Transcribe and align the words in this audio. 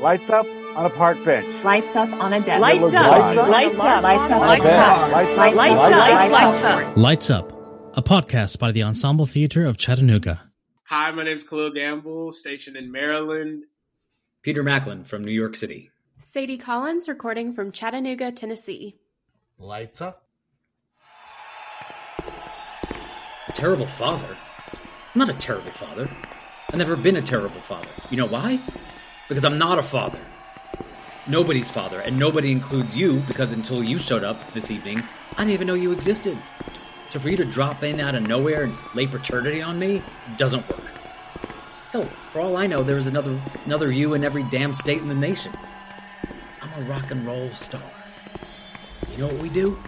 Lights 0.00 0.30
up 0.30 0.46
on 0.76 0.86
a 0.86 0.90
park 0.90 1.22
bench. 1.24 1.62
Lights 1.62 1.94
up 1.94 2.10
on 2.12 2.32
a 2.32 2.40
desk. 2.40 2.60
Lights 2.62 2.80
Lights 2.80 2.94
up. 2.94 3.04
up. 3.04 3.10
Lights 3.10 3.36
up. 3.36 3.48
Lights 3.50 4.30
up. 4.30 4.40
Lights 4.40 4.40
Lights 4.40 4.70
up. 4.70 4.98
up. 4.98 5.12
Lights 5.12 5.38
up. 5.38 5.54
Lights 5.54 6.32
Lights 6.32 6.62
up. 6.62 6.88
up. 6.88 6.96
Lights 6.96 6.96
up. 6.96 6.96
Lights 6.96 7.30
Up, 7.30 7.52
a 7.98 8.02
podcast 8.02 8.58
by 8.58 8.72
the 8.72 8.82
Ensemble 8.82 9.26
Theater 9.26 9.66
of 9.66 9.76
Chattanooga. 9.76 10.50
Hi, 10.84 11.10
my 11.10 11.22
name 11.24 11.36
is 11.36 11.44
Khalil 11.44 11.70
Gamble, 11.72 12.32
stationed 12.32 12.76
in 12.76 12.90
Maryland. 12.90 13.64
Peter 14.42 14.62
Macklin 14.62 15.04
from 15.04 15.22
New 15.22 15.32
York 15.32 15.54
City. 15.54 15.90
Sadie 16.18 16.56
Collins 16.56 17.06
recording 17.08 17.52
from 17.52 17.70
Chattanooga, 17.70 18.32
Tennessee. 18.32 18.96
Lights 19.58 20.00
up. 20.00 20.24
A 23.48 23.52
terrible 23.52 23.86
father? 23.86 24.36
I'm 25.14 25.18
not 25.18 25.28
a 25.28 25.34
terrible 25.34 25.70
father. 25.72 26.08
I've 26.70 26.78
never 26.78 26.96
been 26.96 27.16
a 27.16 27.22
terrible 27.22 27.60
father. 27.60 27.90
You 28.10 28.16
know 28.16 28.26
why? 28.26 28.62
Because 29.30 29.44
I'm 29.44 29.58
not 29.58 29.78
a 29.78 29.82
father. 29.84 30.18
Nobody's 31.28 31.70
father, 31.70 32.00
and 32.00 32.18
nobody 32.18 32.50
includes 32.50 32.96
you 32.96 33.20
because 33.28 33.52
until 33.52 33.84
you 33.84 33.96
showed 33.96 34.24
up 34.24 34.54
this 34.54 34.72
evening, 34.72 35.00
I 35.36 35.44
didn't 35.44 35.52
even 35.52 35.66
know 35.68 35.74
you 35.74 35.92
existed. 35.92 36.36
So 37.08 37.20
for 37.20 37.28
you 37.28 37.36
to 37.36 37.44
drop 37.44 37.84
in 37.84 38.00
out 38.00 38.16
of 38.16 38.24
nowhere 38.24 38.64
and 38.64 38.76
lay 38.92 39.06
paternity 39.06 39.62
on 39.62 39.78
me 39.78 40.02
doesn't 40.36 40.68
work. 40.68 40.82
Hell, 41.92 42.06
for 42.30 42.40
all 42.40 42.56
I 42.56 42.66
know, 42.66 42.82
there 42.82 42.96
is 42.96 43.06
another 43.06 43.40
another 43.66 43.92
you 43.92 44.14
in 44.14 44.24
every 44.24 44.42
damn 44.42 44.74
state 44.74 44.98
in 44.98 45.06
the 45.06 45.14
nation. 45.14 45.52
I'm 46.60 46.82
a 46.82 46.86
rock 46.88 47.12
and 47.12 47.24
roll 47.24 47.52
star. 47.52 47.80
You 49.12 49.18
know 49.18 49.26
what 49.28 49.38
we 49.38 49.48
do? 49.48 49.80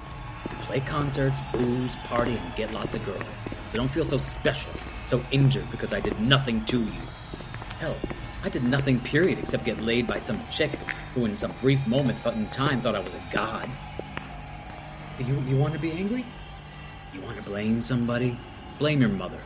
We 0.51 0.57
play 0.67 0.81
concerts, 0.81 1.41
booze, 1.53 1.97
party, 2.05 2.37
and 2.37 2.55
get 2.55 2.73
lots 2.73 2.95
of 2.95 3.05
girls. 3.05 3.25
So 3.71 3.79
don't 3.79 3.91
feel 3.91 4.05
so 4.05 4.19
special, 4.19 4.71
so 5.05 5.21
injured 5.33 5.69
because 5.73 5.93
I 5.93 5.99
did 5.99 6.21
nothing 6.21 6.65
to 6.67 6.79
you. 6.79 7.03
Hell, 7.81 7.97
I 8.45 8.49
did 8.49 8.65
nothing, 8.65 8.99
period, 9.01 9.39
except 9.39 9.65
get 9.65 9.81
laid 9.81 10.07
by 10.07 10.19
some 10.19 10.41
chick 10.51 10.73
who, 11.15 11.25
in 11.27 11.37
some 11.37 11.53
brief 11.61 11.87
moment 11.87 12.19
thought 12.19 12.35
in 12.35 12.49
time, 12.49 12.81
thought 12.81 12.97
I 12.97 13.01
was 13.01 13.15
a 13.15 13.23
god. 13.31 13.71
You, 15.19 15.41
you 15.43 15.57
want 15.57 15.75
to 15.75 15.79
be 15.79 15.93
angry? 15.93 16.25
You 17.13 17.21
want 17.21 17.37
to 17.37 17.43
blame 17.43 17.81
somebody? 17.83 18.37
Blame 18.79 19.01
your 19.01 19.11
mother. 19.11 19.39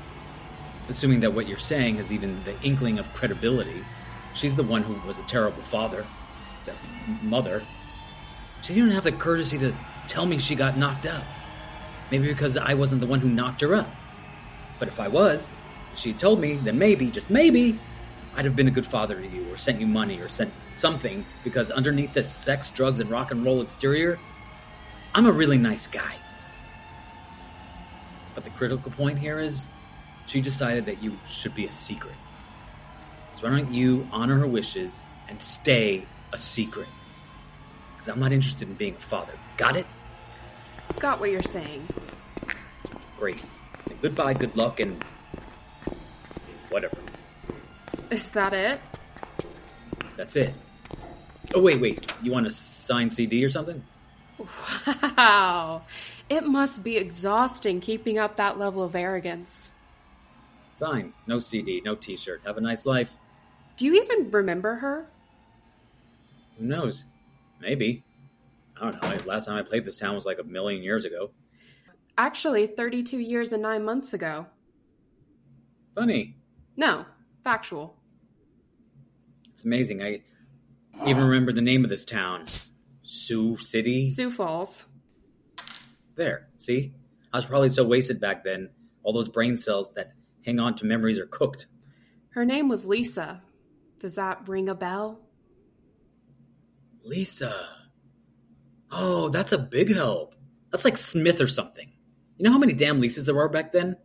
Assuming 0.88 1.20
that 1.20 1.32
what 1.34 1.46
you're 1.46 1.58
saying 1.58 1.96
has 1.96 2.10
even 2.10 2.42
the 2.44 2.58
inkling 2.62 2.98
of 2.98 3.12
credibility. 3.12 3.84
She's 4.34 4.54
the 4.54 4.62
one 4.62 4.82
who 4.82 4.94
was 5.06 5.18
a 5.18 5.24
terrible 5.24 5.62
father. 5.62 6.06
The 6.64 6.72
mother. 7.22 7.62
She 8.62 8.72
didn't 8.72 8.92
have 8.92 9.04
the 9.04 9.12
courtesy 9.12 9.58
to 9.58 9.74
tell 10.06 10.24
me 10.24 10.38
she 10.38 10.54
got 10.54 10.78
knocked 10.78 11.06
up. 11.06 11.24
Maybe 12.10 12.28
because 12.28 12.56
I 12.56 12.74
wasn't 12.74 13.00
the 13.00 13.06
one 13.06 13.20
who 13.20 13.28
knocked 13.28 13.60
her 13.60 13.74
up. 13.74 13.90
But 14.78 14.88
if 14.88 15.00
I 15.00 15.08
was, 15.08 15.50
she 15.96 16.12
told 16.12 16.40
me, 16.40 16.54
then 16.54 16.78
maybe, 16.78 17.10
just 17.10 17.28
maybe, 17.28 17.78
I'd 18.36 18.44
have 18.44 18.54
been 18.54 18.68
a 18.68 18.72
good 18.72 18.84
father 18.84 19.18
to 19.18 19.26
you, 19.26 19.50
or 19.50 19.56
sent 19.56 19.80
you 19.80 19.86
money, 19.86 20.20
or 20.20 20.28
sent 20.28 20.52
something, 20.74 21.24
because 21.42 21.70
underneath 21.70 22.12
this 22.12 22.30
sex, 22.30 22.68
drugs, 22.68 23.00
and 23.00 23.10
rock 23.10 23.30
and 23.30 23.42
roll 23.42 23.62
exterior, 23.62 24.18
I'm 25.14 25.24
a 25.24 25.32
really 25.32 25.56
nice 25.56 25.86
guy. 25.86 26.16
But 28.34 28.44
the 28.44 28.50
critical 28.50 28.90
point 28.90 29.18
here 29.18 29.40
is 29.40 29.66
she 30.26 30.42
decided 30.42 30.84
that 30.84 31.02
you 31.02 31.18
should 31.26 31.54
be 31.54 31.64
a 31.66 31.72
secret. 31.72 32.14
So 33.34 33.44
why 33.44 33.56
don't 33.56 33.72
you 33.72 34.06
honor 34.12 34.38
her 34.38 34.46
wishes 34.46 35.02
and 35.28 35.40
stay 35.40 36.06
a 36.32 36.38
secret? 36.38 36.88
Because 37.94 38.08
I'm 38.08 38.20
not 38.20 38.32
interested 38.32 38.68
in 38.68 38.74
being 38.74 38.96
a 38.96 39.00
father. 39.00 39.32
Got 39.56 39.76
it? 39.76 39.86
Got 40.98 41.20
what 41.20 41.30
you're 41.30 41.42
saying. 41.42 41.88
Great. 43.18 43.42
Then 43.86 43.98
goodbye, 44.02 44.34
good 44.34 44.54
luck, 44.56 44.80
and 44.80 45.02
whatever. 46.68 46.98
Is 48.10 48.30
that 48.32 48.52
it? 48.52 48.80
That's 50.16 50.36
it. 50.36 50.54
Oh, 51.54 51.60
wait, 51.60 51.80
wait. 51.80 52.14
You 52.22 52.32
want 52.32 52.46
a 52.46 52.50
signed 52.50 53.12
CD 53.12 53.44
or 53.44 53.50
something? 53.50 53.82
Wow. 55.02 55.82
It 56.28 56.44
must 56.44 56.84
be 56.84 56.96
exhausting 56.96 57.80
keeping 57.80 58.18
up 58.18 58.36
that 58.36 58.58
level 58.58 58.82
of 58.82 58.96
arrogance. 58.96 59.70
Fine. 60.78 61.12
No 61.26 61.38
CD, 61.38 61.80
no 61.84 61.94
t 61.94 62.16
shirt. 62.16 62.42
Have 62.44 62.58
a 62.58 62.60
nice 62.60 62.84
life. 62.84 63.16
Do 63.76 63.86
you 63.86 63.94
even 64.02 64.30
remember 64.30 64.76
her? 64.76 65.06
Who 66.58 66.66
knows? 66.66 67.04
Maybe. 67.60 68.04
I 68.80 68.90
don't 68.90 69.02
know. 69.02 69.18
Last 69.24 69.46
time 69.46 69.56
I 69.56 69.62
played 69.62 69.84
this 69.84 69.98
town 69.98 70.14
was 70.14 70.26
like 70.26 70.38
a 70.38 70.44
million 70.44 70.82
years 70.82 71.04
ago. 71.04 71.30
Actually, 72.18 72.66
32 72.66 73.18
years 73.18 73.52
and 73.52 73.62
nine 73.62 73.84
months 73.84 74.14
ago. 74.14 74.46
Funny. 75.94 76.36
No, 76.76 77.04
factual. 77.42 77.96
It's 79.56 79.64
amazing. 79.64 80.02
I 80.02 80.20
even 81.06 81.24
remember 81.24 81.50
the 81.50 81.62
name 81.62 81.82
of 81.82 81.88
this 81.88 82.04
town 82.04 82.44
Sioux 83.02 83.56
City. 83.56 84.10
Sioux 84.10 84.30
Falls. 84.30 84.92
There. 86.14 86.48
See? 86.58 86.92
I 87.32 87.38
was 87.38 87.46
probably 87.46 87.70
so 87.70 87.82
wasted 87.82 88.20
back 88.20 88.44
then. 88.44 88.68
All 89.02 89.14
those 89.14 89.30
brain 89.30 89.56
cells 89.56 89.94
that 89.94 90.12
hang 90.44 90.60
on 90.60 90.76
to 90.76 90.84
memories 90.84 91.18
are 91.18 91.24
cooked. 91.24 91.68
Her 92.32 92.44
name 92.44 92.68
was 92.68 92.84
Lisa. 92.84 93.40
Does 93.98 94.16
that 94.16 94.46
ring 94.46 94.68
a 94.68 94.74
bell? 94.74 95.20
Lisa. 97.02 97.66
Oh, 98.92 99.30
that's 99.30 99.52
a 99.52 99.58
big 99.58 99.94
help. 99.94 100.34
That's 100.70 100.84
like 100.84 100.98
Smith 100.98 101.40
or 101.40 101.48
something. 101.48 101.90
You 102.36 102.44
know 102.44 102.52
how 102.52 102.58
many 102.58 102.74
damn 102.74 103.00
Lisas 103.00 103.24
there 103.24 103.34
were 103.34 103.48
back 103.48 103.72
then? 103.72 103.96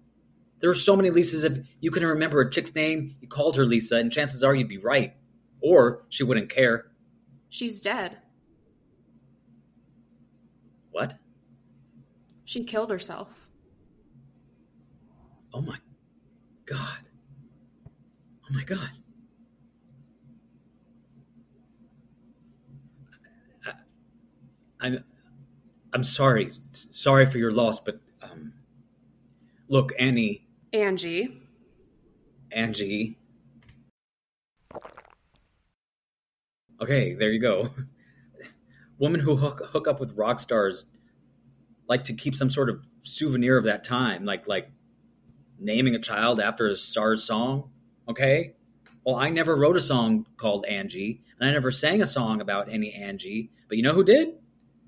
There 0.61 0.69
were 0.69 0.75
so 0.75 0.95
many 0.95 1.09
Lisas. 1.11 1.43
If 1.43 1.67
you 1.81 1.91
couldn't 1.91 2.07
remember 2.07 2.39
a 2.39 2.49
chick's 2.49 2.73
name, 2.73 3.17
you 3.19 3.27
called 3.27 3.57
her 3.57 3.65
Lisa, 3.65 3.97
and 3.97 4.13
chances 4.13 4.45
are 4.45 4.55
you'd 4.55 4.69
be 4.69 4.77
right. 4.77 5.13
Or 5.61 6.03
she 6.09 6.23
wouldn't 6.23 6.49
care. 6.49 6.91
She's 7.49 7.81
dead. 7.81 8.17
What? 10.91 11.15
She 12.45 12.63
killed 12.63 12.91
herself. 12.91 13.29
Oh 15.53 15.61
my 15.61 15.77
God. 16.65 16.99
Oh 18.49 18.53
my 18.53 18.63
God. 18.63 18.89
I, 23.65 23.73
I'm, 24.79 25.03
I'm 25.93 26.03
sorry. 26.03 26.51
Sorry 26.71 27.25
for 27.25 27.37
your 27.37 27.51
loss, 27.51 27.79
but 27.79 27.99
um, 28.21 28.53
look, 29.67 29.91
Annie, 29.99 30.45
Angie. 30.73 31.41
Angie. 32.51 33.17
Okay, 36.81 37.13
there 37.13 37.31
you 37.31 37.39
go. 37.39 37.69
Women 38.99 39.19
who 39.19 39.35
hook 39.35 39.61
hook 39.71 39.87
up 39.87 39.99
with 39.99 40.17
rock 40.17 40.39
stars 40.39 40.85
like 41.87 42.03
to 42.05 42.13
keep 42.13 42.35
some 42.35 42.49
sort 42.49 42.69
of 42.69 42.85
souvenir 43.03 43.57
of 43.57 43.65
that 43.65 43.83
time, 43.83 44.25
like 44.25 44.47
like 44.47 44.71
naming 45.59 45.95
a 45.95 45.99
child 45.99 46.39
after 46.39 46.67
a 46.67 46.77
star's 46.77 47.23
song. 47.23 47.69
Okay, 48.09 48.55
well, 49.03 49.15
I 49.15 49.29
never 49.29 49.55
wrote 49.55 49.77
a 49.77 49.81
song 49.81 50.25
called 50.37 50.65
Angie, 50.65 51.23
and 51.39 51.49
I 51.49 51.53
never 51.53 51.71
sang 51.71 52.01
a 52.01 52.05
song 52.05 52.41
about 52.41 52.69
any 52.69 52.93
Angie. 52.93 53.51
But 53.67 53.77
you 53.77 53.83
know 53.83 53.93
who 53.93 54.03
did? 54.03 54.35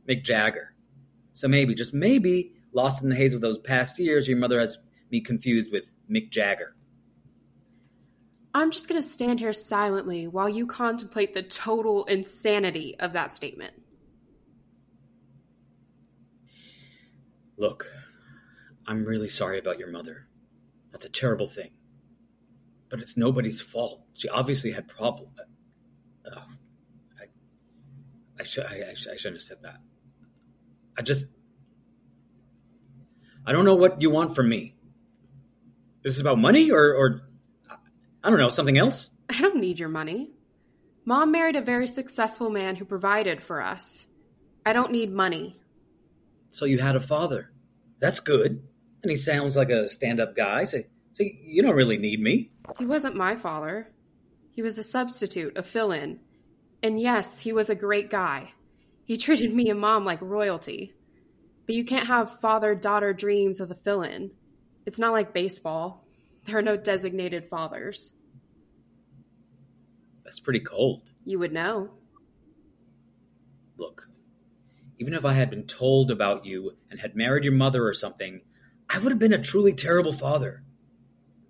Mick 0.07 0.23
Jagger. 0.23 0.73
So 1.31 1.47
maybe, 1.47 1.73
just 1.73 1.93
maybe, 1.93 2.53
lost 2.73 3.03
in 3.03 3.09
the 3.09 3.15
haze 3.15 3.33
of 3.33 3.41
those 3.41 3.57
past 3.57 3.97
years, 3.97 4.27
your 4.27 4.37
mother 4.37 4.59
has 4.59 4.77
me 5.09 5.19
confused 5.19 5.71
with 5.71 5.87
Mick 6.09 6.29
Jagger. 6.29 6.75
I'm 8.53 8.69
just 8.69 8.87
going 8.87 9.01
to 9.01 9.07
stand 9.07 9.39
here 9.39 9.53
silently 9.53 10.27
while 10.27 10.47
you 10.47 10.67
contemplate 10.67 11.33
the 11.33 11.41
total 11.41 12.05
insanity 12.05 12.95
of 12.99 13.13
that 13.13 13.33
statement. 13.33 13.73
Look, 17.57 17.87
I'm 18.87 19.05
really 19.05 19.27
sorry 19.27 19.57
about 19.57 19.79
your 19.79 19.89
mother. 19.89 20.27
That's 20.91 21.05
a 21.05 21.09
terrible 21.09 21.47
thing. 21.47 21.71
But 22.89 22.99
it's 22.99 23.17
nobody's 23.17 23.59
fault. 23.59 24.03
She 24.13 24.29
obviously 24.29 24.71
had 24.71 24.87
problems. 24.87 25.39
Uh, 26.25 26.41
I, 27.19 27.23
I, 28.39 28.43
sh- 28.43 28.59
I, 28.59 28.93
sh- 28.93 29.07
I 29.11 29.15
shouldn't 29.15 29.37
have 29.37 29.43
said 29.43 29.57
that. 29.63 29.77
I 30.97 31.01
just. 31.01 31.25
I 33.45 33.51
don't 33.51 33.65
know 33.65 33.75
what 33.75 34.01
you 34.01 34.11
want 34.11 34.35
from 34.35 34.47
me. 34.47 34.75
This 36.03 36.13
is 36.13 36.21
about 36.21 36.37
money 36.37 36.71
or, 36.71 36.93
or 36.93 37.21
I 38.23 38.29
don't 38.29 38.39
know, 38.39 38.49
something 38.49 38.77
else? 38.77 39.11
I 39.29 39.41
don't 39.41 39.57
need 39.57 39.79
your 39.79 39.89
money. 39.89 40.31
Mom 41.05 41.31
married 41.31 41.57
a 41.57 41.61
very 41.61 41.87
successful 41.87 42.49
man 42.49 42.77
who 42.77 42.85
provided 42.85 43.41
for 43.43 43.61
us. 43.61 44.07
I 44.65 44.71
don't 44.71 44.91
need 44.91 45.11
money. 45.11 45.59
So 46.49 46.65
you 46.65 46.79
had 46.79 46.95
a 46.95 47.01
father. 47.01 47.51
That's 47.99 48.21
good. 48.21 48.65
And 49.01 49.09
he 49.09 49.17
sounds 49.17 49.57
like 49.57 49.69
a 49.69 49.89
stand 49.89 50.21
up 50.21 50.35
guy. 50.35 50.63
So, 50.63 50.79
so 51.11 51.23
you 51.43 51.61
don't 51.61 51.75
really 51.75 51.97
need 51.97 52.21
me. 52.21 52.51
He 52.79 52.85
wasn't 52.85 53.17
my 53.17 53.35
father. 53.35 53.89
He 54.51 54.61
was 54.61 54.77
a 54.77 54.83
substitute, 54.83 55.57
a 55.57 55.63
fill 55.63 55.91
in. 55.91 56.19
And 56.81 56.99
yes, 56.99 57.39
he 57.39 57.51
was 57.51 57.69
a 57.69 57.75
great 57.75 58.09
guy. 58.09 58.53
He 59.03 59.17
treated 59.17 59.53
me 59.53 59.69
and 59.69 59.79
mom 59.79 60.05
like 60.05 60.21
royalty. 60.21 60.93
But 61.65 61.75
you 61.75 61.83
can't 61.83 62.07
have 62.07 62.39
father 62.39 62.75
daughter 62.75 63.13
dreams 63.13 63.59
with 63.59 63.71
a 63.71 63.75
fill 63.75 64.01
in. 64.03 64.31
It's 64.85 64.99
not 64.99 65.11
like 65.11 65.33
baseball. 65.33 66.02
There 66.45 66.57
are 66.57 66.61
no 66.61 66.75
designated 66.75 67.49
fathers. 67.49 68.13
That's 70.23 70.39
pretty 70.39 70.59
cold. 70.59 71.09
You 71.25 71.39
would 71.39 71.53
know. 71.53 71.91
Look, 73.77 74.09
even 74.99 75.13
if 75.13 75.25
I 75.25 75.33
had 75.33 75.49
been 75.49 75.63
told 75.63 76.11
about 76.11 76.45
you 76.45 76.75
and 76.91 76.99
had 76.99 77.15
married 77.15 77.43
your 77.43 77.53
mother 77.53 77.87
or 77.87 77.93
something, 77.93 78.41
I 78.89 78.99
would 78.99 79.11
have 79.11 79.19
been 79.19 79.33
a 79.33 79.41
truly 79.41 79.73
terrible 79.73 80.13
father. 80.13 80.63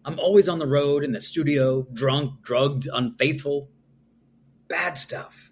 I'm 0.05 0.19
always 0.19 0.49
on 0.49 0.59
the 0.59 0.67
road, 0.67 1.03
in 1.03 1.11
the 1.11 1.21
studio, 1.21 1.87
drunk, 1.93 2.41
drugged, 2.41 2.87
unfaithful. 2.91 3.69
Bad 4.67 4.97
stuff. 4.97 5.51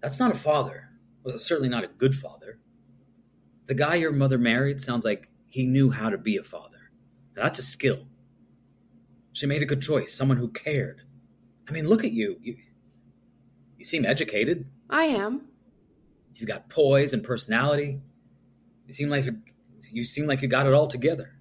That's 0.00 0.18
not 0.18 0.32
a 0.32 0.38
father. 0.38 0.90
Well, 1.22 1.38
certainly 1.38 1.68
not 1.68 1.84
a 1.84 1.88
good 1.88 2.14
father. 2.14 2.58
The 3.66 3.74
guy 3.74 3.96
your 3.96 4.12
mother 4.12 4.38
married 4.38 4.80
sounds 4.80 5.04
like 5.04 5.30
he 5.48 5.66
knew 5.66 5.90
how 5.90 6.10
to 6.10 6.18
be 6.18 6.36
a 6.36 6.42
father. 6.42 6.90
Now, 7.34 7.44
that's 7.44 7.58
a 7.58 7.62
skill. 7.62 8.06
She 9.36 9.44
made 9.44 9.60
a 9.60 9.66
good 9.66 9.82
choice, 9.82 10.14
someone 10.14 10.38
who 10.38 10.48
cared. 10.48 11.02
I 11.68 11.72
mean, 11.72 11.86
look 11.86 12.04
at 12.04 12.12
you. 12.12 12.38
You, 12.40 12.56
you 13.76 13.84
seem 13.84 14.06
educated. 14.06 14.64
I 14.88 15.02
am. 15.02 15.48
You've 16.34 16.48
got 16.48 16.70
poise 16.70 17.12
and 17.12 17.22
personality. 17.22 18.00
You 18.86 18.94
seem 18.94 19.10
like 19.10 19.26
you 19.92 20.04
seem 20.04 20.26
like 20.26 20.40
you 20.40 20.48
got 20.48 20.66
it 20.66 20.72
all 20.72 20.86
together. 20.86 21.34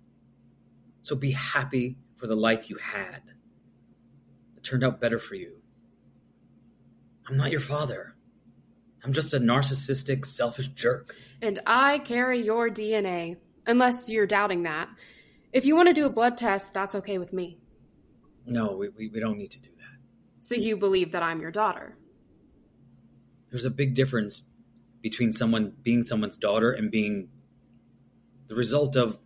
So 1.04 1.16
be 1.16 1.32
happy 1.32 1.96
for 2.18 2.28
the 2.28 2.36
life 2.36 2.70
you 2.70 2.76
had. 2.76 3.22
It 4.58 4.64
turned 4.66 4.84
out 4.84 5.00
better 5.00 5.18
for 5.18 5.36
you. 5.36 5.54
I'm 7.30 7.38
not 7.38 7.50
your 7.50 7.62
father. 7.62 8.14
I'm 9.06 9.14
just 9.14 9.34
a 9.34 9.40
narcissistic, 9.40 10.26
selfish 10.26 10.68
jerk. 10.68 11.16
And 11.42 11.62
I 11.66 12.00
carry 12.00 12.42
your 12.42 12.70
DNA, 12.70 13.38
unless 13.66 14.10
you're 14.10 14.28
doubting 14.28 14.64
that. 14.64 14.90
If 15.54 15.66
you 15.66 15.78
want 15.78 15.88
to 15.88 15.94
do 15.94 16.06
a 16.06 16.10
blood 16.10 16.36
test, 16.36 16.74
that's 16.74 16.96
okay 16.96 17.20
with 17.20 17.32
me. 17.32 17.60
No, 18.46 18.76
we, 18.76 18.90
we, 18.90 19.10
we 19.10 19.20
don't 19.20 19.38
need 19.38 19.52
to 19.52 19.60
do 19.60 19.70
that. 19.78 19.98
So 20.40 20.56
you 20.56 20.78
believe 20.78 21.12
that 21.14 21.24
I'm 21.24 21.42
your 21.42 21.52
daughter? 21.52 21.98
There's 23.50 23.66
a 23.66 23.72
big 23.72 23.96
difference 23.96 24.42
between 25.02 25.34
someone 25.34 25.74
being 25.82 26.04
someone's 26.04 26.38
daughter 26.38 26.72
and 26.72 26.92
being 26.92 27.30
the 28.48 28.56
result 28.56 28.96
of, 28.96 29.18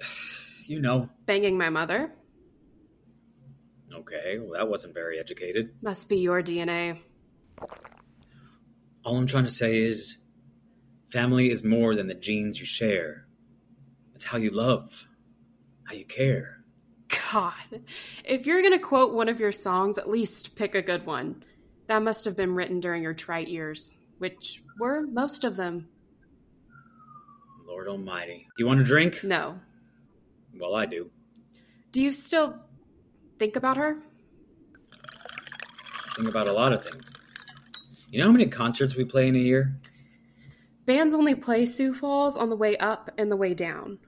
you 0.66 0.80
know. 0.80 1.08
Banging 1.26 1.58
my 1.58 1.70
mother? 1.70 2.12
Okay, 3.92 4.38
well, 4.38 4.52
that 4.52 4.68
wasn't 4.68 4.94
very 4.94 5.18
educated. 5.18 5.74
Must 5.82 6.08
be 6.08 6.18
your 6.18 6.42
DNA. 6.42 7.00
All 9.04 9.16
I'm 9.16 9.26
trying 9.26 9.44
to 9.44 9.50
say 9.50 9.78
is 9.78 10.18
family 11.08 11.50
is 11.50 11.64
more 11.64 11.94
than 11.94 12.08
the 12.08 12.14
genes 12.14 12.58
you 12.60 12.66
share, 12.66 13.26
it's 14.14 14.24
how 14.24 14.38
you 14.38 14.50
love, 14.50 15.06
how 15.84 15.94
you 15.94 16.04
care. 16.04 16.55
God, 17.08 17.82
if 18.24 18.46
you're 18.46 18.62
going 18.62 18.72
to 18.72 18.78
quote 18.78 19.14
one 19.14 19.28
of 19.28 19.40
your 19.40 19.52
songs, 19.52 19.98
at 19.98 20.08
least 20.08 20.56
pick 20.56 20.74
a 20.74 20.82
good 20.82 21.06
one. 21.06 21.44
That 21.86 22.02
must 22.02 22.24
have 22.24 22.36
been 22.36 22.54
written 22.54 22.80
during 22.80 23.02
your 23.02 23.14
trite 23.14 23.48
years, 23.48 23.94
which 24.18 24.62
were 24.78 25.06
most 25.06 25.44
of 25.44 25.56
them. 25.56 25.88
Lord 27.66 27.88
Almighty. 27.88 28.48
You 28.58 28.66
want 28.66 28.80
a 28.80 28.84
drink? 28.84 29.22
No. 29.22 29.58
Well, 30.58 30.74
I 30.74 30.86
do. 30.86 31.10
Do 31.92 32.02
you 32.02 32.12
still 32.12 32.56
think 33.38 33.56
about 33.56 33.76
her? 33.76 33.98
Think 36.16 36.28
about 36.28 36.48
a 36.48 36.52
lot 36.52 36.72
of 36.72 36.82
things. 36.82 37.10
You 38.10 38.20
know 38.20 38.26
how 38.26 38.32
many 38.32 38.46
concerts 38.46 38.96
we 38.96 39.04
play 39.04 39.28
in 39.28 39.36
a 39.36 39.38
year? 39.38 39.76
Bands 40.86 41.14
only 41.14 41.34
play 41.34 41.66
Sioux 41.66 41.92
Falls 41.92 42.36
on 42.36 42.48
the 42.48 42.56
way 42.56 42.76
up 42.78 43.10
and 43.18 43.30
the 43.30 43.36
way 43.36 43.52
down. 43.52 43.98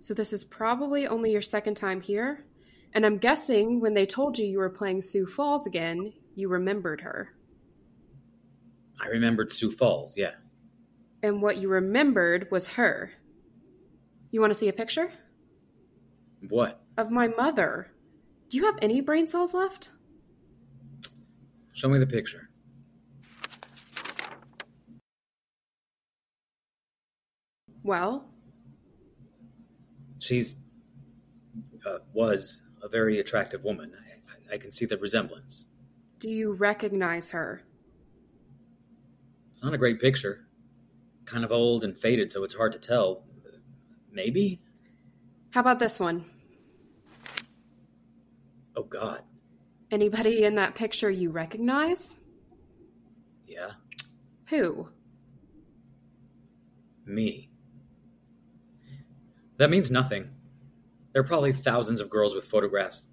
So 0.00 0.14
this 0.14 0.32
is 0.32 0.44
probably 0.44 1.06
only 1.06 1.30
your 1.30 1.42
second 1.42 1.76
time 1.76 2.00
here. 2.00 2.44
And 2.94 3.04
I'm 3.04 3.18
guessing 3.18 3.80
when 3.80 3.94
they 3.94 4.06
told 4.06 4.38
you 4.38 4.46
you 4.46 4.58
were 4.58 4.70
playing 4.70 5.02
Sioux 5.02 5.26
Falls 5.26 5.66
again, 5.66 6.12
you 6.34 6.48
remembered 6.48 7.02
her. 7.02 7.34
I 8.98 9.08
remembered 9.08 9.52
Sioux 9.52 9.70
Falls, 9.70 10.16
yeah. 10.16 10.32
And 11.22 11.42
what 11.42 11.58
you 11.58 11.68
remembered 11.68 12.48
was 12.50 12.66
her. 12.68 13.12
You 14.30 14.40
want 14.40 14.52
to 14.52 14.58
see 14.58 14.68
a 14.68 14.72
picture? 14.72 15.12
What? 16.48 16.80
Of 16.96 17.10
my 17.10 17.28
mother. 17.28 17.92
Do 18.48 18.56
you 18.56 18.64
have 18.64 18.78
any 18.80 19.02
brain 19.02 19.26
cells 19.26 19.52
left? 19.52 19.90
Show 21.72 21.88
me 21.88 21.98
the 21.98 22.06
picture. 22.06 22.48
Well, 27.82 28.29
She's 30.30 30.54
uh, 31.84 31.98
was 32.12 32.62
a 32.84 32.88
very 32.88 33.18
attractive 33.18 33.64
woman. 33.64 33.90
I, 33.98 34.52
I, 34.52 34.54
I 34.54 34.58
can 34.58 34.70
see 34.70 34.84
the 34.84 34.96
resemblance. 34.96 35.66
do 36.20 36.30
you 36.30 36.52
recognize 36.52 37.30
her? 37.30 37.62
It's 39.50 39.64
not 39.64 39.74
a 39.74 39.76
great 39.78 40.00
picture. 40.00 40.46
Kind 41.24 41.42
of 41.44 41.50
old 41.50 41.82
and 41.82 41.98
faded, 41.98 42.30
so 42.30 42.44
it's 42.44 42.54
hard 42.54 42.70
to 42.74 42.78
tell. 42.78 43.24
Maybe? 44.12 44.62
How 45.50 45.62
about 45.62 45.80
this 45.80 45.98
one? 45.98 46.24
Oh, 48.76 48.84
God. 48.84 49.22
Anybody 49.90 50.44
in 50.44 50.54
that 50.54 50.76
picture 50.76 51.10
you 51.10 51.30
recognize? 51.30 52.20
Yeah. 53.48 53.72
Who? 54.50 54.90
Me. 57.04 57.49
That 59.60 59.68
means 59.68 59.90
nothing. 59.90 60.26
There 61.12 61.20
are 61.20 61.26
probably 61.26 61.52
thousands 61.52 62.00
of 62.00 62.08
girls 62.08 62.34
with 62.34 62.44
photographs. 62.46 63.04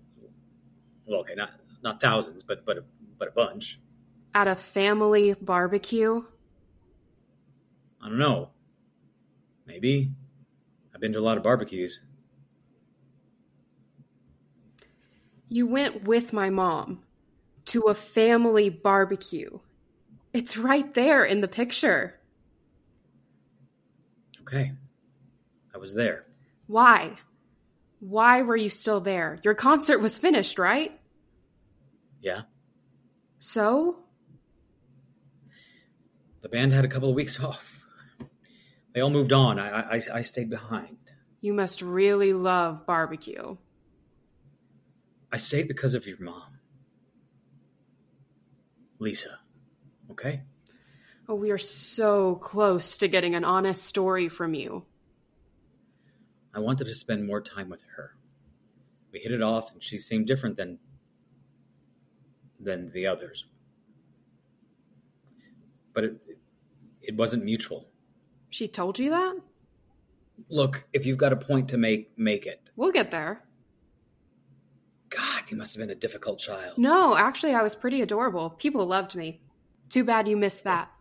Well, 1.06 1.20
okay, 1.20 1.36
not 1.36 1.52
not 1.84 2.00
thousands, 2.00 2.42
but 2.42 2.66
but 2.66 2.78
a, 2.78 2.84
but 3.18 3.28
a 3.28 3.32
bunch. 3.32 3.82
At 4.34 4.48
a 4.48 4.56
family 4.56 5.34
barbecue? 5.42 6.24
I 8.02 8.08
don't 8.08 8.18
know. 8.18 8.52
Maybe. 9.66 10.14
I've 10.96 11.02
been 11.02 11.12
to 11.12 11.20
a 11.20 11.22
lot 11.22 11.36
of 11.36 11.44
barbecues. 11.44 12.00
You 15.50 15.68
went 15.68 16.06
with 16.06 16.32
my 16.32 16.50
mom 16.50 17.04
to 17.66 17.82
a 17.82 17.94
family 17.94 18.70
barbecue. 18.70 19.60
It's 20.32 20.56
right 20.56 20.94
there 20.94 21.26
in 21.26 21.42
the 21.42 21.50
picture. 21.50 22.22
Okay. 24.40 24.72
I 25.76 25.78
was 25.78 25.94
there. 25.94 26.27
Why? 26.68 27.18
Why 28.00 28.42
were 28.44 28.56
you 28.56 28.70
still 28.70 29.00
there? 29.00 29.40
Your 29.44 29.56
concert 29.56 30.00
was 30.00 30.18
finished, 30.18 30.60
right? 30.60 30.98
Yeah. 32.22 32.42
So? 33.40 34.04
The 36.42 36.50
band 36.50 36.74
had 36.74 36.86
a 36.86 36.88
couple 36.88 37.10
of 37.10 37.16
weeks 37.16 37.40
off. 37.44 37.86
They 38.94 39.02
all 39.02 39.10
moved 39.10 39.34
on. 39.34 39.60
I 39.60 39.98
I, 39.98 40.02
I 40.14 40.22
stayed 40.22 40.50
behind. 40.50 40.98
You 41.42 41.54
must 41.54 41.82
really 41.82 42.34
love 42.34 42.86
barbecue. 42.86 43.58
I 45.32 45.38
stayed 45.38 45.68
because 45.68 45.94
of 45.94 46.08
your 46.08 46.18
mom. 46.20 46.60
Lisa. 49.00 49.40
Okay? 50.12 50.42
Oh, 51.30 51.36
we 51.36 51.52
are 51.52 51.58
so 51.58 52.36
close 52.36 52.98
to 53.00 53.08
getting 53.08 53.36
an 53.36 53.44
honest 53.44 53.84
story 53.84 54.30
from 54.30 54.54
you. 54.54 54.86
I 56.58 56.60
wanted 56.60 56.86
to 56.86 56.96
spend 56.96 57.24
more 57.24 57.40
time 57.40 57.70
with 57.70 57.84
her. 57.96 58.16
We 59.14 59.20
hit 59.20 59.32
it 59.32 59.44
off 59.44 59.72
and 59.72 59.84
she 59.84 60.00
seemed 60.00 60.26
different 60.26 60.58
than 60.58 60.80
than 62.60 62.92
the 62.94 63.06
others. 63.06 63.46
But 65.94 66.04
it 66.06 66.18
it 67.04 67.16
wasn't 67.16 67.46
mutual. 67.46 67.88
She 68.50 68.68
told 68.68 68.98
you 68.98 69.12
that? 69.12 69.36
Look, 70.50 70.88
if 70.94 71.06
you've 71.06 71.20
got 71.20 71.32
a 71.32 71.36
point 71.36 71.70
to 71.70 71.78
make, 71.78 72.18
make 72.18 72.48
it. 72.48 72.72
We'll 72.76 72.92
get 72.92 73.12
there. 73.12 73.44
God, 75.10 75.44
you 75.50 75.58
must 75.58 75.76
have 75.76 75.82
been 75.82 75.92
a 75.92 76.00
difficult 76.00 76.40
child. 76.40 76.80
No, 76.80 77.16
actually, 77.16 77.54
I 77.54 77.62
was 77.62 77.76
pretty 77.76 78.02
adorable. 78.02 78.50
People 78.50 78.84
loved 78.88 79.16
me. 79.16 79.42
Too 79.90 80.04
bad 80.04 80.28
you 80.28 80.36
missed 80.36 80.64
that. 80.64 80.92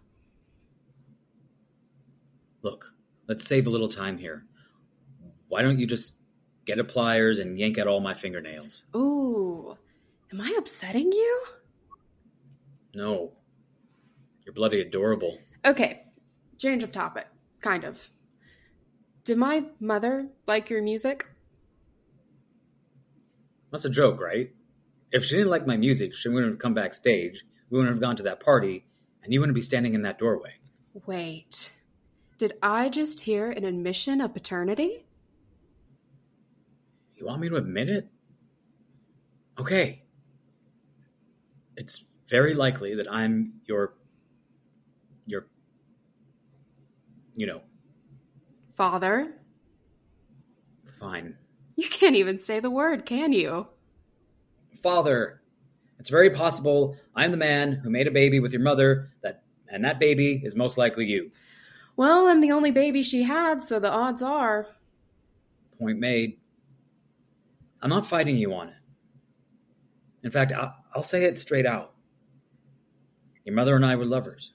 Look, 2.60 2.92
let's 3.26 3.46
save 3.46 3.66
a 3.66 3.70
little 3.70 3.88
time 3.88 4.18
here. 4.18 4.44
Why 5.56 5.62
don't 5.62 5.78
you 5.78 5.86
just 5.86 6.16
get 6.66 6.78
a 6.78 6.84
pliers 6.84 7.38
and 7.38 7.58
yank 7.58 7.78
out 7.78 7.86
all 7.86 8.00
my 8.00 8.12
fingernails? 8.12 8.84
Ooh, 8.94 9.74
am 10.30 10.38
I 10.38 10.54
upsetting 10.58 11.10
you? 11.10 11.44
No. 12.92 13.32
You're 14.44 14.52
bloody 14.52 14.82
adorable. 14.82 15.38
Okay, 15.64 16.02
change 16.58 16.84
of 16.84 16.92
topic. 16.92 17.26
Kind 17.62 17.84
of. 17.84 18.10
Did 19.24 19.38
my 19.38 19.64
mother 19.80 20.28
like 20.46 20.68
your 20.68 20.82
music? 20.82 21.26
That's 23.70 23.86
a 23.86 23.90
joke, 23.90 24.20
right? 24.20 24.50
If 25.10 25.24
she 25.24 25.36
didn't 25.36 25.48
like 25.48 25.66
my 25.66 25.78
music, 25.78 26.12
she 26.12 26.28
wouldn't 26.28 26.52
have 26.52 26.58
come 26.58 26.74
backstage. 26.74 27.46
We 27.70 27.78
wouldn't 27.78 27.94
have 27.94 28.02
gone 28.02 28.16
to 28.16 28.24
that 28.24 28.40
party, 28.40 28.84
and 29.24 29.32
you 29.32 29.40
wouldn't 29.40 29.54
be 29.54 29.62
standing 29.62 29.94
in 29.94 30.02
that 30.02 30.18
doorway. 30.18 30.52
Wait, 31.06 31.78
did 32.36 32.58
I 32.62 32.90
just 32.90 33.20
hear 33.20 33.50
an 33.50 33.64
admission 33.64 34.20
of 34.20 34.34
paternity? 34.34 35.05
You 37.16 37.26
want 37.26 37.40
me 37.40 37.48
to 37.48 37.56
admit 37.56 37.88
it? 37.88 38.08
Okay. 39.58 40.02
It's 41.76 42.04
very 42.28 42.54
likely 42.54 42.94
that 42.96 43.10
I'm 43.10 43.54
your, 43.66 43.94
your, 45.26 45.46
you 47.34 47.46
know, 47.46 47.62
Father? 48.76 49.32
fine. 50.98 51.36
You 51.76 51.88
can't 51.88 52.16
even 52.16 52.38
say 52.38 52.60
the 52.60 52.70
word, 52.70 53.04
can 53.04 53.32
you? 53.32 53.68
Father. 54.82 55.42
It's 55.98 56.10
very 56.10 56.30
possible 56.30 56.96
I'm 57.14 57.30
the 57.30 57.36
man 57.36 57.72
who 57.72 57.90
made 57.90 58.06
a 58.06 58.10
baby 58.10 58.40
with 58.40 58.52
your 58.52 58.62
mother, 58.62 59.10
that, 59.22 59.42
and 59.68 59.84
that 59.84 59.98
baby 59.98 60.40
is 60.44 60.56
most 60.56 60.78
likely 60.78 61.06
you. 61.06 61.30
Well, 61.96 62.28
I'm 62.28 62.40
the 62.40 62.52
only 62.52 62.70
baby 62.70 63.02
she 63.02 63.22
had, 63.22 63.62
so 63.62 63.78
the 63.78 63.90
odds 63.90 64.22
are. 64.22 64.68
Point 65.78 65.98
made. 65.98 66.38
I'm 67.86 67.90
not 67.90 68.04
fighting 68.04 68.36
you 68.36 68.52
on 68.52 68.66
it. 68.66 68.74
In 70.24 70.32
fact, 70.32 70.50
I'll, 70.50 70.74
I'll 70.92 71.04
say 71.04 71.22
it 71.22 71.38
straight 71.38 71.66
out. 71.66 71.94
Your 73.44 73.54
mother 73.54 73.76
and 73.76 73.86
I 73.86 73.94
were 73.94 74.04
lovers. 74.04 74.52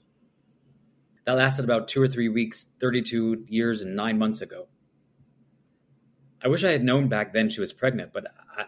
That 1.24 1.38
lasted 1.38 1.64
about 1.64 1.88
two 1.88 2.02
or 2.02 2.06
three 2.06 2.28
weeks, 2.28 2.66
32 2.78 3.46
years 3.48 3.80
and 3.80 3.96
nine 3.96 4.18
months 4.18 4.42
ago. 4.42 4.68
I 6.44 6.48
wish 6.48 6.62
I 6.62 6.72
had 6.72 6.84
known 6.84 7.08
back 7.08 7.32
then 7.32 7.48
she 7.48 7.62
was 7.62 7.72
pregnant, 7.72 8.12
but 8.12 8.26
I, 8.54 8.66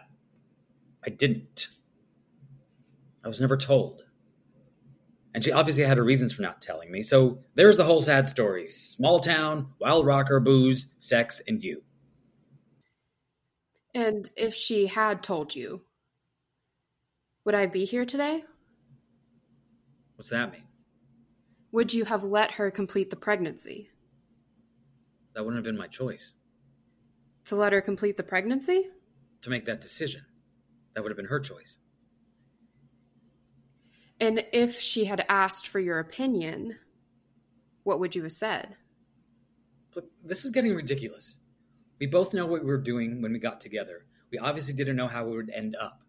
I 1.05 1.09
didn't. 1.11 1.67
I 3.23 3.27
was 3.27 3.39
never 3.39 3.57
told. 3.57 4.01
And 5.35 5.43
she 5.43 5.51
obviously 5.51 5.83
had 5.83 5.97
her 5.99 6.03
reasons 6.03 6.33
for 6.33 6.41
not 6.41 6.59
telling 6.59 6.91
me, 6.91 7.03
so 7.03 7.37
there's 7.53 7.77
the 7.77 7.83
whole 7.83 8.01
sad 8.01 8.27
story 8.27 8.65
small 8.65 9.19
town, 9.19 9.73
wild 9.79 10.07
rocker, 10.07 10.39
booze, 10.39 10.87
sex, 10.97 11.39
and 11.47 11.61
you. 11.61 11.83
And 13.95 14.29
if 14.35 14.53
she 14.53 14.87
had 14.87 15.23
told 15.23 15.55
you, 15.55 15.81
would 17.45 17.55
I 17.55 17.65
be 17.65 17.85
here 17.85 18.03
today? 18.03 18.43
What's 20.17 20.31
that 20.31 20.51
mean? 20.51 20.63
Would 21.71 21.93
you 21.93 22.03
have 22.03 22.25
let 22.25 22.51
her 22.51 22.69
complete 22.71 23.09
the 23.09 23.15
pregnancy? 23.15 23.89
That 25.33 25.45
wouldn't 25.45 25.57
have 25.57 25.63
been 25.63 25.77
my 25.77 25.87
choice. 25.87 26.33
To 27.45 27.55
let 27.55 27.71
her 27.71 27.81
complete 27.81 28.17
the 28.17 28.23
pregnancy? 28.23 28.89
To 29.43 29.49
make 29.49 29.65
that 29.65 29.79
decision. 29.79 30.25
That 30.93 31.03
would 31.03 31.09
have 31.09 31.17
been 31.17 31.27
her 31.27 31.39
choice. 31.39 31.77
And 34.19 34.43
if 34.51 34.77
she 34.77 35.05
had 35.05 35.25
asked 35.29 35.67
for 35.67 35.79
your 35.79 35.99
opinion, 35.99 36.77
what 37.83 38.01
would 38.01 38.13
you 38.13 38.23
have 38.23 38.33
said? 38.33 38.75
Look, 39.95 40.05
this 40.21 40.43
is 40.43 40.51
getting 40.51 40.75
ridiculous. 40.75 41.37
We 41.99 42.07
both 42.07 42.33
know 42.33 42.45
what 42.45 42.63
we 42.63 42.69
were 42.69 42.77
doing 42.77 43.21
when 43.21 43.31
we 43.31 43.39
got 43.39 43.61
together. 43.61 44.05
We 44.31 44.37
obviously 44.37 44.73
didn't 44.73 44.95
know 44.95 45.07
how 45.07 45.27
it 45.27 45.31
would 45.31 45.49
end 45.49 45.75
up. 45.79 46.01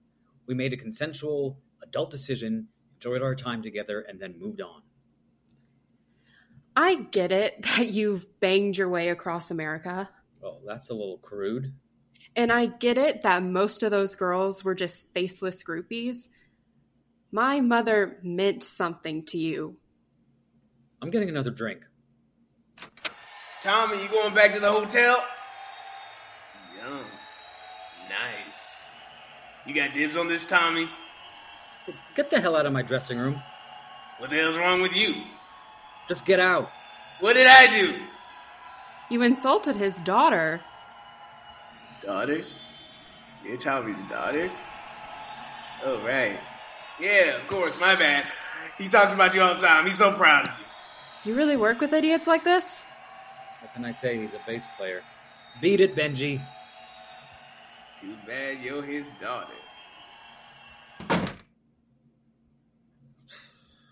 We 0.46 0.54
made 0.54 0.72
a 0.72 0.76
consensual, 0.76 1.58
adult 1.82 2.10
decision, 2.10 2.68
enjoyed 2.94 3.22
our 3.22 3.34
time 3.34 3.62
together, 3.62 4.00
and 4.00 4.18
then 4.18 4.38
moved 4.38 4.60
on. 4.60 4.82
I 6.74 6.96
get 6.96 7.32
it 7.32 7.62
that 7.76 7.88
you've 7.88 8.26
banged 8.40 8.76
your 8.76 8.88
way 8.88 9.08
across 9.08 9.50
America. 9.50 10.08
Well, 10.40 10.60
that's 10.66 10.90
a 10.90 10.94
little 10.94 11.18
crude. 11.18 11.72
And 12.34 12.52
I 12.52 12.66
get 12.66 12.98
it 12.98 13.22
that 13.22 13.42
most 13.42 13.82
of 13.82 13.90
those 13.90 14.14
girls 14.14 14.62
were 14.62 14.74
just 14.74 15.12
faceless 15.14 15.64
groupies. 15.64 16.28
My 17.32 17.60
mother 17.60 18.18
meant 18.22 18.62
something 18.62 19.24
to 19.26 19.38
you. 19.38 19.76
I'm 21.00 21.10
getting 21.10 21.28
another 21.28 21.50
drink. 21.50 21.80
Tommy, 23.62 24.02
you 24.02 24.08
going 24.08 24.34
back 24.34 24.54
to 24.54 24.60
the 24.60 24.70
hotel? 24.70 25.24
Yum. 26.86 27.04
Nice. 28.08 28.94
You 29.66 29.74
got 29.74 29.92
dibs 29.92 30.16
on 30.16 30.28
this, 30.28 30.46
Tommy? 30.46 30.88
Get 32.14 32.30
the 32.30 32.40
hell 32.40 32.56
out 32.56 32.66
of 32.66 32.72
my 32.72 32.82
dressing 32.82 33.18
room. 33.18 33.42
What 34.18 34.30
the 34.30 34.36
hell's 34.36 34.56
wrong 34.56 34.80
with 34.80 34.94
you? 34.94 35.14
Just 36.08 36.24
get 36.24 36.40
out. 36.40 36.70
What 37.20 37.34
did 37.34 37.46
I 37.46 37.66
do? 37.66 37.98
You 39.10 39.22
insulted 39.22 39.76
his 39.76 40.00
daughter. 40.00 40.60
Daughter? 42.04 42.44
You're 43.44 43.56
Tommy's 43.56 43.96
daughter? 44.08 44.50
Oh, 45.84 46.00
right. 46.04 46.38
Yeah, 47.00 47.36
of 47.36 47.46
course, 47.48 47.78
my 47.80 47.94
bad. 47.96 48.26
He 48.78 48.88
talks 48.88 49.12
about 49.12 49.34
you 49.34 49.42
all 49.42 49.54
the 49.54 49.60
time. 49.60 49.86
He's 49.86 49.98
so 49.98 50.12
proud 50.12 50.48
of 50.48 50.54
you. 50.58 51.32
You 51.32 51.36
really 51.36 51.56
work 51.56 51.80
with 51.80 51.92
idiots 51.92 52.26
like 52.26 52.44
this? 52.44 52.86
What 53.60 53.74
can 53.74 53.84
I 53.84 53.90
say? 53.90 54.18
He's 54.18 54.34
a 54.34 54.40
bass 54.46 54.66
player. 54.76 55.02
Beat 55.60 55.80
it, 55.80 55.96
Benji. 55.96 56.40
Too 58.00 58.14
bad 58.26 58.62
you're 58.62 58.82
his 58.82 59.12
daughter. 59.14 59.54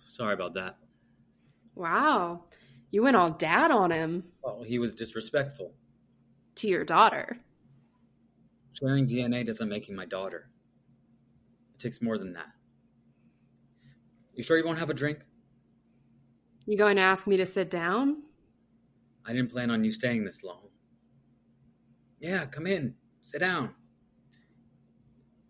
Sorry 0.04 0.34
about 0.34 0.54
that. 0.54 0.76
Wow. 1.74 2.44
You 2.90 3.02
went 3.02 3.16
all 3.16 3.30
dad 3.30 3.70
on 3.70 3.90
him 3.90 4.22
Well, 4.42 4.62
he 4.62 4.78
was 4.78 4.94
disrespectful. 4.94 5.72
to 6.56 6.68
your 6.68 6.84
daughter. 6.84 7.38
Sharing 8.74 9.06
DNA 9.08 9.44
doesn't 9.44 9.68
make 9.68 9.88
you 9.88 9.96
my 9.96 10.04
daughter. 10.06 10.48
It 11.74 11.80
takes 11.80 12.00
more 12.00 12.18
than 12.18 12.32
that. 12.34 12.48
You 14.34 14.42
sure 14.44 14.56
you 14.58 14.64
won't 14.64 14.78
have 14.78 14.90
a 14.90 14.94
drink? 14.94 15.18
You 16.66 16.76
going 16.78 16.96
to 16.96 17.02
ask 17.02 17.26
me 17.26 17.36
to 17.36 17.46
sit 17.46 17.70
down? 17.70 18.22
I 19.26 19.32
didn't 19.32 19.50
plan 19.50 19.70
on 19.70 19.84
you 19.84 19.90
staying 19.90 20.24
this 20.24 20.42
long. 20.44 20.68
Yeah, 22.20 22.46
come 22.46 22.66
in. 22.66 22.94
Sit 23.22 23.40
down. 23.40 23.74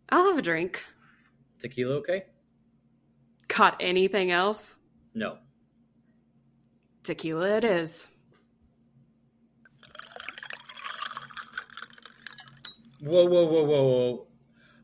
I'll 0.08 0.26
have 0.26 0.38
a 0.38 0.42
drink. 0.42 0.84
Tequila 1.58 1.96
okay? 1.96 2.24
Got 3.48 3.76
anything 3.80 4.30
else? 4.30 4.78
No. 5.14 5.38
Tequila 7.02 7.56
it 7.56 7.64
is. 7.64 8.08
Whoa, 13.00 13.26
whoa, 13.26 13.46
whoa, 13.46 13.64
whoa, 13.64 13.82
whoa. 13.82 14.26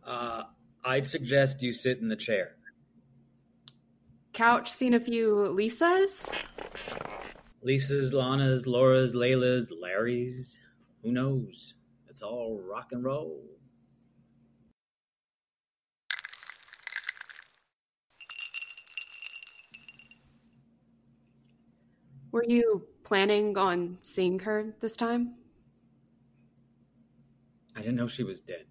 Uh, 0.05 0.43
I'd 0.85 1.07
suggest 1.07 1.63
you 1.63 1.73
sit 1.73 1.99
in 1.99 2.09
the 2.09 2.17
chair. 2.17 2.57
Couch 4.33 4.71
seen 4.71 4.95
a 4.95 5.01
few 5.01 5.47
Lisas? 5.57 6.31
Lisa's, 7.63 8.13
Lana's, 8.13 8.67
Laura's, 8.67 9.15
Layla's, 9.15 9.71
Larry's. 9.71 10.59
Who 11.03 11.13
knows? 11.13 11.75
It's 12.09 12.23
all 12.23 12.61
rock 12.63 12.93
and 12.93 13.03
roll. 13.03 13.43
Were 22.33 22.45
you 22.47 22.87
planning 23.03 23.57
on 23.59 23.99
seeing 24.03 24.39
her 24.41 24.75
this 24.81 24.97
time? 24.97 25.35
I 27.75 27.81
didn't 27.81 27.97
know 27.97 28.07
she 28.07 28.25
was 28.25 28.41
dead. 28.41 28.67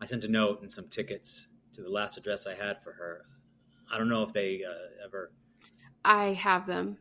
I 0.00 0.04
sent 0.04 0.24
a 0.24 0.28
note 0.28 0.62
and 0.62 0.70
some 0.70 0.88
tickets 0.88 1.48
to 1.72 1.82
the 1.82 1.88
last 1.88 2.16
address 2.16 2.46
I 2.46 2.54
had 2.54 2.82
for 2.82 2.92
her. 2.92 3.24
I 3.90 3.98
don't 3.98 4.08
know 4.08 4.22
if 4.22 4.32
they 4.32 4.62
uh, 4.68 5.04
ever. 5.04 5.32
I 6.04 6.34
have 6.34 6.66
them. 6.66 6.98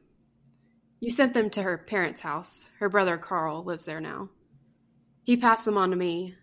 You 1.00 1.12
sent 1.12 1.34
them 1.34 1.50
to 1.52 1.62
her 1.62 1.78
parents' 1.78 2.22
house. 2.22 2.68
Her 2.80 2.90
brother 2.90 3.18
Carl 3.18 3.64
lives 3.64 3.86
there 3.86 4.02
now. 4.02 4.30
He 5.24 5.38
passed 5.38 5.66
them 5.66 5.78
on 5.78 5.92
to 5.92 5.96
me. 5.96 6.34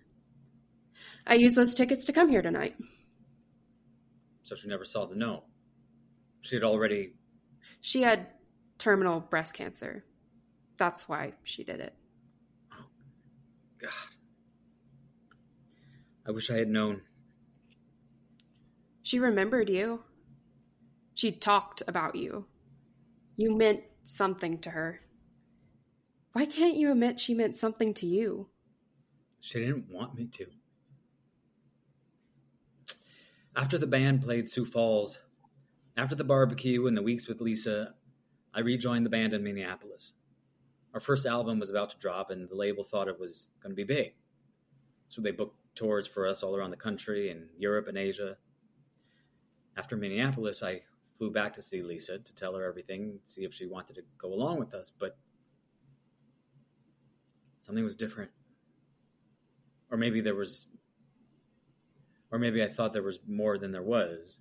I 1.27 1.35
used 1.35 1.57
those 1.57 1.75
tickets 1.75 2.05
to 2.05 2.13
come 2.13 2.29
here 2.29 2.43
tonight. 2.43 2.77
So 4.45 4.55
she 4.55 4.69
never 4.69 4.85
saw 4.85 5.07
the 5.07 5.17
note. 5.17 5.45
She 6.43 6.55
had 6.55 6.63
already. 6.63 7.15
She 7.81 8.03
had 8.03 8.29
terminal 8.79 9.21
breast 9.21 9.55
cancer. 9.55 10.05
That's 10.77 11.09
why 11.09 11.35
she 11.43 11.65
did 11.65 11.81
it. 11.81 11.95
Oh, 12.73 12.85
God. 13.81 13.91
I 16.27 16.31
wish 16.31 16.51
I 16.51 16.57
had 16.57 16.69
known. 16.69 17.03
She 19.03 19.19
remembered 19.19 19.69
you. 19.69 20.03
She 21.15 21.31
talked 21.31 21.83
about 21.87 22.17
you. 22.17 22.47
You 23.37 23.55
meant 23.55 23.83
something 24.03 24.59
to 24.61 24.71
her. 24.71 25.01
Why 26.33 26.47
can't 26.47 26.77
you 26.77 26.91
admit 26.91 27.21
she 27.21 27.35
meant 27.35 27.57
something 27.57 27.95
to 27.95 28.07
you? 28.07 28.49
She 29.41 29.61
didn't 29.61 29.91
want 29.91 30.15
me 30.15 30.27
to. 30.27 30.47
After 33.55 33.79
the 33.79 33.87
band 33.87 34.23
played 34.23 34.49
Sioux 34.49 34.65
Falls, 34.65 35.21
after 35.97 36.15
the 36.15 36.25
barbecue 36.25 36.87
and 36.87 36.97
the 36.97 37.03
weeks 37.03 37.29
with 37.29 37.41
Lisa, 37.41 37.95
I 38.53 38.61
rejoined 38.61 39.07
the 39.07 39.11
band 39.11 39.33
in 39.33 39.43
Minneapolis. 39.43 40.15
Our 40.93 41.01
first 41.01 41.27
album 41.27 41.59
was 41.59 41.71
about 41.71 41.91
to 41.91 41.99
drop, 41.99 42.31
and 42.31 42.49
the 42.49 42.55
label 42.55 42.85
thought 42.85 43.09
it 43.09 43.19
was 43.19 43.49
going 43.61 43.71
to 43.71 43.77
be 43.77 43.85
big. 43.85 44.15
So 45.09 45.21
they 45.21 45.33
booked 45.33 45.75
tours 45.75 46.07
for 46.07 46.27
us 46.27 46.43
all 46.43 46.57
around 46.57 46.71
the 46.71 46.77
country 46.77 47.31
and 47.31 47.49
Europe 47.59 47.89
and 47.89 47.99
Asia. 47.99 48.37
After 49.77 49.97
Minneapolis, 49.97 50.63
I 50.63 50.83
flew 51.19 51.31
back 51.31 51.53
to 51.55 51.63
see 51.63 51.83
Lisa 51.83 52.19
to 52.19 52.35
tell 52.35 52.55
her 52.55 52.65
everything, 52.65 53.19
see 53.25 53.45
if 53.45 53.53
she 53.53 53.67
wanted 53.67 53.97
to 53.97 54.03
go 54.19 54.33
along 54.33 54.59
with 54.59 54.75
us, 54.75 54.93
but 54.97 55.17
something 57.59 57.85
was 57.85 57.97
different. 57.97 58.31
Or 59.91 59.97
maybe 59.97 60.21
there 60.21 60.35
was 60.35 60.69
Or 62.31 62.39
maybe 62.39 62.63
I 62.63 62.69
thought 62.69 62.93
there 62.93 63.03
was 63.03 63.21
more 63.29 63.59
than 63.59 63.71
there 63.71 63.83
was. 63.83 64.39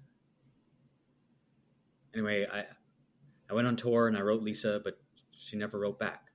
Anyway, 2.13 2.46
I 2.51 2.65
I 3.50 3.53
went 3.53 3.67
on 3.67 3.75
tour 3.75 4.08
and 4.08 4.17
I 4.17 4.22
wrote 4.22 4.41
Lisa, 4.43 4.82
but 4.84 5.00
she 5.32 5.58
never 5.58 5.79
wrote 5.79 6.00
back. 6.00 6.27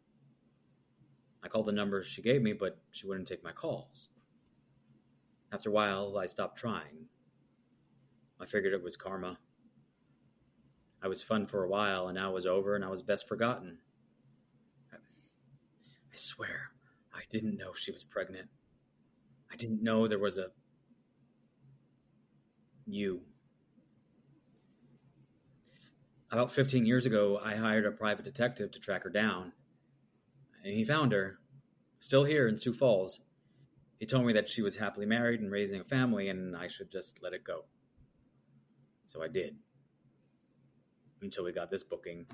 I 1.42 1.48
called 1.48 1.66
the 1.66 1.72
number 1.72 2.02
she 2.02 2.22
gave 2.22 2.42
me, 2.42 2.52
but 2.52 2.78
she 2.90 3.06
wouldn't 3.06 3.28
take 3.28 3.44
my 3.44 3.52
calls. 3.52 4.10
After 5.52 5.70
a 5.70 5.72
while, 5.72 6.18
I 6.18 6.26
stopped 6.26 6.58
trying. 6.58 7.06
I 8.40 8.46
figured 8.46 8.72
it 8.74 8.82
was 8.82 8.96
karma. 8.96 9.38
I 11.02 11.08
was 11.08 11.22
fun 11.22 11.46
for 11.46 11.64
a 11.64 11.68
while, 11.68 12.08
and 12.08 12.16
now 12.16 12.30
it 12.30 12.34
was 12.34 12.46
over, 12.46 12.74
and 12.74 12.84
I 12.84 12.88
was 12.88 13.02
best 13.02 13.28
forgotten. 13.28 13.78
I, 14.92 14.96
I 14.96 16.16
swear, 16.16 16.70
I 17.14 17.22
didn't 17.30 17.56
know 17.56 17.72
she 17.74 17.92
was 17.92 18.04
pregnant. 18.04 18.48
I 19.50 19.56
didn't 19.56 19.82
know 19.82 20.06
there 20.06 20.18
was 20.18 20.38
a. 20.38 20.48
you. 22.86 23.22
About 26.30 26.52
15 26.52 26.84
years 26.84 27.06
ago, 27.06 27.40
I 27.42 27.54
hired 27.54 27.86
a 27.86 27.90
private 27.90 28.24
detective 28.24 28.70
to 28.72 28.80
track 28.80 29.04
her 29.04 29.10
down. 29.10 29.52
And 30.62 30.74
he 30.74 30.84
found 30.84 31.12
her, 31.12 31.38
still 32.00 32.24
here 32.24 32.46
in 32.48 32.58
Sioux 32.58 32.74
Falls. 32.74 33.20
He 33.98 34.06
told 34.06 34.26
me 34.26 34.34
that 34.34 34.48
she 34.48 34.60
was 34.60 34.76
happily 34.76 35.06
married 35.06 35.40
and 35.40 35.50
raising 35.50 35.80
a 35.80 35.84
family, 35.84 36.28
and 36.28 36.54
I 36.54 36.68
should 36.68 36.92
just 36.92 37.22
let 37.22 37.32
it 37.32 37.44
go. 37.44 37.64
So 39.06 39.22
I 39.22 39.28
did. 39.28 39.56
Until 41.22 41.44
we 41.44 41.52
got 41.52 41.70
this 41.70 41.82
booking. 41.82 42.26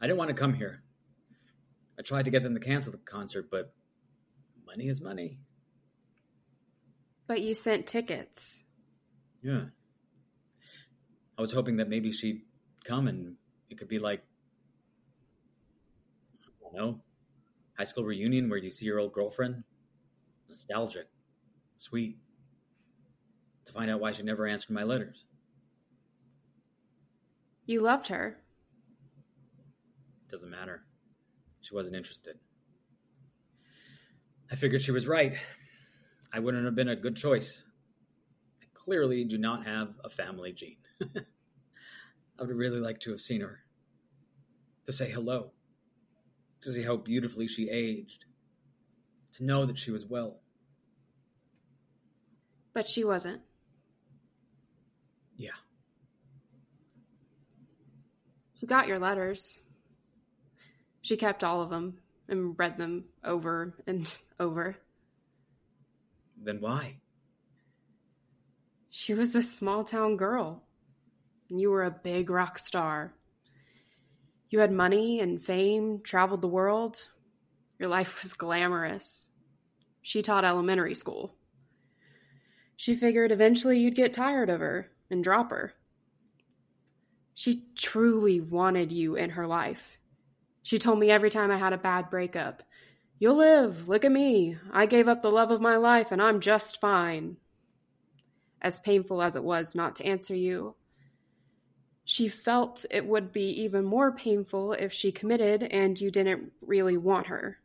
I 0.00 0.06
didn't 0.06 0.18
want 0.18 0.28
to 0.28 0.34
come 0.34 0.54
here. 0.54 0.82
I 1.98 2.02
tried 2.02 2.26
to 2.26 2.30
get 2.30 2.42
them 2.42 2.54
to 2.54 2.60
cancel 2.60 2.92
the 2.92 2.98
concert, 2.98 3.50
but 3.50 3.74
money 4.64 4.86
is 4.86 5.00
money. 5.00 5.40
But 7.26 7.40
you 7.40 7.54
sent 7.54 7.86
tickets. 7.86 8.62
Yeah. 9.42 9.64
I 11.38 11.42
was 11.42 11.52
hoping 11.52 11.76
that 11.76 11.88
maybe 11.88 12.12
she'd 12.12 12.42
come 12.84 13.08
and 13.08 13.34
it 13.68 13.78
could 13.78 13.88
be 13.88 13.98
like, 13.98 14.22
I 16.42 16.48
don't 16.62 16.74
know, 16.74 17.00
high 17.76 17.84
school 17.84 18.04
reunion 18.04 18.48
where 18.48 18.58
you 18.58 18.70
see 18.70 18.86
your 18.86 18.98
old 18.98 19.12
girlfriend. 19.12 19.64
Nostalgic, 20.48 21.08
sweet. 21.76 22.18
To 23.66 23.72
find 23.72 23.90
out 23.90 24.00
why 24.00 24.12
she 24.12 24.22
never 24.22 24.46
answered 24.46 24.72
my 24.72 24.84
letters. 24.84 25.24
You 27.66 27.82
loved 27.82 28.08
her. 28.08 28.38
Doesn't 30.30 30.50
matter. 30.50 30.84
She 31.60 31.74
wasn't 31.74 31.96
interested. 31.96 32.38
I 34.50 34.54
figured 34.54 34.82
she 34.82 34.92
was 34.92 35.08
right. 35.08 35.36
I 36.32 36.38
wouldn't 36.38 36.64
have 36.64 36.76
been 36.76 36.88
a 36.88 36.96
good 36.96 37.16
choice. 37.16 37.64
I 38.62 38.66
clearly 38.72 39.24
do 39.24 39.36
not 39.36 39.66
have 39.66 39.94
a 40.04 40.08
family 40.08 40.52
gene. 40.52 40.76
I 41.02 42.42
would 42.42 42.50
really 42.50 42.80
like 42.80 43.00
to 43.00 43.10
have 43.10 43.20
seen 43.20 43.40
her. 43.40 43.60
To 44.84 44.92
say 44.92 45.10
hello. 45.10 45.50
To 46.62 46.72
see 46.72 46.82
how 46.82 46.96
beautifully 46.96 47.48
she 47.48 47.68
aged. 47.68 48.24
To 49.32 49.44
know 49.44 49.66
that 49.66 49.78
she 49.78 49.90
was 49.90 50.06
well. 50.06 50.40
But 52.72 52.86
she 52.86 53.04
wasn't. 53.04 53.40
Yeah. 55.36 55.50
She 58.58 58.66
got 58.66 58.88
your 58.88 58.98
letters. 58.98 59.58
She 61.02 61.16
kept 61.16 61.44
all 61.44 61.62
of 61.62 61.70
them 61.70 61.98
and 62.28 62.58
read 62.58 62.78
them 62.78 63.04
over 63.24 63.74
and 63.86 64.14
over. 64.40 64.76
Then 66.36 66.60
why? 66.60 66.98
She 68.90 69.14
was 69.14 69.34
a 69.34 69.42
small 69.42 69.84
town 69.84 70.16
girl. 70.16 70.65
You 71.48 71.70
were 71.70 71.84
a 71.84 71.90
big 71.90 72.30
rock 72.30 72.58
star. 72.58 73.14
You 74.50 74.60
had 74.60 74.72
money 74.72 75.20
and 75.20 75.42
fame, 75.42 76.00
traveled 76.02 76.42
the 76.42 76.48
world. 76.48 77.10
Your 77.78 77.88
life 77.88 78.22
was 78.22 78.32
glamorous. 78.32 79.28
She 80.02 80.22
taught 80.22 80.44
elementary 80.44 80.94
school. 80.94 81.34
She 82.76 82.94
figured 82.94 83.32
eventually 83.32 83.78
you'd 83.78 83.94
get 83.94 84.12
tired 84.12 84.50
of 84.50 84.60
her 84.60 84.90
and 85.10 85.24
drop 85.24 85.50
her. 85.50 85.72
She 87.34 87.64
truly 87.74 88.40
wanted 88.40 88.92
you 88.92 89.14
in 89.16 89.30
her 89.30 89.46
life. 89.46 89.98
She 90.62 90.78
told 90.78 90.98
me 90.98 91.10
every 91.10 91.30
time 91.30 91.50
I 91.50 91.58
had 91.58 91.72
a 91.72 91.78
bad 91.78 92.10
breakup, 92.10 92.62
You'll 93.18 93.36
live, 93.36 93.88
look 93.88 94.04
at 94.04 94.12
me. 94.12 94.58
I 94.70 94.84
gave 94.84 95.08
up 95.08 95.22
the 95.22 95.30
love 95.30 95.50
of 95.50 95.60
my 95.60 95.76
life 95.76 96.12
and 96.12 96.20
I'm 96.20 96.40
just 96.40 96.80
fine. 96.80 97.38
As 98.60 98.78
painful 98.78 99.22
as 99.22 99.36
it 99.36 99.44
was 99.44 99.74
not 99.74 99.96
to 99.96 100.04
answer 100.04 100.34
you, 100.34 100.76
she 102.08 102.28
felt 102.28 102.86
it 102.88 103.04
would 103.04 103.32
be 103.32 103.50
even 103.64 103.84
more 103.84 104.12
painful 104.12 104.72
if 104.72 104.92
she 104.92 105.10
committed 105.10 105.64
and 105.64 106.00
you 106.00 106.08
didn't 106.08 106.52
really 106.60 106.96
want 106.96 107.26
her. 107.26 107.58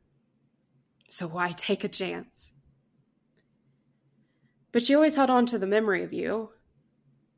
So 1.08 1.27
why 1.27 1.51
take 1.51 1.84
a 1.84 1.88
chance? 1.88 2.51
But 4.71 4.82
she 4.82 4.95
always 4.95 5.15
held 5.15 5.30
on 5.30 5.45
to 5.45 5.60
the 5.60 5.67
memory 5.67 6.04
of 6.04 6.12
you, 6.12 6.49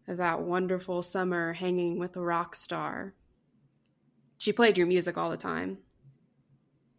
of 0.07 0.15
that 0.15 0.43
wonderful 0.43 1.01
summer 1.01 1.51
hanging 1.51 1.99
with 1.99 2.15
a 2.15 2.21
rock 2.21 2.55
star. 2.55 3.13
She 4.37 4.53
played 4.53 4.77
your 4.77 4.87
music 4.87 5.17
all 5.17 5.29
the 5.29 5.35
time, 5.35 5.79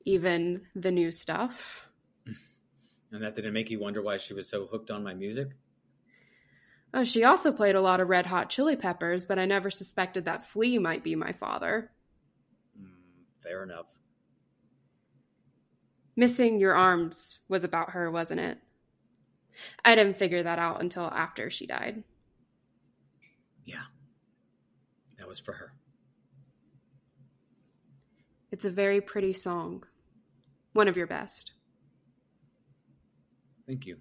even 0.04 0.66
the 0.76 0.92
new 0.92 1.10
stuff. 1.10 1.88
And 3.10 3.22
that 3.22 3.36
didn't 3.36 3.52
make 3.52 3.70
you 3.70 3.78
wonder 3.78 4.02
why 4.02 4.16
she 4.16 4.34
was 4.34 4.48
so 4.48 4.66
hooked 4.66 4.90
on 4.90 5.04
my 5.04 5.14
music? 5.14 5.50
Oh, 6.96 7.02
she 7.02 7.24
also 7.24 7.50
played 7.50 7.74
a 7.74 7.80
lot 7.80 8.00
of 8.00 8.08
Red 8.08 8.26
Hot 8.26 8.48
Chili 8.48 8.76
Peppers, 8.76 9.26
but 9.26 9.36
I 9.36 9.46
never 9.46 9.68
suspected 9.68 10.26
that 10.26 10.44
Flea 10.44 10.78
might 10.78 11.02
be 11.02 11.16
my 11.16 11.32
father. 11.32 11.90
Mm, 12.80 12.86
fair 13.42 13.64
enough. 13.64 13.86
Missing 16.14 16.60
your 16.60 16.72
arms 16.72 17.40
was 17.48 17.64
about 17.64 17.90
her, 17.90 18.12
wasn't 18.12 18.40
it? 18.40 18.58
I 19.84 19.96
didn't 19.96 20.16
figure 20.16 20.44
that 20.44 20.60
out 20.60 20.80
until 20.80 21.06
after 21.06 21.50
she 21.50 21.66
died. 21.66 22.04
Yeah. 23.64 23.82
That 25.18 25.26
was 25.26 25.40
for 25.40 25.52
her. 25.52 25.72
It's 28.52 28.64
a 28.64 28.70
very 28.70 29.00
pretty 29.00 29.32
song. 29.32 29.82
One 30.74 30.86
of 30.86 30.96
your 30.96 31.08
best. 31.08 31.54
Thank 33.66 33.84
you. 33.84 33.96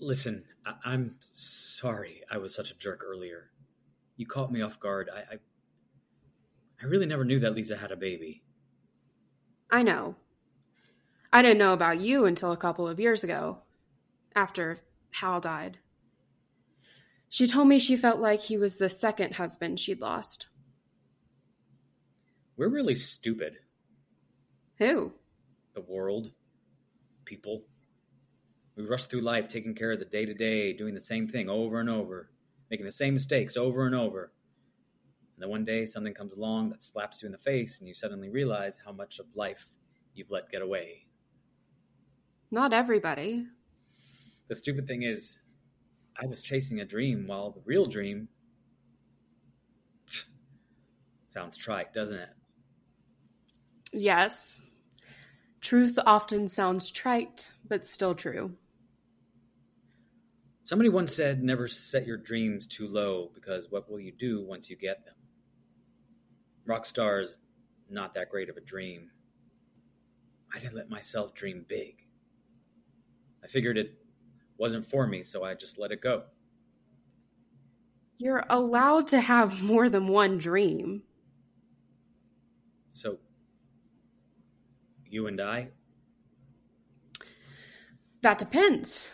Listen, 0.00 0.44
I- 0.64 0.94
am 0.94 1.16
sorry 1.20 2.22
I 2.30 2.38
was 2.38 2.54
such 2.54 2.70
a 2.70 2.78
jerk 2.78 3.02
earlier. 3.04 3.50
You 4.16 4.26
caught 4.26 4.50
me 4.50 4.62
off 4.62 4.80
guard. 4.80 5.10
I, 5.12 5.34
I, 5.34 5.38
I 6.82 6.86
really 6.86 7.06
never 7.06 7.24
knew 7.24 7.38
that 7.40 7.54
Lisa 7.54 7.76
had 7.76 7.92
a 7.92 7.96
baby. 7.96 8.42
I 9.70 9.82
know. 9.82 10.16
I 11.32 11.42
didn't 11.42 11.58
know 11.58 11.74
about 11.74 12.00
you 12.00 12.24
until 12.24 12.50
a 12.50 12.56
couple 12.56 12.88
of 12.88 12.98
years 12.98 13.22
ago, 13.22 13.58
after 14.34 14.78
Hal 15.12 15.40
died. 15.40 15.78
She 17.28 17.46
told 17.46 17.68
me 17.68 17.78
she 17.78 17.96
felt 17.96 18.20
like 18.20 18.40
he 18.40 18.56
was 18.56 18.78
the 18.78 18.88
second 18.88 19.34
husband 19.34 19.78
she'd 19.78 20.00
lost. 20.00 20.48
We're 22.56 22.68
really 22.68 22.96
stupid. 22.96 23.58
Who? 24.78 25.12
The 25.74 25.82
world. 25.82 26.32
People. 27.24 27.64
We 28.80 28.86
rush 28.86 29.04
through 29.04 29.20
life 29.20 29.46
taking 29.46 29.74
care 29.74 29.92
of 29.92 29.98
the 29.98 30.06
day 30.06 30.24
to 30.24 30.32
day, 30.32 30.72
doing 30.72 30.94
the 30.94 31.00
same 31.00 31.28
thing 31.28 31.50
over 31.50 31.80
and 31.80 31.90
over, 31.90 32.30
making 32.70 32.86
the 32.86 32.92
same 32.92 33.12
mistakes 33.12 33.56
over 33.56 33.84
and 33.84 33.94
over. 33.94 34.32
And 35.34 35.42
then 35.42 35.50
one 35.50 35.66
day 35.66 35.84
something 35.84 36.14
comes 36.14 36.32
along 36.32 36.70
that 36.70 36.80
slaps 36.80 37.20
you 37.20 37.26
in 37.26 37.32
the 37.32 37.38
face, 37.38 37.78
and 37.78 37.86
you 37.86 37.92
suddenly 37.92 38.30
realize 38.30 38.80
how 38.82 38.92
much 38.92 39.18
of 39.18 39.26
life 39.34 39.66
you've 40.14 40.30
let 40.30 40.50
get 40.50 40.62
away. 40.62 41.06
Not 42.50 42.72
everybody. 42.72 43.46
The 44.48 44.54
stupid 44.54 44.86
thing 44.86 45.02
is, 45.02 45.38
I 46.18 46.24
was 46.24 46.40
chasing 46.40 46.80
a 46.80 46.84
dream 46.86 47.26
while 47.26 47.50
the 47.50 47.62
real 47.66 47.84
dream. 47.84 48.28
Sounds 51.26 51.56
trite, 51.56 51.92
doesn't 51.92 52.18
it? 52.18 52.30
Yes. 53.92 54.62
Truth 55.60 55.98
often 56.06 56.48
sounds 56.48 56.90
trite, 56.90 57.52
but 57.68 57.86
still 57.86 58.14
true. 58.14 58.56
Somebody 60.70 60.88
once 60.88 61.12
said, 61.12 61.42
never 61.42 61.66
set 61.66 62.06
your 62.06 62.16
dreams 62.16 62.64
too 62.64 62.86
low 62.86 63.32
because 63.34 63.66
what 63.72 63.90
will 63.90 63.98
you 63.98 64.12
do 64.12 64.40
once 64.46 64.70
you 64.70 64.76
get 64.76 65.04
them? 65.04 65.16
Rockstar's 66.64 67.38
not 67.88 68.14
that 68.14 68.30
great 68.30 68.48
of 68.48 68.56
a 68.56 68.60
dream. 68.60 69.10
I 70.54 70.60
didn't 70.60 70.76
let 70.76 70.88
myself 70.88 71.34
dream 71.34 71.64
big. 71.66 71.96
I 73.42 73.48
figured 73.48 73.78
it 73.78 73.98
wasn't 74.58 74.86
for 74.86 75.08
me, 75.08 75.24
so 75.24 75.42
I 75.42 75.54
just 75.54 75.76
let 75.76 75.90
it 75.90 76.00
go. 76.00 76.22
You're 78.18 78.44
allowed 78.48 79.08
to 79.08 79.20
have 79.20 79.64
more 79.64 79.88
than 79.88 80.06
one 80.06 80.38
dream. 80.38 81.02
So, 82.90 83.18
you 85.04 85.26
and 85.26 85.40
I? 85.40 85.70
That 88.22 88.38
depends. 88.38 89.10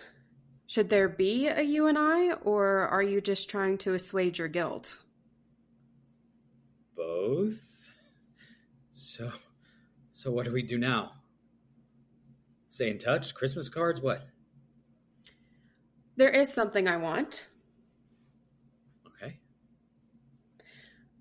Should 0.66 0.90
there 0.90 1.08
be 1.08 1.46
a 1.46 1.62
you 1.62 1.86
and 1.86 1.96
I, 1.96 2.32
or 2.32 2.88
are 2.88 3.02
you 3.02 3.20
just 3.20 3.48
trying 3.48 3.78
to 3.78 3.94
assuage 3.94 4.38
your 4.38 4.48
guilt? 4.48 5.00
Both. 6.96 7.92
So, 8.94 9.30
so 10.12 10.32
what 10.32 10.44
do 10.44 10.52
we 10.52 10.62
do 10.62 10.76
now? 10.76 11.12
Stay 12.68 12.90
in 12.90 12.98
touch? 12.98 13.34
Christmas 13.34 13.68
cards? 13.68 14.00
What? 14.00 14.26
There 16.16 16.30
is 16.30 16.52
something 16.52 16.88
I 16.88 16.96
want. 16.96 17.46
Okay. 19.06 19.38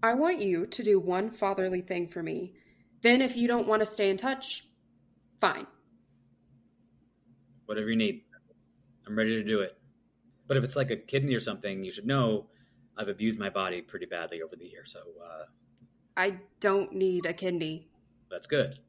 I 0.01 0.15
want 0.15 0.41
you 0.41 0.65
to 0.65 0.83
do 0.83 0.99
one 0.99 1.29
fatherly 1.29 1.81
thing 1.81 2.07
for 2.07 2.23
me. 2.23 2.55
Then, 3.01 3.21
if 3.21 3.37
you 3.37 3.47
don't 3.47 3.67
want 3.67 3.81
to 3.81 3.85
stay 3.85 4.09
in 4.09 4.17
touch, 4.17 4.65
fine. 5.39 5.67
Whatever 7.67 7.89
you 7.89 7.95
need. 7.95 8.24
I'm 9.07 9.17
ready 9.17 9.31
to 9.35 9.43
do 9.43 9.59
it. 9.59 9.77
But 10.47 10.57
if 10.57 10.63
it's 10.63 10.75
like 10.75 10.91
a 10.91 10.95
kidney 10.95 11.33
or 11.35 11.39
something, 11.41 11.83
you 11.83 11.91
should 11.91 12.05
know 12.05 12.47
I've 12.97 13.07
abused 13.07 13.39
my 13.39 13.49
body 13.49 13.81
pretty 13.81 14.05
badly 14.05 14.41
over 14.41 14.55
the 14.55 14.65
years. 14.65 14.91
So 14.93 14.99
uh, 15.23 15.45
I 16.17 16.37
don't 16.59 16.93
need 16.93 17.25
a 17.25 17.33
kidney. 17.33 17.89
that's 18.29 18.47
good. 18.47 18.79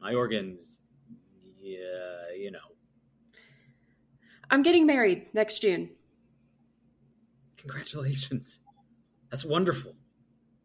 My 0.00 0.14
organs, 0.14 0.80
yeah, 1.60 2.34
you 2.36 2.50
know. 2.50 2.58
I'm 4.50 4.62
getting 4.62 4.86
married 4.86 5.26
next 5.32 5.60
June. 5.60 5.90
Congratulations. 7.56 8.58
That's 9.30 9.44
wonderful. 9.44 9.94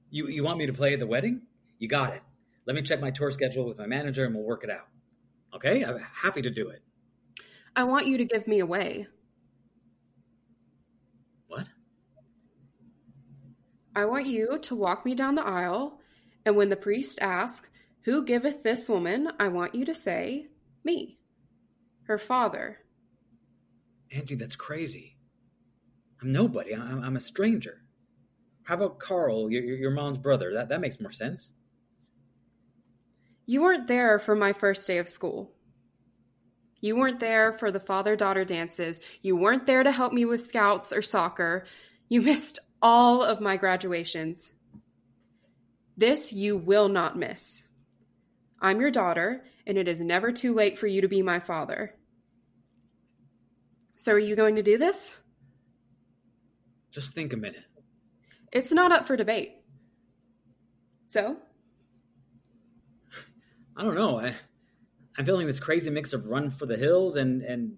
You 0.09 0.27
you 0.27 0.43
want 0.43 0.57
me 0.57 0.65
to 0.65 0.73
play 0.73 0.93
at 0.93 0.99
the 0.99 1.07
wedding? 1.07 1.41
You 1.77 1.87
got 1.87 2.13
it. 2.13 2.21
Let 2.65 2.75
me 2.75 2.81
check 2.81 2.99
my 2.99 3.11
tour 3.11 3.31
schedule 3.31 3.65
with 3.65 3.77
my 3.77 3.87
manager 3.87 4.25
and 4.25 4.35
we'll 4.35 4.43
work 4.43 4.63
it 4.63 4.69
out. 4.69 4.87
Okay? 5.55 5.83
I'm 5.83 5.97
happy 5.97 6.41
to 6.41 6.49
do 6.49 6.69
it. 6.69 6.81
I 7.75 7.83
want 7.83 8.07
you 8.07 8.17
to 8.17 8.25
give 8.25 8.47
me 8.47 8.59
away. 8.59 9.07
What? 11.47 11.67
I 13.95 14.05
want 14.05 14.27
you 14.27 14.59
to 14.59 14.75
walk 14.75 15.05
me 15.05 15.15
down 15.15 15.35
the 15.35 15.45
aisle, 15.45 15.99
and 16.45 16.55
when 16.55 16.69
the 16.69 16.75
priest 16.75 17.19
asks, 17.21 17.69
Who 18.03 18.25
giveth 18.25 18.63
this 18.63 18.89
woman? 18.89 19.29
I 19.39 19.47
want 19.47 19.75
you 19.75 19.85
to 19.85 19.95
say, 19.95 20.47
Me, 20.83 21.19
her 22.03 22.17
father. 22.17 22.79
Angie, 24.11 24.35
that's 24.35 24.55
crazy. 24.55 25.15
I'm 26.21 26.31
nobody. 26.31 26.75
I'm, 26.75 27.03
I'm 27.03 27.15
a 27.15 27.21
stranger. 27.21 27.81
How 28.63 28.75
about 28.75 28.99
Carl, 28.99 29.49
your, 29.51 29.63
your 29.63 29.77
your 29.77 29.91
mom's 29.91 30.17
brother? 30.17 30.53
That, 30.53 30.69
that 30.69 30.81
makes 30.81 30.99
more 30.99 31.11
sense. 31.11 31.51
You 33.45 33.63
weren't 33.63 33.87
there 33.87 34.19
for 34.19 34.35
my 34.35 34.53
first 34.53 34.85
day 34.85 34.99
of 34.99 35.09
school. 35.09 35.51
You 36.81 36.95
weren't 36.95 37.19
there 37.19 37.53
for 37.53 37.71
the 37.71 37.79
father 37.79 38.15
daughter 38.15 38.45
dances. 38.45 39.01
You 39.21 39.35
weren't 39.35 39.65
there 39.65 39.83
to 39.83 39.91
help 39.91 40.13
me 40.13 40.25
with 40.25 40.41
scouts 40.41 40.93
or 40.93 41.01
soccer. 41.01 41.65
You 42.07 42.21
missed 42.21 42.59
all 42.81 43.23
of 43.23 43.41
my 43.41 43.57
graduations. 43.57 44.51
This 45.97 46.31
you 46.31 46.57
will 46.57 46.87
not 46.87 47.17
miss. 47.17 47.63
I'm 48.61 48.79
your 48.79 48.91
daughter, 48.91 49.43
and 49.65 49.77
it 49.77 49.87
is 49.87 50.01
never 50.01 50.31
too 50.31 50.53
late 50.53 50.77
for 50.77 50.87
you 50.87 51.01
to 51.01 51.07
be 51.07 51.21
my 51.21 51.39
father. 51.39 51.95
So, 53.95 54.13
are 54.13 54.19
you 54.19 54.35
going 54.35 54.55
to 54.55 54.63
do 54.63 54.77
this? 54.77 55.19
Just 56.91 57.13
think 57.13 57.33
a 57.33 57.37
minute. 57.37 57.63
It's 58.51 58.71
not 58.71 58.91
up 58.91 59.05
for 59.05 59.15
debate. 59.15 59.55
So, 61.07 61.37
I 63.75 63.83
don't 63.83 63.95
know. 63.95 64.19
I, 64.19 64.33
I'm 65.17 65.25
feeling 65.25 65.47
this 65.47 65.59
crazy 65.59 65.89
mix 65.89 66.13
of 66.13 66.27
run 66.27 66.51
for 66.51 66.65
the 66.65 66.77
hills 66.77 67.15
and 67.15 67.41
and 67.41 67.77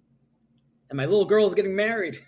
and 0.89 0.98
my 0.98 1.06
little 1.06 1.26
girl's 1.26 1.56
getting 1.56 1.76
married. 1.76 2.20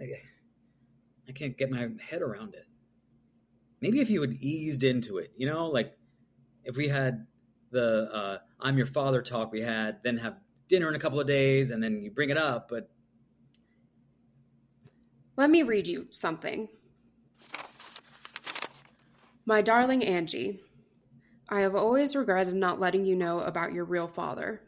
I, 0.00 1.32
can't 1.32 1.58
get 1.58 1.70
my 1.70 1.88
head 2.00 2.22
around 2.22 2.54
it. 2.54 2.66
Maybe 3.80 4.00
if 4.00 4.08
you 4.08 4.20
had 4.20 4.34
eased 4.34 4.84
into 4.84 5.18
it, 5.18 5.32
you 5.36 5.48
know, 5.48 5.66
like 5.66 5.92
if 6.62 6.76
we 6.76 6.86
had 6.86 7.26
the 7.72 8.08
uh, 8.12 8.38
"I'm 8.60 8.76
your 8.78 8.86
father" 8.86 9.20
talk 9.20 9.50
we 9.50 9.60
had, 9.60 10.02
then 10.04 10.16
have 10.18 10.36
dinner 10.68 10.88
in 10.88 10.94
a 10.94 10.98
couple 10.98 11.18
of 11.18 11.26
days, 11.26 11.70
and 11.70 11.82
then 11.82 12.02
you 12.02 12.10
bring 12.10 12.30
it 12.30 12.38
up. 12.38 12.68
But 12.68 12.88
Let 15.36 15.50
me 15.50 15.64
read 15.64 15.88
you 15.88 16.06
something. 16.10 16.68
My 19.44 19.60
darling 19.60 20.04
Angie, 20.04 20.60
I 21.48 21.60
have 21.60 21.74
always 21.74 22.16
regretted 22.16 22.54
not 22.54 22.80
letting 22.80 23.04
you 23.04 23.16
know 23.16 23.40
about 23.40 23.72
your 23.72 23.84
real 23.84 24.08
father. 24.08 24.62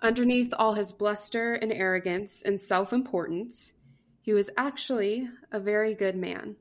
Underneath 0.00 0.52
all 0.56 0.74
his 0.74 0.92
bluster 0.92 1.54
and 1.54 1.72
arrogance 1.72 2.42
and 2.42 2.60
self 2.60 2.92
importance, 2.92 3.72
he 4.20 4.32
was 4.32 4.50
actually 4.56 5.28
a 5.50 5.58
very 5.58 5.94
good 5.94 6.16
man. 6.16 6.56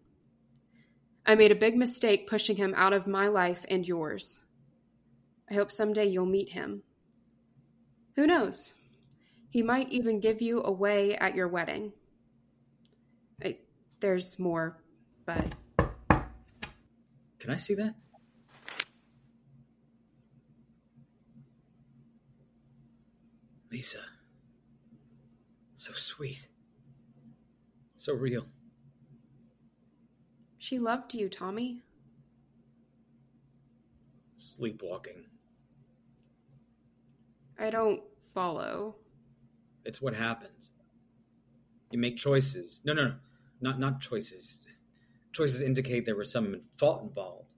I 1.26 1.36
made 1.36 1.52
a 1.52 1.56
big 1.56 1.76
mistake 1.76 2.28
pushing 2.28 2.56
him 2.56 2.74
out 2.76 2.94
of 2.94 3.06
my 3.06 3.28
life 3.28 3.64
and 3.70 3.88
yours. 3.88 4.40
I 5.50 5.54
hope 5.54 5.72
someday 5.72 6.06
you'll 6.06 6.26
meet 6.26 6.50
him. 6.50 6.82
Who 8.16 8.26
knows? 8.26 8.74
He 9.50 9.62
might 9.62 9.92
even 9.92 10.20
give 10.20 10.42
you 10.42 10.64
away 10.64 11.16
at 11.16 11.36
your 11.36 11.48
wedding. 11.48 11.94
I, 13.44 13.58
there's 14.00 14.40
more, 14.40 14.82
but 15.26 15.54
can 17.40 17.50
I 17.50 17.58
see 17.58 17.76
that? 17.76 17.96
Lisa. 23.72 24.00
So 25.76 25.94
sweet. 25.94 26.48
So 27.96 28.14
real. 28.14 28.46
she 30.58 30.78
loved 30.78 31.14
you, 31.14 31.30
Tommy. 31.30 31.82
Sleepwalking. 34.38 35.26
I 37.60 37.70
don't 37.70 38.02
follow. 38.34 38.96
It's 39.86 40.02
what 40.02 40.16
happens. 40.16 40.72
You 41.92 42.00
make 42.00 42.18
choices. 42.18 42.82
No, 42.86 42.94
no, 42.94 43.08
no. 43.08 43.16
Not 43.62 43.80
not 43.80 44.02
choices. 44.02 44.60
Choices 45.32 45.62
indicate 45.62 46.06
there 46.06 46.16
was 46.16 46.32
some 46.32 46.62
fault 46.78 47.04
involved. 47.04 47.54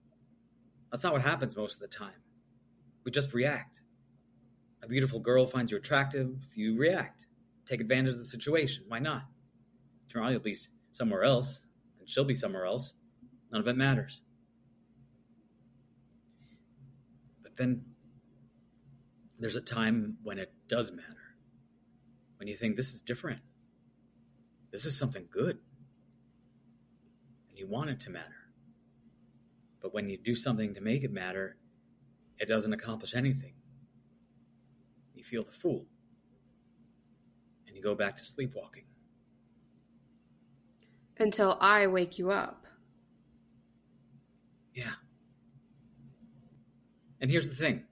That's 0.90 1.02
not 1.02 1.12
what 1.12 1.22
happens 1.22 1.56
most 1.56 1.76
of 1.76 1.80
the 1.80 1.88
time. 1.88 2.20
We 3.04 3.10
just 3.10 3.32
react. 3.32 3.80
A 4.84 4.86
beautiful 4.86 5.18
girl 5.18 5.46
finds 5.46 5.72
you 5.72 5.78
attractive, 5.78 6.46
you 6.54 6.76
react. 6.76 7.26
Take 7.64 7.80
advantage 7.80 8.12
of 8.12 8.18
the 8.18 8.26
situation. 8.26 8.84
Why 8.86 8.98
not? 8.98 9.22
Tomorrow 10.10 10.32
you'll 10.32 10.40
be 10.40 10.58
somewhere 10.90 11.24
else, 11.24 11.62
and 11.98 12.08
she'll 12.08 12.24
be 12.24 12.34
somewhere 12.34 12.66
else. 12.66 12.92
None 13.50 13.62
of 13.62 13.66
it 13.66 13.78
matters. 13.78 14.20
But 17.42 17.56
then 17.56 17.86
there's 19.38 19.56
a 19.56 19.62
time 19.62 20.18
when 20.22 20.38
it 20.38 20.52
does 20.68 20.92
matter. 20.92 21.08
When 22.36 22.46
you 22.46 22.56
think 22.56 22.76
this 22.76 22.92
is 22.92 23.00
different. 23.00 23.40
This 24.70 24.84
is 24.84 24.98
something 24.98 25.26
good. 25.30 25.56
And 27.48 27.58
you 27.58 27.66
want 27.66 27.88
it 27.88 28.00
to 28.00 28.10
matter. 28.10 28.50
But 29.80 29.94
when 29.94 30.10
you 30.10 30.18
do 30.18 30.34
something 30.34 30.74
to 30.74 30.82
make 30.82 31.04
it 31.04 31.12
matter, 31.12 31.56
it 32.38 32.48
doesn't 32.48 32.74
accomplish 32.74 33.14
anything. 33.14 33.53
You 35.24 35.28
feel 35.28 35.42
the 35.42 35.52
fool. 35.52 35.86
And 37.66 37.74
you 37.74 37.82
go 37.82 37.94
back 37.94 38.16
to 38.16 38.24
sleepwalking. 38.24 38.84
Until 41.18 41.56
I 41.60 41.86
wake 41.86 42.18
you 42.18 42.30
up. 42.30 42.66
Yeah. 44.74 44.92
And 47.20 47.30
here's 47.30 47.48
the 47.48 47.54
thing 47.54 47.84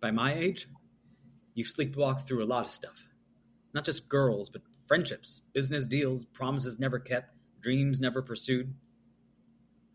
by 0.00 0.10
my 0.10 0.34
age, 0.34 0.68
you 1.54 1.64
sleepwalk 1.64 2.26
through 2.26 2.44
a 2.44 2.46
lot 2.46 2.64
of 2.64 2.70
stuff. 2.70 3.08
Not 3.74 3.84
just 3.84 4.08
girls, 4.08 4.48
but 4.48 4.62
friendships, 4.86 5.40
business 5.54 5.86
deals, 5.86 6.24
promises 6.24 6.78
never 6.78 6.98
kept, 6.98 7.34
dreams 7.60 7.98
never 7.98 8.22
pursued. 8.22 8.72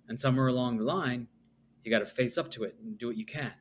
And 0.09 0.19
somewhere 0.19 0.47
along 0.47 0.77
the 0.77 0.83
line, 0.83 1.27
you 1.83 1.91
got 1.91 1.99
to 1.99 2.05
face 2.05 2.37
up 2.37 2.49
to 2.51 2.63
it 2.63 2.75
and 2.83 2.97
do 2.97 3.07
what 3.07 3.17
you 3.17 3.25
can. 3.25 3.53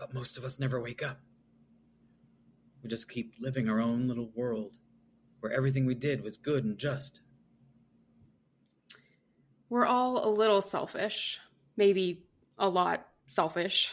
But 0.00 0.14
most 0.14 0.38
of 0.38 0.44
us 0.44 0.58
never 0.58 0.80
wake 0.80 1.02
up. 1.02 1.20
We 2.82 2.88
just 2.88 3.10
keep 3.10 3.34
living 3.38 3.68
our 3.68 3.80
own 3.80 4.08
little 4.08 4.30
world 4.34 4.78
where 5.40 5.52
everything 5.52 5.84
we 5.84 5.94
did 5.94 6.22
was 6.22 6.38
good 6.38 6.64
and 6.64 6.78
just. 6.78 7.20
We're 9.68 9.84
all 9.84 10.26
a 10.26 10.32
little 10.32 10.62
selfish. 10.62 11.38
Maybe 11.76 12.24
a 12.58 12.66
lot 12.66 13.06
selfish. 13.26 13.92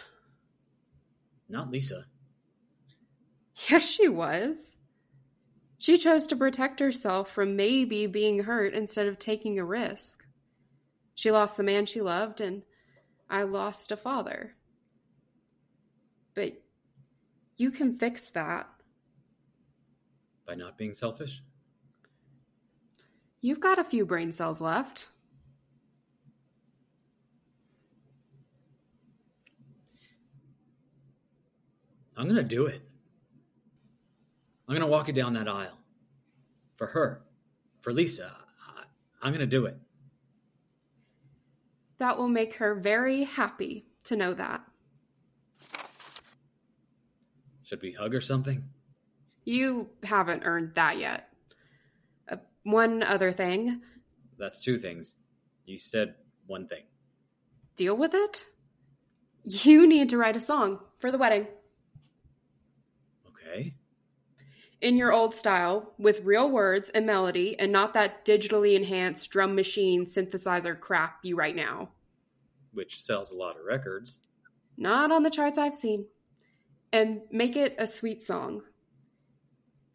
Not 1.47 1.69
Lisa. 1.69 2.05
Yes, 3.71 3.89
she 3.89 4.07
was. 4.07 4.77
She 5.79 5.97
chose 5.97 6.27
to 6.27 6.35
protect 6.35 6.79
herself 6.79 7.31
from 7.31 7.55
maybe 7.55 8.05
being 8.05 8.43
hurt 8.43 8.75
instead 8.75 9.07
of 9.07 9.17
taking 9.17 9.57
a 9.57 9.65
risk. 9.65 10.23
She 11.15 11.31
lost 11.31 11.57
the 11.57 11.63
man 11.63 11.87
she 11.87 11.99
loved, 11.99 12.39
and 12.39 12.61
I 13.31 13.41
lost 13.41 13.91
a 13.91 13.97
father. 13.97 14.56
But 16.37 16.53
You 17.57 17.71
can 17.71 17.93
fix 17.93 18.29
that. 18.29 18.69
By 20.45 20.53
not 20.53 20.77
being 20.77 20.93
selfish? 20.93 21.41
You've 23.41 23.59
got 23.59 23.79
a 23.79 23.83
few 23.83 24.05
brain 24.05 24.31
cells 24.31 24.61
left. 24.61 25.07
I'm 32.15 32.25
going 32.25 32.35
to 32.35 32.43
do 32.43 32.67
it. 32.67 32.83
I'm 34.67 34.75
going 34.75 34.81
to 34.81 34.91
walk 34.91 35.07
you 35.07 35.13
down 35.15 35.33
that 35.33 35.47
aisle. 35.47 35.79
For 36.75 36.85
her, 36.85 37.23
for 37.79 37.91
Lisa, 37.91 38.31
I, 38.77 38.83
I'm 39.23 39.33
going 39.33 39.39
to 39.39 39.47
do 39.47 39.65
it. 39.65 39.77
That 41.97 42.15
will 42.15 42.27
make 42.27 42.53
her 42.55 42.75
very 42.75 43.23
happy 43.23 43.87
to 44.03 44.15
know 44.15 44.35
that. 44.35 44.61
Should 47.67 47.81
we 47.81 47.91
hug 47.91 48.15
or 48.15 48.21
something? 48.21 48.63
You 49.43 49.89
haven't 50.03 50.43
earned 50.45 50.75
that 50.75 50.97
yet. 50.97 51.27
Uh, 52.31 52.37
one 52.63 53.03
other 53.03 53.33
thing 53.33 53.81
That's 54.39 54.61
two 54.61 54.77
things. 54.77 55.17
You 55.65 55.77
said 55.77 56.15
one 56.45 56.67
thing. 56.69 56.83
deal 57.75 57.97
with 57.97 58.13
it. 58.13 58.45
You 59.43 59.85
need 59.85 60.07
to 60.09 60.17
write 60.17 60.37
a 60.37 60.39
song 60.39 60.79
for 60.97 61.11
the 61.11 61.17
wedding 61.17 61.47
Okay. 63.27 63.75
in 64.79 64.95
your 64.95 65.11
old 65.11 65.35
style 65.35 65.93
with 65.97 66.23
real 66.23 66.49
words 66.49 66.89
and 66.89 67.05
melody 67.05 67.59
and 67.59 67.69
not 67.71 67.93
that 67.95 68.23
digitally 68.23 68.75
enhanced 68.75 69.29
drum 69.29 69.55
machine 69.55 70.05
synthesizer 70.05 70.79
crap 70.79 71.19
you 71.23 71.35
write 71.35 71.55
now. 71.57 71.89
Which 72.71 73.01
sells 73.01 73.31
a 73.31 73.35
lot 73.35 73.57
of 73.59 73.65
records. 73.65 74.19
Not 74.77 75.11
on 75.11 75.23
the 75.23 75.29
charts 75.29 75.57
I've 75.57 75.75
seen. 75.75 76.05
And 76.93 77.21
make 77.31 77.55
it 77.55 77.75
a 77.77 77.87
sweet 77.87 78.23
song. 78.23 78.61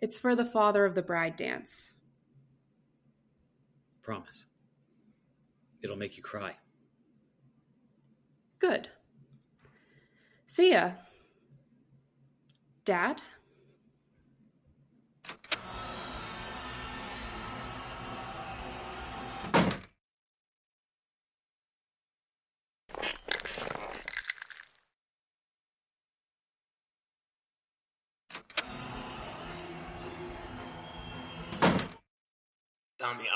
It's 0.00 0.18
for 0.18 0.34
the 0.34 0.44
father 0.44 0.84
of 0.84 0.94
the 0.94 1.02
bride 1.02 1.36
dance. 1.36 1.92
Promise. 4.02 4.44
It'll 5.82 5.96
make 5.96 6.16
you 6.16 6.22
cry. 6.22 6.56
Good. 8.58 8.88
See 10.46 10.72
ya. 10.72 10.92
Dad? 12.84 13.22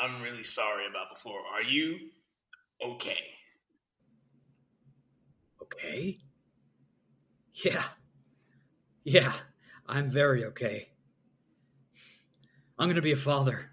I'm 0.07 0.23
really 0.23 0.45
sorry 0.45 0.85
about 0.89 1.13
before. 1.13 1.41
Are 1.53 1.63
you 1.63 1.99
okay? 2.85 3.19
Okay? 5.61 6.19
Yeah. 7.65 7.83
Yeah, 9.03 9.33
I'm 9.89 10.09
very 10.09 10.45
okay. 10.45 10.91
I'm 12.79 12.87
going 12.87 12.95
to 12.97 13.03
be 13.03 13.13
a 13.13 13.17
father. 13.17 13.73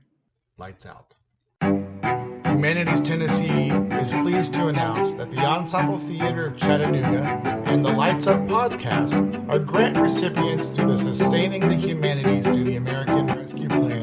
Lights 0.57 0.87
out. 0.87 1.15
Humanities 1.61 3.01
Tennessee 3.01 3.69
is 3.99 4.11
pleased 4.11 4.55
to 4.55 4.69
announce 4.69 5.13
that 5.15 5.29
the 5.29 5.37
Ensemble 5.37 5.97
Theater 5.99 6.47
of 6.47 6.57
Chattanooga 6.57 7.23
and 7.65 7.85
the 7.85 7.91
Lights 7.91 8.25
Up 8.25 8.39
podcast 8.47 9.49
are 9.49 9.59
grant 9.59 9.97
recipients 9.97 10.71
through 10.71 10.87
the 10.87 10.97
Sustaining 10.97 11.67
the 11.67 11.75
Humanities 11.75 12.51
through 12.51 12.63
the 12.63 12.77
American 12.77 13.27
Rescue 13.27 13.67
Plan 13.67 13.83
grant 13.83 13.83
program. 13.83 14.02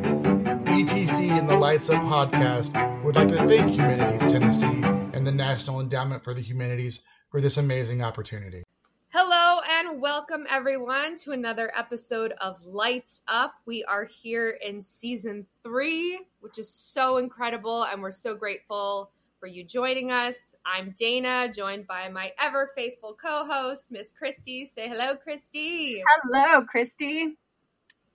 ETC 1.44 1.50
and 1.50 1.50
the 1.50 1.56
Lights 1.56 1.90
Up 1.90 2.02
podcast 2.04 3.04
would 3.04 3.16
like 3.16 3.28
to 3.28 3.36
thank 3.36 3.72
Humanities 3.72 4.32
Tennessee 4.32 4.82
and 5.12 5.26
the 5.26 5.32
National 5.32 5.80
Endowment 5.80 6.24
for 6.24 6.32
the 6.32 6.40
Humanities 6.40 7.02
for 7.30 7.40
this 7.40 7.58
amazing 7.58 8.02
opportunity. 8.02 8.62
Hello 9.10 9.60
and 9.68 10.00
welcome 10.00 10.46
everyone 10.48 11.16
to 11.18 11.32
another 11.32 11.70
episode 11.76 12.32
of 12.40 12.64
Lights 12.64 13.20
Up. 13.28 13.54
We 13.66 13.84
are 13.84 14.04
here 14.04 14.58
in 14.66 14.80
season 14.80 15.46
three, 15.62 16.20
which 16.40 16.58
is 16.58 16.72
so 16.72 17.18
incredible, 17.18 17.84
and 17.84 18.00
we're 18.00 18.12
so 18.12 18.34
grateful 18.34 19.10
for 19.38 19.46
you 19.46 19.64
joining 19.64 20.10
us. 20.10 20.36
I'm 20.64 20.94
Dana, 20.98 21.52
joined 21.54 21.86
by 21.86 22.08
my 22.08 22.32
ever 22.40 22.70
faithful 22.74 23.16
co 23.20 23.44
host, 23.46 23.90
Miss 23.90 24.10
Christy. 24.10 24.64
Say 24.66 24.88
hello, 24.88 25.16
Christy. 25.16 26.02
Hello, 26.22 26.62
Christy. 26.62 27.36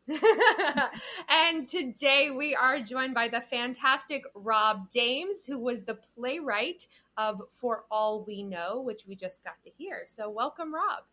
and 1.29 1.67
today 1.67 2.29
we 2.35 2.55
are 2.55 2.79
joined 2.79 3.13
by 3.13 3.27
the 3.27 3.41
fantastic 3.41 4.23
Rob 4.33 4.89
Dames, 4.89 5.45
who 5.45 5.59
was 5.59 5.83
the 5.83 5.99
playwright 6.15 6.87
of 7.17 7.41
For 7.51 7.85
All 7.91 8.23
We 8.25 8.41
Know, 8.41 8.81
which 8.81 9.03
we 9.07 9.15
just 9.15 9.43
got 9.43 9.61
to 9.63 9.69
hear. 9.77 10.03
So, 10.07 10.29
welcome, 10.29 10.73
Rob. 10.73 11.03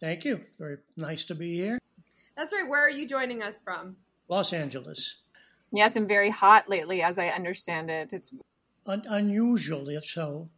Thank 0.00 0.24
you. 0.24 0.42
Very 0.58 0.78
nice 0.96 1.24
to 1.26 1.34
be 1.34 1.56
here. 1.56 1.78
That's 2.36 2.52
right. 2.52 2.68
Where 2.68 2.84
are 2.84 2.90
you 2.90 3.08
joining 3.08 3.42
us 3.42 3.58
from? 3.58 3.96
Los 4.28 4.52
Angeles. 4.52 5.16
Yes, 5.72 5.96
and 5.96 6.06
very 6.06 6.30
hot 6.30 6.68
lately, 6.68 7.02
as 7.02 7.18
I 7.18 7.28
understand 7.28 7.90
it. 7.90 8.12
It's 8.12 8.30
Un- 8.86 9.04
unusual, 9.08 9.88
if 9.88 10.04
so. 10.04 10.50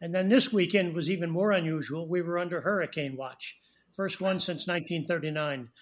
And 0.00 0.14
then 0.14 0.28
this 0.28 0.52
weekend 0.52 0.94
was 0.94 1.10
even 1.10 1.30
more 1.30 1.50
unusual. 1.50 2.08
We 2.08 2.22
were 2.22 2.38
under 2.38 2.60
hurricane 2.60 3.16
watch. 3.16 3.58
First 3.94 4.20
one 4.20 4.38
since 4.38 4.68
1939. 4.68 5.70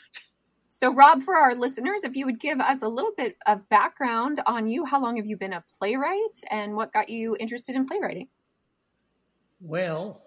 so, 0.78 0.92
Rob, 0.92 1.22
for 1.22 1.34
our 1.34 1.54
listeners, 1.54 2.04
if 2.04 2.16
you 2.16 2.26
would 2.26 2.38
give 2.38 2.60
us 2.60 2.82
a 2.82 2.88
little 2.88 3.12
bit 3.16 3.38
of 3.46 3.66
background 3.70 4.42
on 4.44 4.68
you, 4.68 4.84
how 4.84 5.00
long 5.00 5.16
have 5.16 5.24
you 5.24 5.38
been 5.38 5.54
a 5.54 5.64
playwright, 5.78 6.38
and 6.50 6.76
what 6.76 6.92
got 6.92 7.08
you 7.08 7.34
interested 7.40 7.76
in 7.76 7.86
playwriting? 7.86 8.28
Well, 9.58 10.20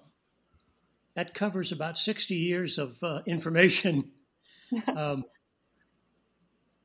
that 1.13 1.35
covers 1.35 1.71
about 1.71 1.99
60 1.99 2.33
years 2.33 2.79
of 2.79 2.97
uh, 3.03 3.21
information. 3.27 4.11
um, 4.95 5.23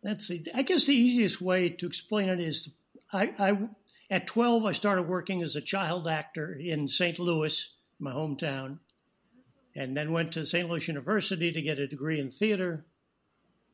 let's 0.03 0.29
see. 0.29 0.45
I 0.55 0.61
guess 0.61 0.85
the 0.85 0.95
easiest 0.95 1.41
way 1.41 1.71
to 1.71 1.87
explain 1.87 2.29
it 2.29 2.41
is 2.41 2.69
I, 3.15 3.33
I 3.39 3.59
at 4.11 4.27
12, 4.27 4.67
I 4.67 4.73
started 4.73 5.05
working 5.05 5.43
as 5.43 5.57
a 5.57 5.63
child 5.63 6.07
actor 6.07 6.53
in 6.53 6.87
St. 6.87 7.19
Louis, 7.19 7.79
my 7.99 8.13
hometown, 8.13 8.81
and 9.75 9.97
then 9.97 10.13
went 10.13 10.33
to 10.33 10.45
St. 10.45 10.69
Louis 10.69 10.87
University 10.87 11.51
to 11.51 11.63
get 11.63 11.79
a 11.79 11.87
degree 11.87 12.21
in 12.21 12.31
theater, 12.31 12.85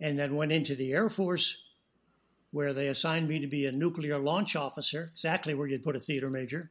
and 0.01 0.19
then 0.19 0.37
went 0.37 0.53
into 0.53 0.75
the 0.75 0.93
Air 0.93 1.09
Force, 1.09 1.57
where 2.51 2.73
they 2.73 2.89
assigned 2.89 3.29
me 3.29 3.41
to 3.41 3.47
be 3.47 3.67
a 3.67 3.73
nuclear 3.73 4.19
launch 4.19 4.57
officer, 4.57 5.11
exactly 5.13 5.55
where 5.55 5.67
you'd 5.67 5.83
put 5.83 5.97
a 5.97 6.01
theater 6.01 6.29
major. 6.29 6.71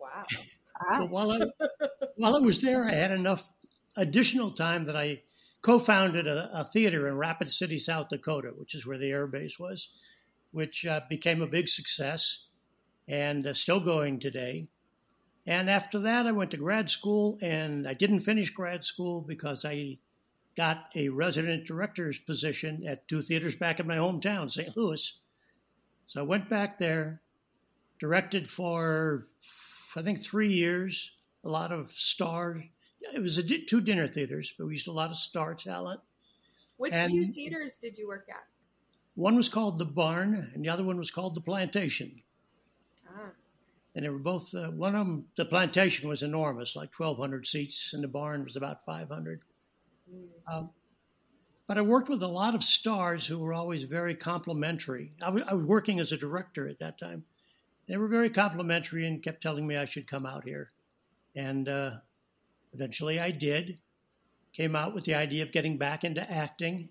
Wow. 0.00 0.24
But 0.98 1.10
while 1.10 1.30
I, 1.30 1.40
while 2.16 2.36
I 2.36 2.40
was 2.40 2.62
there, 2.62 2.84
I 2.86 2.92
had 2.92 3.12
enough 3.12 3.48
additional 3.96 4.50
time 4.50 4.84
that 4.84 4.96
I 4.96 5.22
co-founded 5.62 6.26
a, 6.26 6.60
a 6.60 6.64
theater 6.64 7.06
in 7.06 7.16
Rapid 7.16 7.50
City, 7.50 7.78
South 7.78 8.08
Dakota, 8.08 8.52
which 8.56 8.74
is 8.74 8.86
where 8.86 8.98
the 8.98 9.10
air 9.10 9.26
base 9.26 9.58
was, 9.58 9.88
which 10.52 10.86
uh, 10.86 11.00
became 11.08 11.42
a 11.42 11.46
big 11.46 11.68
success 11.68 12.44
and 13.06 13.46
uh, 13.46 13.52
still 13.52 13.80
going 13.80 14.18
today. 14.18 14.68
And 15.46 15.68
after 15.68 15.98
that, 16.00 16.26
I 16.26 16.32
went 16.32 16.50
to 16.52 16.56
grad 16.56 16.90
school, 16.90 17.38
and 17.42 17.86
I 17.86 17.92
didn't 17.92 18.20
finish 18.20 18.50
grad 18.50 18.84
school 18.84 19.20
because 19.20 19.64
I 19.64 19.98
got 20.56 20.86
a 20.94 21.08
resident 21.08 21.66
director's 21.66 22.18
position 22.18 22.86
at 22.86 23.06
two 23.08 23.22
theaters 23.22 23.54
back 23.56 23.80
in 23.80 23.86
my 23.86 23.96
hometown, 23.96 24.50
St. 24.50 24.76
Louis. 24.76 25.18
So 26.06 26.20
I 26.20 26.24
went 26.24 26.48
back 26.48 26.78
there, 26.78 27.20
directed 27.98 28.48
for, 28.50 29.26
I 29.96 30.02
think, 30.02 30.20
three 30.20 30.52
years, 30.52 31.12
a 31.44 31.48
lot 31.48 31.72
of 31.72 31.90
stars. 31.90 32.62
It 33.14 33.20
was 33.20 33.38
a, 33.38 33.42
two 33.42 33.80
dinner 33.80 34.06
theaters, 34.06 34.52
but 34.58 34.66
we 34.66 34.72
used 34.72 34.88
a 34.88 34.92
lot 34.92 35.10
of 35.10 35.16
star 35.16 35.54
talent. 35.54 36.00
Which 36.76 36.92
And- 36.92 37.10
two 37.10 37.32
theaters 37.32 37.76
did 37.76 37.96
you 37.96 38.08
work 38.08 38.26
at? 38.28 38.44
One 39.14 39.36
was 39.36 39.48
called 39.48 39.78
The 39.78 39.84
Barn, 39.84 40.50
and 40.54 40.64
the 40.64 40.68
other 40.68 40.84
one 40.84 40.96
was 40.96 41.10
called 41.10 41.34
The 41.34 41.40
Plantation. 41.40 42.22
Ah, 43.08 43.32
And 43.94 44.04
they 44.04 44.08
were 44.08 44.18
both, 44.18 44.54
uh, 44.54 44.70
one 44.70 44.94
of 44.94 45.06
them, 45.06 45.28
The 45.34 45.44
Plantation 45.44 46.08
was 46.08 46.22
enormous, 46.22 46.76
like 46.76 46.92
1,200 46.98 47.46
seats, 47.46 47.92
and 47.92 48.02
The 48.02 48.08
Barn 48.08 48.44
was 48.44 48.56
about 48.56 48.84
500. 48.84 49.42
Um, 50.46 50.70
but 51.66 51.78
I 51.78 51.82
worked 51.82 52.08
with 52.08 52.22
a 52.22 52.28
lot 52.28 52.54
of 52.54 52.64
stars 52.64 53.26
who 53.26 53.38
were 53.38 53.54
always 53.54 53.84
very 53.84 54.14
complimentary. 54.14 55.12
I 55.22 55.30
was 55.30 55.44
working 55.64 56.00
as 56.00 56.10
a 56.10 56.16
director 56.16 56.68
at 56.68 56.80
that 56.80 56.98
time. 56.98 57.24
They 57.86 57.96
were 57.96 58.08
very 58.08 58.30
complimentary 58.30 59.06
and 59.06 59.22
kept 59.22 59.42
telling 59.42 59.66
me 59.66 59.76
I 59.76 59.84
should 59.84 60.06
come 60.06 60.26
out 60.26 60.44
here. 60.44 60.70
And 61.36 61.68
uh, 61.68 61.92
eventually 62.72 63.20
I 63.20 63.30
did. 63.30 63.78
Came 64.52 64.74
out 64.74 64.94
with 64.94 65.04
the 65.04 65.14
idea 65.14 65.44
of 65.44 65.52
getting 65.52 65.78
back 65.78 66.02
into 66.02 66.28
acting. 66.28 66.88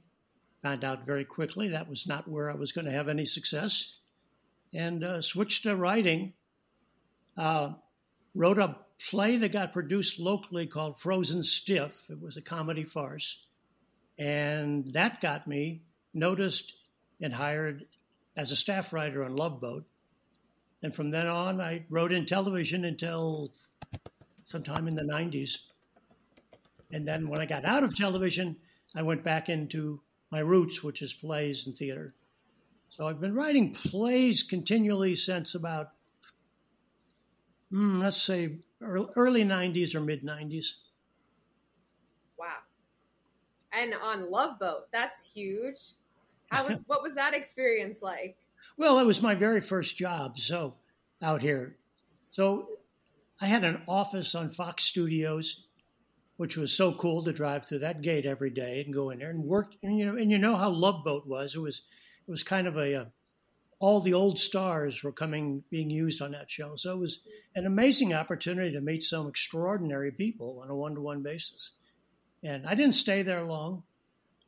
Found 0.61 0.83
out 0.83 1.05
very 1.05 1.25
quickly 1.25 1.69
that 1.69 1.89
was 1.89 2.07
not 2.07 2.27
where 2.27 2.49
I 2.49 2.55
was 2.55 2.71
going 2.71 2.85
to 2.85 2.91
have 2.91 3.09
any 3.09 3.25
success. 3.25 3.99
And 4.73 5.03
uh, 5.03 5.21
switched 5.21 5.63
to 5.63 5.75
writing. 5.75 6.33
Uh, 7.37 7.73
wrote 8.33 8.59
a 8.59 8.77
play 9.07 9.37
that 9.37 9.51
got 9.51 9.73
produced 9.73 10.19
locally 10.19 10.67
called 10.67 10.99
Frozen 10.99 11.43
Stiff. 11.43 12.09
It 12.09 12.21
was 12.21 12.37
a 12.37 12.41
comedy 12.41 12.83
farce. 12.83 13.39
And 14.19 14.93
that 14.93 15.21
got 15.21 15.47
me 15.47 15.81
noticed 16.13 16.73
and 17.21 17.33
hired 17.33 17.85
as 18.35 18.51
a 18.51 18.55
staff 18.55 18.91
writer 18.93 19.23
on 19.23 19.35
Love 19.35 19.61
Boat. 19.61 19.85
And 20.81 20.93
from 20.93 21.11
then 21.11 21.27
on, 21.27 21.59
I 21.59 21.85
wrote 21.89 22.11
in 22.11 22.25
television 22.25 22.85
until 22.85 23.51
sometime 24.45 24.87
in 24.87 24.95
the 24.95 25.03
90s. 25.03 25.57
And 26.91 27.07
then 27.07 27.29
when 27.29 27.39
I 27.39 27.45
got 27.45 27.65
out 27.65 27.83
of 27.83 27.95
television, 27.95 28.55
I 28.95 29.03
went 29.03 29.23
back 29.23 29.49
into 29.49 30.01
my 30.31 30.39
roots, 30.39 30.83
which 30.83 31.01
is 31.01 31.13
plays 31.13 31.67
and 31.67 31.75
theater. 31.75 32.13
So 32.89 33.07
I've 33.07 33.21
been 33.21 33.35
writing 33.35 33.73
plays 33.73 34.43
continually 34.43 35.15
since 35.15 35.53
about, 35.53 35.91
mm, 37.71 38.01
let's 38.01 38.21
say, 38.21 38.57
early 38.81 39.43
90s 39.43 39.95
or 39.95 40.01
mid 40.01 40.23
90s. 40.23 40.73
wow. 42.37 42.47
And 43.71 43.93
on 43.93 44.31
Love 44.31 44.59
Boat, 44.59 44.87
that's 44.91 45.25
huge. 45.33 45.79
How 46.49 46.67
was 46.67 46.79
what 46.87 47.03
was 47.03 47.15
that 47.15 47.33
experience 47.33 47.97
like? 48.01 48.37
Well, 48.77 48.99
it 48.99 49.05
was 49.05 49.21
my 49.21 49.35
very 49.35 49.61
first 49.61 49.97
job, 49.97 50.37
so 50.37 50.75
out 51.21 51.41
here. 51.41 51.75
So 52.31 52.67
I 53.41 53.47
had 53.47 53.63
an 53.63 53.81
office 53.87 54.35
on 54.35 54.51
Fox 54.51 54.83
Studios, 54.83 55.63
which 56.37 56.57
was 56.57 56.73
so 56.73 56.93
cool 56.93 57.23
to 57.23 57.33
drive 57.33 57.65
through 57.65 57.79
that 57.79 58.01
gate 58.01 58.25
every 58.25 58.49
day 58.49 58.81
and 58.83 58.93
go 58.93 59.09
in 59.09 59.19
there 59.19 59.29
and 59.29 59.43
work. 59.43 59.73
And 59.83 59.97
you 59.97 60.05
know, 60.05 60.15
and 60.15 60.31
you 60.31 60.37
know 60.37 60.55
how 60.55 60.69
Love 60.69 61.03
Boat 61.03 61.27
was. 61.27 61.55
It 61.55 61.59
was, 61.59 61.81
it 62.27 62.31
was 62.31 62.43
kind 62.43 62.67
of 62.67 62.77
a, 62.77 63.01
uh, 63.01 63.05
all 63.79 64.01
the 64.01 64.13
old 64.13 64.37
stars 64.37 65.03
were 65.03 65.11
coming, 65.11 65.63
being 65.69 65.89
used 65.89 66.21
on 66.21 66.31
that 66.31 66.51
show. 66.51 66.75
So 66.75 66.91
it 66.91 66.99
was 66.99 67.21
an 67.55 67.65
amazing 67.65 68.13
opportunity 68.13 68.73
to 68.73 68.81
meet 68.81 69.03
some 69.03 69.27
extraordinary 69.27 70.11
people 70.11 70.59
on 70.61 70.69
a 70.69 70.75
one-to-one 70.75 71.23
basis. 71.23 71.71
And 72.43 72.67
I 72.67 72.75
didn't 72.75 72.95
stay 72.95 73.21
there 73.21 73.43
long. 73.43 73.83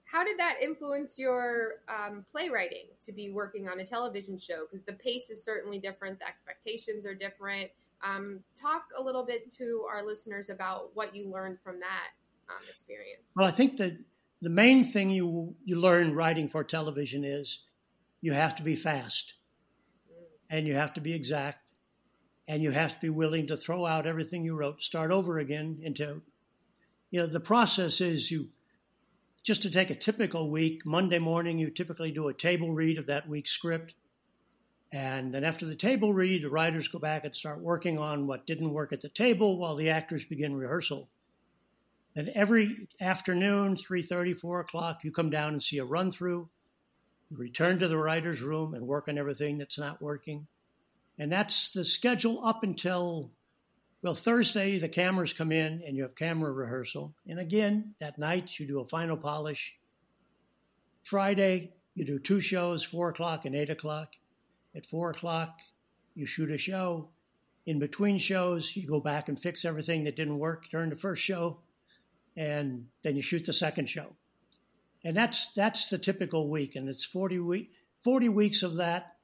How 0.05 0.25
did 0.25 0.37
that 0.39 0.55
influence 0.61 1.17
your 1.17 1.75
um, 1.87 2.25
playwriting 2.29 2.87
to 3.05 3.13
be 3.13 3.29
working 3.29 3.69
on 3.69 3.79
a 3.79 3.85
television 3.85 4.37
show? 4.37 4.65
Because 4.69 4.85
the 4.85 4.93
pace 4.93 5.29
is 5.29 5.41
certainly 5.41 5.79
different, 5.79 6.19
the 6.19 6.27
expectations 6.27 7.05
are 7.05 7.15
different. 7.15 7.71
Um, 8.03 8.41
talk 8.59 8.83
a 8.99 9.01
little 9.01 9.23
bit 9.23 9.49
to 9.53 9.85
our 9.89 10.05
listeners 10.05 10.49
about 10.49 10.89
what 10.95 11.15
you 11.15 11.29
learned 11.29 11.59
from 11.63 11.79
that 11.79 12.09
um, 12.49 12.63
experience. 12.69 13.31
Well, 13.37 13.47
I 13.47 13.51
think 13.51 13.77
that 13.77 13.97
the 14.41 14.49
main 14.49 14.83
thing 14.83 15.09
you 15.09 15.55
you 15.63 15.79
learn 15.79 16.13
writing 16.13 16.49
for 16.49 16.63
television 16.63 17.23
is 17.23 17.59
you 18.21 18.33
have 18.33 18.55
to 18.55 18.63
be 18.63 18.75
fast, 18.75 19.35
and 20.49 20.67
you 20.67 20.75
have 20.75 20.93
to 20.93 21.01
be 21.01 21.13
exact, 21.13 21.59
and 22.47 22.63
you 22.63 22.71
have 22.71 22.95
to 22.95 23.01
be 23.01 23.09
willing 23.09 23.47
to 23.47 23.57
throw 23.57 23.85
out 23.85 24.07
everything 24.07 24.45
you 24.45 24.55
wrote, 24.55 24.81
start 24.81 25.11
over 25.11 25.39
again. 25.39 25.79
Into 25.81 26.21
you 27.09 27.19
know 27.19 27.27
the 27.27 27.39
process 27.39 27.99
is 27.99 28.31
you 28.31 28.49
just 29.43 29.63
to 29.63 29.71
take 29.71 29.89
a 29.89 29.95
typical 29.95 30.49
week. 30.49 30.85
Monday 30.85 31.19
morning, 31.19 31.57
you 31.57 31.69
typically 31.69 32.11
do 32.11 32.27
a 32.27 32.33
table 32.33 32.71
read 32.71 32.97
of 32.97 33.07
that 33.07 33.27
week's 33.27 33.51
script. 33.51 33.95
And 34.91 35.33
then 35.33 35.43
after 35.43 35.65
the 35.65 35.75
table 35.75 36.13
read, 36.13 36.43
the 36.43 36.49
writers 36.49 36.89
go 36.89 36.99
back 36.99 37.23
and 37.23 37.35
start 37.35 37.61
working 37.61 37.97
on 37.97 38.27
what 38.27 38.45
didn't 38.45 38.73
work 38.73 38.91
at 38.91 39.01
the 39.01 39.09
table 39.09 39.57
while 39.57 39.75
the 39.75 39.89
actors 39.89 40.25
begin 40.25 40.53
rehearsal. 40.53 41.09
And 42.15 42.29
every 42.29 42.87
afternoon, 42.99 43.77
3.30, 43.77 44.37
4 44.37 44.59
o'clock, 44.59 45.03
you 45.03 45.11
come 45.11 45.29
down 45.29 45.53
and 45.53 45.63
see 45.63 45.77
a 45.77 45.85
run 45.85 46.11
through, 46.11 46.49
return 47.31 47.79
to 47.79 47.87
the 47.87 47.97
writer's 47.97 48.41
room 48.41 48.73
and 48.73 48.85
work 48.85 49.07
on 49.07 49.17
everything 49.17 49.57
that's 49.57 49.79
not 49.79 50.01
working. 50.01 50.47
And 51.17 51.31
that's 51.31 51.71
the 51.71 51.85
schedule 51.85 52.45
up 52.45 52.63
until, 52.63 53.31
well, 54.01 54.15
Thursday, 54.15 54.79
the 54.79 54.89
cameras 54.89 55.33
come 55.33 55.51
in 55.51 55.83
and 55.85 55.95
you 55.95 56.03
have 56.03 56.15
camera 56.15 56.51
rehearsal. 56.51 57.13
And 57.27 57.39
again, 57.39 57.95
that 57.99 58.17
night, 58.17 58.59
you 58.59 58.67
do 58.67 58.79
a 58.79 58.87
final 58.87 59.17
polish. 59.17 59.75
Friday, 61.03 61.73
you 61.95 62.05
do 62.05 62.19
two 62.19 62.39
shows, 62.39 62.83
4 62.83 63.09
o'clock 63.09 63.45
and 63.45 63.55
8 63.55 63.69
o'clock. 63.69 64.13
At 64.75 64.85
4 64.85 65.11
o'clock, 65.11 65.59
you 66.15 66.25
shoot 66.25 66.51
a 66.51 66.57
show. 66.57 67.09
In 67.65 67.79
between 67.79 68.17
shows, 68.17 68.75
you 68.75 68.87
go 68.87 68.99
back 68.99 69.29
and 69.29 69.39
fix 69.39 69.65
everything 69.65 70.05
that 70.05 70.15
didn't 70.15 70.39
work 70.39 70.69
during 70.71 70.89
the 70.89 70.95
first 70.95 71.21
show 71.21 71.59
and 72.35 72.87
then 73.03 73.15
you 73.15 73.21
shoot 73.21 73.45
the 73.45 73.53
second 73.53 73.89
show. 73.89 74.15
And 75.03 75.17
that's 75.17 75.51
that's 75.53 75.89
the 75.89 75.97
typical 75.97 76.49
week, 76.49 76.75
and 76.75 76.87
it's 76.87 77.03
40 77.03 77.39
week 77.39 77.71
40 78.01 78.29
weeks 78.29 78.63
of 78.63 78.77
that. 78.77 79.15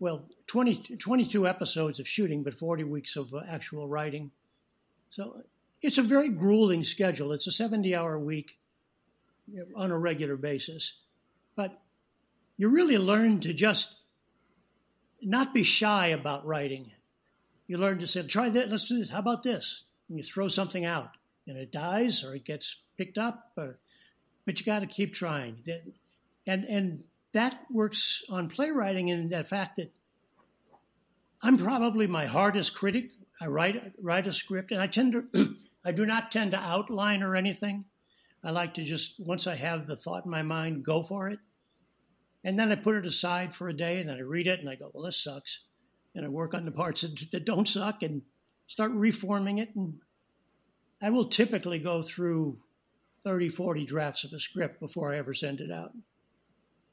Well, 0.00 0.28
20, 0.46 0.96
22 0.96 1.48
episodes 1.48 1.98
of 1.98 2.06
shooting, 2.06 2.42
but 2.42 2.54
40 2.54 2.84
weeks 2.84 3.16
of 3.16 3.32
uh, 3.34 3.42
actual 3.48 3.88
writing. 3.88 4.30
So 5.10 5.42
it's 5.82 5.98
a 5.98 6.02
very 6.02 6.28
grueling 6.28 6.84
schedule. 6.84 7.32
It's 7.32 7.46
a 7.46 7.52
70 7.52 7.94
hour 7.96 8.18
week 8.18 8.58
on 9.74 9.90
a 9.90 9.98
regular 9.98 10.36
basis. 10.36 10.94
But 11.56 11.80
you 12.56 12.68
really 12.68 12.98
learn 12.98 13.40
to 13.40 13.52
just 13.52 13.94
not 15.20 15.54
be 15.54 15.62
shy 15.64 16.08
about 16.08 16.46
writing. 16.46 16.92
You 17.66 17.78
learn 17.78 17.98
to 18.00 18.06
say, 18.06 18.22
try 18.22 18.48
that, 18.50 18.70
let's 18.70 18.88
do 18.88 18.98
this. 18.98 19.10
How 19.10 19.18
about 19.18 19.42
this? 19.42 19.84
And 20.08 20.16
you 20.16 20.22
throw 20.22 20.48
something 20.48 20.84
out 20.84 21.10
and 21.46 21.56
it 21.56 21.72
dies 21.72 22.24
or 22.24 22.34
it 22.34 22.44
gets 22.44 22.76
picked 22.96 23.18
up, 23.18 23.52
or, 23.56 23.78
but 24.48 24.58
you 24.58 24.64
got 24.64 24.78
to 24.78 24.86
keep 24.86 25.12
trying. 25.12 25.62
And 26.46 26.64
and 26.64 27.04
that 27.34 27.66
works 27.70 28.22
on 28.30 28.48
playwriting 28.48 29.08
in 29.08 29.28
the 29.28 29.44
fact 29.44 29.76
that 29.76 29.92
I'm 31.42 31.58
probably 31.58 32.06
my 32.06 32.24
hardest 32.24 32.72
critic. 32.72 33.12
I 33.42 33.48
write 33.48 33.92
write 34.00 34.26
a 34.26 34.32
script, 34.32 34.72
and 34.72 34.80
I 34.80 34.86
tend 34.86 35.12
to 35.34 35.54
I 35.84 35.92
do 35.92 36.06
not 36.06 36.32
tend 36.32 36.52
to 36.52 36.58
outline 36.58 37.22
or 37.22 37.36
anything. 37.36 37.84
I 38.42 38.52
like 38.52 38.72
to 38.74 38.84
just 38.84 39.20
once 39.20 39.46
I 39.46 39.54
have 39.54 39.84
the 39.84 39.96
thought 39.96 40.24
in 40.24 40.30
my 40.30 40.40
mind, 40.40 40.82
go 40.82 41.02
for 41.02 41.28
it, 41.28 41.40
and 42.42 42.58
then 42.58 42.72
I 42.72 42.76
put 42.76 42.94
it 42.94 43.04
aside 43.04 43.54
for 43.54 43.68
a 43.68 43.76
day, 43.76 44.00
and 44.00 44.08
then 44.08 44.16
I 44.16 44.22
read 44.22 44.46
it, 44.46 44.60
and 44.60 44.70
I 44.70 44.76
go, 44.76 44.90
well, 44.94 45.04
this 45.04 45.22
sucks, 45.22 45.66
and 46.14 46.24
I 46.24 46.30
work 46.30 46.54
on 46.54 46.64
the 46.64 46.70
parts 46.70 47.02
that, 47.02 47.30
that 47.32 47.44
don't 47.44 47.68
suck, 47.68 48.02
and 48.02 48.22
start 48.66 48.92
reforming 48.92 49.58
it 49.58 49.76
and 49.76 49.98
I 51.00 51.10
will 51.10 51.26
typically 51.26 51.78
go 51.78 52.02
through 52.02 52.58
30, 53.24 53.48
40 53.48 53.84
drafts 53.84 54.24
of 54.24 54.32
a 54.32 54.40
script 54.40 54.80
before 54.80 55.12
I 55.12 55.18
ever 55.18 55.34
send 55.34 55.60
it 55.60 55.70
out. 55.70 55.92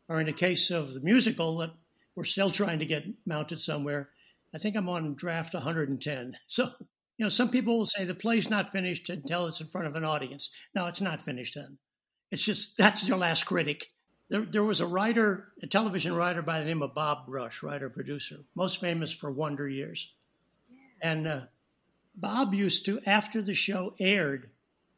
Or 0.08 0.20
in 0.20 0.28
the 0.28 0.34
case 0.34 0.72
of 0.72 0.94
the 0.94 1.00
musical 1.00 1.58
that 1.58 1.72
we're 2.16 2.24
still 2.24 2.52
trying 2.52 2.80
to 2.80 2.86
get 2.86 3.06
mounted 3.26 3.60
somewhere, 3.60 4.10
I 4.54 4.58
think 4.58 4.76
I'm 4.76 4.90
on 4.90 5.16
draft 5.16 5.54
110. 5.54 6.38
So, 6.48 6.72
you 7.18 7.26
know, 7.26 7.30
some 7.30 7.50
people 7.50 7.78
will 7.78 7.86
say 7.86 8.04
the 8.04 8.14
play's 8.14 8.50
not 8.50 8.72
finished 8.72 9.10
until 9.10 9.48
it's 9.48 9.62
in 9.62 9.68
front 9.68 9.88
of 9.88 9.96
an 9.96 10.04
audience. 10.04 10.50
No, 10.74 10.88
it's 10.88 11.02
not 11.02 11.22
finished 11.22 11.56
then. 11.56 11.78
It's 12.32 12.46
just 12.46 12.78
that's 12.78 13.08
your 13.08 13.18
last 13.18 13.46
critic. 13.46 13.88
There, 14.30 14.42
there 14.42 14.64
was 14.64 14.80
a 14.80 14.88
writer, 14.88 15.54
a 15.62 15.68
television 15.68 16.14
writer 16.14 16.42
by 16.42 16.60
the 16.60 16.66
name 16.66 16.82
of 16.82 16.96
Bob 16.96 17.28
Brush, 17.28 17.62
writer 17.62 17.90
producer, 17.90 18.38
most 18.56 18.82
famous 18.82 19.14
for 19.14 19.32
Wonder 19.32 19.70
Years. 19.70 20.12
And 21.02 21.28
uh, 21.28 21.42
Bob 22.16 22.54
used 22.54 22.86
to, 22.86 23.02
after 23.06 23.42
the 23.42 23.54
show 23.54 23.94
aired, 24.00 24.50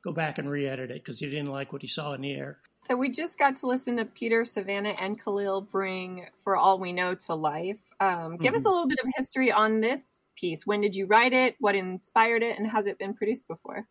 go 0.03 0.11
back 0.11 0.37
and 0.37 0.49
re-edit 0.49 0.91
it 0.91 1.03
because 1.03 1.19
he 1.19 1.29
didn't 1.29 1.49
like 1.49 1.73
what 1.73 1.81
he 1.81 1.87
saw 1.87 2.13
in 2.13 2.21
the 2.21 2.33
air. 2.33 2.59
So 2.77 2.95
we 2.95 3.09
just 3.09 3.37
got 3.37 3.55
to 3.57 3.67
listen 3.67 3.97
to 3.97 4.05
Peter, 4.05 4.45
Savannah, 4.45 4.95
and 4.99 5.21
Khalil 5.21 5.61
bring 5.61 6.27
"For 6.43 6.55
All 6.55 6.79
We 6.79 6.93
Know" 6.93 7.15
to 7.15 7.35
life. 7.35 7.77
Um, 7.99 8.37
give 8.37 8.53
us 8.53 8.65
a 8.65 8.69
little 8.69 8.87
bit 8.87 8.99
of 9.03 9.09
history 9.15 9.51
on 9.51 9.79
this 9.79 10.19
piece. 10.35 10.65
When 10.65 10.81
did 10.81 10.95
you 10.95 11.05
write 11.07 11.33
it? 11.33 11.55
What 11.59 11.75
inspired 11.75 12.43
it? 12.43 12.57
And 12.57 12.69
has 12.69 12.85
it 12.85 12.99
been 12.99 13.13
produced 13.13 13.47
before? 13.47 13.87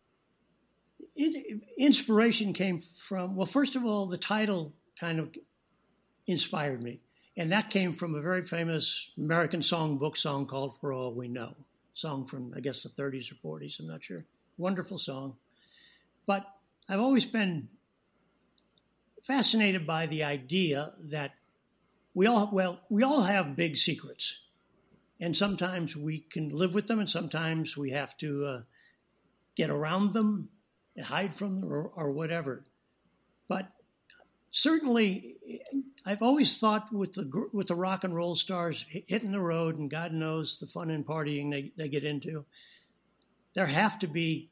it, 1.17 1.61
inspiration 1.77 2.53
came 2.53 2.79
from 2.79 3.35
well, 3.35 3.45
first 3.45 3.75
of 3.75 3.85
all, 3.85 4.05
the 4.05 4.17
title 4.17 4.73
kind 4.99 5.19
of 5.19 5.35
inspired 6.27 6.81
me, 6.81 6.99
and 7.35 7.51
that 7.51 7.69
came 7.69 7.93
from 7.93 8.15
a 8.15 8.21
very 8.21 8.43
famous 8.43 9.11
American 9.17 9.61
songbook 9.61 10.15
song 10.15 10.45
called 10.45 10.77
"For 10.79 10.93
All 10.93 11.13
We 11.13 11.27
Know," 11.27 11.55
song 11.93 12.25
from 12.25 12.53
I 12.55 12.59
guess 12.59 12.83
the 12.83 12.89
30s 12.89 13.31
or 13.31 13.59
40s. 13.59 13.79
I'm 13.79 13.87
not 13.87 14.03
sure. 14.03 14.25
Wonderful 14.57 14.97
song, 14.97 15.35
but 16.27 16.45
I've 16.87 16.99
always 16.99 17.25
been 17.25 17.69
fascinated 19.23 19.87
by 19.87 20.05
the 20.05 20.23
idea 20.23 20.93
that 21.05 21.31
we 22.13 22.27
all 22.27 22.49
well 22.51 22.79
we 22.89 23.01
all 23.01 23.23
have 23.23 23.55
big 23.55 23.77
secrets. 23.77 24.37
And 25.19 25.35
sometimes 25.35 25.95
we 25.95 26.19
can 26.19 26.49
live 26.49 26.75
with 26.75 26.85
them 26.85 26.99
and 26.99 27.09
sometimes 27.09 27.75
we 27.75 27.89
have 27.89 28.15
to 28.17 28.45
uh, 28.45 28.61
get 29.55 29.71
around 29.71 30.13
them 30.13 30.49
and 30.95 31.03
hide 31.03 31.33
from 31.33 31.61
them 31.61 31.73
or, 31.73 31.87
or 31.95 32.11
whatever. 32.11 32.63
But 33.47 33.71
certainly 34.51 35.35
i've 36.05 36.21
always 36.21 36.57
thought 36.57 36.91
with 36.91 37.13
the 37.13 37.49
with 37.51 37.67
the 37.67 37.75
rock 37.75 38.03
and 38.03 38.15
roll 38.15 38.35
stars 38.35 38.85
hitting 38.89 39.31
the 39.31 39.39
road 39.39 39.77
and 39.77 39.91
god 39.91 40.13
knows 40.13 40.59
the 40.59 40.65
fun 40.65 40.89
and 40.89 41.05
partying 41.05 41.51
they, 41.51 41.71
they 41.75 41.89
get 41.89 42.05
into 42.05 42.45
there 43.53 43.65
have 43.65 43.99
to 43.99 44.07
be 44.07 44.49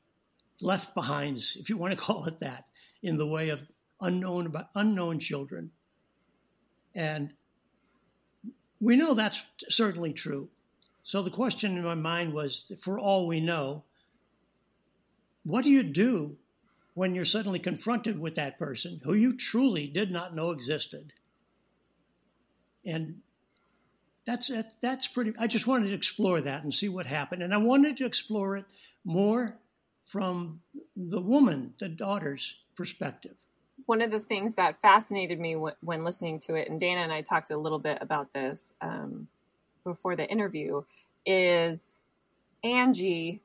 left 0.62 0.94
behinds 0.96 1.58
if 1.60 1.70
you 1.70 1.78
want 1.78 1.92
to 1.92 1.98
call 2.08 2.26
it 2.26 2.40
that 2.40 2.66
in 3.04 3.18
the 3.18 3.28
way 3.28 3.50
of 3.50 3.66
unknown 4.02 4.54
unknown 4.76 5.20
children 5.20 5.72
and 6.94 7.32
we 8.80 8.96
know 8.96 9.14
that's 9.14 9.46
certainly 9.70 10.14
true 10.14 10.50
so 11.06 11.22
the 11.22 11.30
question 11.30 11.78
in 11.78 11.84
my 11.84 11.94
mind 11.94 12.34
was 12.34 12.72
for 12.80 12.98
all 12.98 13.28
we 13.28 13.40
know, 13.40 13.84
what 15.44 15.64
do 15.64 15.70
you 15.70 15.84
do 15.84 16.36
when 16.96 17.14
you're 17.14 17.26
suddenly 17.26 17.60
confronted 17.60 18.18
with 18.18 18.36
that 18.36 18.58
person 18.58 19.00
who 19.04 19.14
you 19.14 19.38
truly 19.38 19.86
did 19.86 20.10
not 20.10 20.36
know 20.36 20.50
existed? 20.50 21.14
And 22.84 23.22
that's. 24.26 24.52
That's 24.82 25.08
pretty. 25.08 25.34
I 25.38 25.46
just 25.46 25.68
wanted 25.68 25.90
to 25.90 25.94
explore 25.94 26.42
that 26.42 26.64
and 26.64 26.74
see 26.74 26.90
what 26.90 27.06
happened, 27.06 27.44
and 27.44 27.54
I 27.54 27.58
wanted 27.58 27.98
to 27.98 28.08
explore 28.08 28.58
it 28.58 28.66
more 29.04 29.60
from 30.06 30.62
the 30.96 31.20
woman, 31.22 31.74
the 31.80 31.90
daughter's 31.90 32.56
perspective. 32.76 33.36
One 33.88 34.02
of 34.02 34.12
the 34.12 34.20
things 34.20 34.56
that 34.56 34.82
fascinated 34.82 35.40
me 35.40 35.56
when 35.56 36.04
listening 36.04 36.40
to 36.42 36.56
it, 36.56 36.70
and 36.70 36.80
Dana 36.80 37.02
and 37.02 37.12
I 37.12 37.22
talked 37.22 37.52
a 37.52 37.58
little 37.58 37.80
bit 37.80 37.98
about 38.02 38.32
this 38.34 38.74
um, 38.82 39.28
before 39.84 40.16
the 40.16 40.30
interview, 40.30 40.84
is 41.26 42.00
Angie 42.64 43.42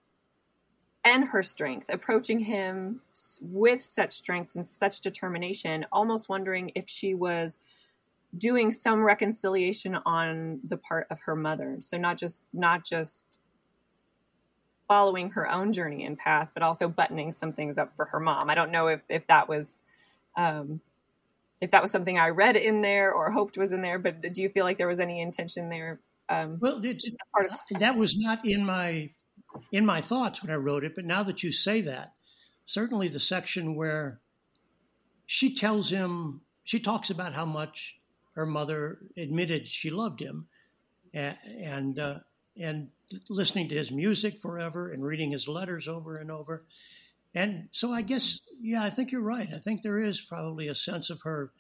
and 1.05 1.25
her 1.25 1.43
strength, 1.43 1.87
approaching 1.89 2.39
him 2.39 3.01
with 3.41 3.83
such 3.83 4.13
strength 4.13 4.55
and 4.55 4.65
such 4.65 5.01
determination, 5.01 5.87
almost 5.93 6.29
wondering 6.29 6.73
if 6.75 6.89
she 6.89 7.15
was 7.15 7.59
doing 8.37 8.71
some 8.71 9.03
reconciliation 9.03 9.97
on 10.07 10.61
the 10.69 10.77
part 10.77 11.07
of 11.11 11.19
her 11.21 11.35
mother. 11.35 11.79
So 11.81 11.97
not 11.97 12.19
just 12.19 12.45
not 12.53 12.85
just 12.85 13.30
following 14.91 15.31
her 15.31 15.49
own 15.49 15.73
journey 15.73 16.05
and 16.05 16.19
path, 16.19 16.49
but 16.53 16.65
also 16.65 16.89
buttoning 16.89 17.31
some 17.31 17.53
things 17.53 17.79
up 17.79 17.95
for 17.95 18.07
her 18.07 18.19
mom. 18.19 18.51
I 18.51 18.57
don't 18.57 18.73
know 18.73 18.89
if, 18.89 19.01
if 19.09 19.25
that 19.29 19.49
was 19.49 19.79
um, 20.37 20.81
if 21.61 21.71
that 21.71 21.81
was 21.81 21.93
something 21.93 22.19
I 22.19 22.31
read 22.31 22.57
in 22.57 22.81
there 22.81 23.13
or 23.13 23.31
hoped 23.31 23.57
was 23.57 23.71
in 23.71 23.83
there, 23.83 24.01
but 24.01 24.21
do 24.33 24.43
you 24.43 24.49
feel 24.49 24.65
like 24.65 24.79
there 24.79 24.89
was 24.89 24.99
any 24.99 25.21
intention 25.21 25.69
there 25.69 26.01
um, 26.29 26.59
well, 26.61 26.81
that 26.81 27.97
was 27.97 28.17
not 28.17 28.47
in 28.47 28.65
my 28.65 29.11
in 29.71 29.87
my 29.87 30.01
thoughts 30.01 30.43
when 30.43 30.53
I 30.53 30.57
wrote 30.57 30.85
it, 30.85 30.95
but 30.97 31.05
now 31.05 31.23
that 31.25 31.43
you 31.45 31.53
say 31.53 31.83
that, 31.83 32.15
certainly 32.67 33.07
the 33.07 33.21
section 33.21 33.77
where 33.77 34.21
she 35.27 35.55
tells 35.55 35.91
him, 35.91 36.41
she 36.65 36.81
talks 36.81 37.11
about 37.11 37.33
how 37.33 37.45
much 37.45 37.97
her 38.35 38.47
mother 38.47 38.99
admitted 39.17 39.69
she 39.69 39.91
loved 39.91 40.21
him, 40.21 40.47
and 41.15 41.37
and, 41.45 41.99
uh, 41.99 42.19
and 42.59 42.89
listening 43.29 43.69
to 43.69 43.75
his 43.75 43.91
music 43.91 44.41
forever 44.41 44.91
and 44.91 45.05
reading 45.05 45.31
his 45.31 45.49
letters 45.49 45.89
over 45.89 46.17
and 46.17 46.31
over, 46.31 46.65
and 47.35 47.69
so 47.73 47.93
I 47.93 48.03
guess 48.03 48.41
yeah, 48.61 48.83
I 48.83 48.91
think 48.91 49.13
you're 49.13 49.21
right. 49.21 49.49
I 49.55 49.59
think 49.59 49.83
there 49.83 49.99
is 49.99 50.21
probably 50.21 50.69
a 50.69 50.75
sense 50.75 51.11
of 51.11 51.23
her 51.23 51.53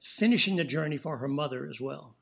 finishing 0.00 0.56
the 0.56 0.64
journey 0.64 0.96
for 0.96 1.18
her 1.18 1.28
mother 1.28 1.68
as 1.68 1.80
well. 1.80 2.14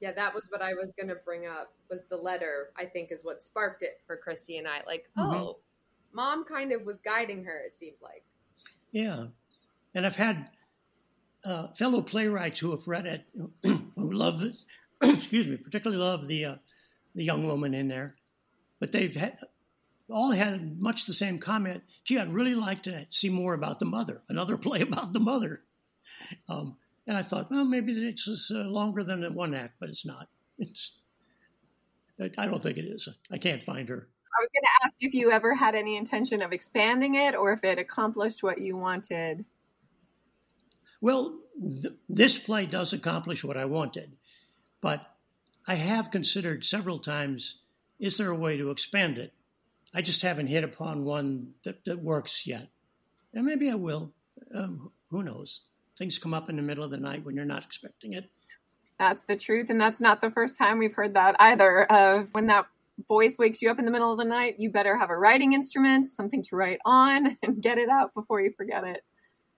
Yeah, 0.00 0.12
that 0.12 0.34
was 0.34 0.44
what 0.48 0.62
I 0.62 0.72
was 0.72 0.92
going 0.96 1.08
to 1.08 1.16
bring 1.26 1.46
up. 1.46 1.72
Was 1.90 2.00
the 2.08 2.16
letter? 2.16 2.70
I 2.76 2.86
think 2.86 3.12
is 3.12 3.22
what 3.22 3.42
sparked 3.42 3.82
it 3.82 4.00
for 4.06 4.16
Christy 4.16 4.56
and 4.56 4.66
I. 4.66 4.80
Like, 4.86 5.10
mm-hmm. 5.16 5.34
oh, 5.34 5.58
mom 6.12 6.44
kind 6.44 6.72
of 6.72 6.86
was 6.86 6.98
guiding 7.04 7.44
her. 7.44 7.58
It 7.66 7.76
seemed 7.78 7.96
like. 8.02 8.24
Yeah, 8.92 9.26
and 9.94 10.06
I've 10.06 10.16
had 10.16 10.48
uh, 11.44 11.68
fellow 11.68 12.00
playwrights 12.00 12.60
who 12.60 12.70
have 12.70 12.88
read 12.88 13.06
it 13.06 13.24
who 13.62 14.12
love 14.12 14.42
it. 14.42 14.56
excuse 15.08 15.46
me, 15.46 15.56
particularly 15.56 16.02
love 16.02 16.26
the 16.26 16.44
uh, 16.44 16.54
the 17.14 17.24
young 17.24 17.46
woman 17.46 17.74
in 17.74 17.88
there, 17.88 18.16
but 18.78 18.92
they've 18.92 19.14
had, 19.14 19.38
all 20.10 20.30
had 20.30 20.80
much 20.80 21.06
the 21.06 21.14
same 21.14 21.38
comment. 21.38 21.82
Gee, 22.04 22.18
I'd 22.18 22.32
really 22.32 22.54
like 22.54 22.84
to 22.84 23.06
see 23.10 23.28
more 23.28 23.54
about 23.54 23.78
the 23.78 23.86
mother. 23.86 24.22
Another 24.28 24.56
play 24.58 24.80
about 24.80 25.12
the 25.12 25.20
mother. 25.20 25.62
Um, 26.48 26.76
and 27.06 27.16
I 27.16 27.22
thought, 27.22 27.50
well, 27.50 27.64
maybe 27.64 27.92
this 27.92 28.28
is 28.28 28.52
uh, 28.54 28.68
longer 28.68 29.02
than 29.02 29.34
one 29.34 29.54
act, 29.54 29.74
but 29.80 29.88
it's 29.88 30.06
not. 30.06 30.28
It's, 32.22 32.36
I 32.36 32.46
don't 32.46 32.62
think 32.62 32.76
it 32.76 32.84
is. 32.84 33.08
I 33.30 33.38
can't 33.38 33.62
find 33.62 33.88
her. 33.88 33.96
I 34.06 34.42
was 34.42 34.50
going 34.54 34.62
to 34.62 34.86
ask 34.86 34.94
if 35.00 35.14
you 35.14 35.32
ever 35.32 35.54
had 35.54 35.74
any 35.74 35.96
intention 35.96 36.42
of 36.42 36.52
expanding 36.52 37.14
it 37.14 37.34
or 37.34 37.52
if 37.52 37.64
it 37.64 37.78
accomplished 37.78 38.42
what 38.42 38.60
you 38.60 38.76
wanted. 38.76 39.46
Well, 41.00 41.38
th- 41.58 41.94
this 42.10 42.38
play 42.38 42.66
does 42.66 42.92
accomplish 42.92 43.42
what 43.42 43.56
I 43.56 43.64
wanted, 43.64 44.12
but 44.80 45.06
I 45.66 45.74
have 45.74 46.10
considered 46.10 46.64
several 46.64 46.98
times 46.98 47.56
is 47.98 48.16
there 48.16 48.30
a 48.30 48.36
way 48.36 48.56
to 48.56 48.70
expand 48.70 49.18
it? 49.18 49.32
I 49.92 50.02
just 50.02 50.22
haven't 50.22 50.46
hit 50.46 50.64
upon 50.64 51.04
one 51.04 51.52
that, 51.64 51.84
that 51.84 52.02
works 52.02 52.46
yet. 52.46 52.68
And 53.34 53.44
maybe 53.44 53.70
I 53.70 53.74
will. 53.74 54.12
Um, 54.54 54.90
who 55.10 55.22
knows? 55.22 55.62
things 56.00 56.18
come 56.18 56.32
up 56.32 56.48
in 56.48 56.56
the 56.56 56.62
middle 56.62 56.82
of 56.82 56.90
the 56.90 56.96
night 56.96 57.24
when 57.24 57.36
you're 57.36 57.44
not 57.44 57.62
expecting 57.62 58.14
it. 58.14 58.24
That's 58.98 59.22
the 59.24 59.36
truth. 59.36 59.68
And 59.68 59.78
that's 59.78 60.00
not 60.00 60.22
the 60.22 60.30
first 60.30 60.56
time 60.56 60.78
we've 60.78 60.94
heard 60.94 61.12
that 61.14 61.36
either. 61.38 61.84
Of 61.84 62.28
when 62.32 62.46
that 62.46 62.66
voice 63.06 63.36
wakes 63.38 63.60
you 63.60 63.70
up 63.70 63.78
in 63.78 63.84
the 63.84 63.90
middle 63.90 64.10
of 64.10 64.18
the 64.18 64.24
night, 64.24 64.54
you 64.58 64.70
better 64.70 64.96
have 64.96 65.10
a 65.10 65.16
writing 65.16 65.52
instrument, 65.52 66.08
something 66.08 66.42
to 66.44 66.56
write 66.56 66.78
on, 66.86 67.36
and 67.42 67.62
get 67.62 67.76
it 67.76 67.90
out 67.90 68.14
before 68.14 68.40
you 68.40 68.50
forget 68.56 68.84
it. 68.84 69.04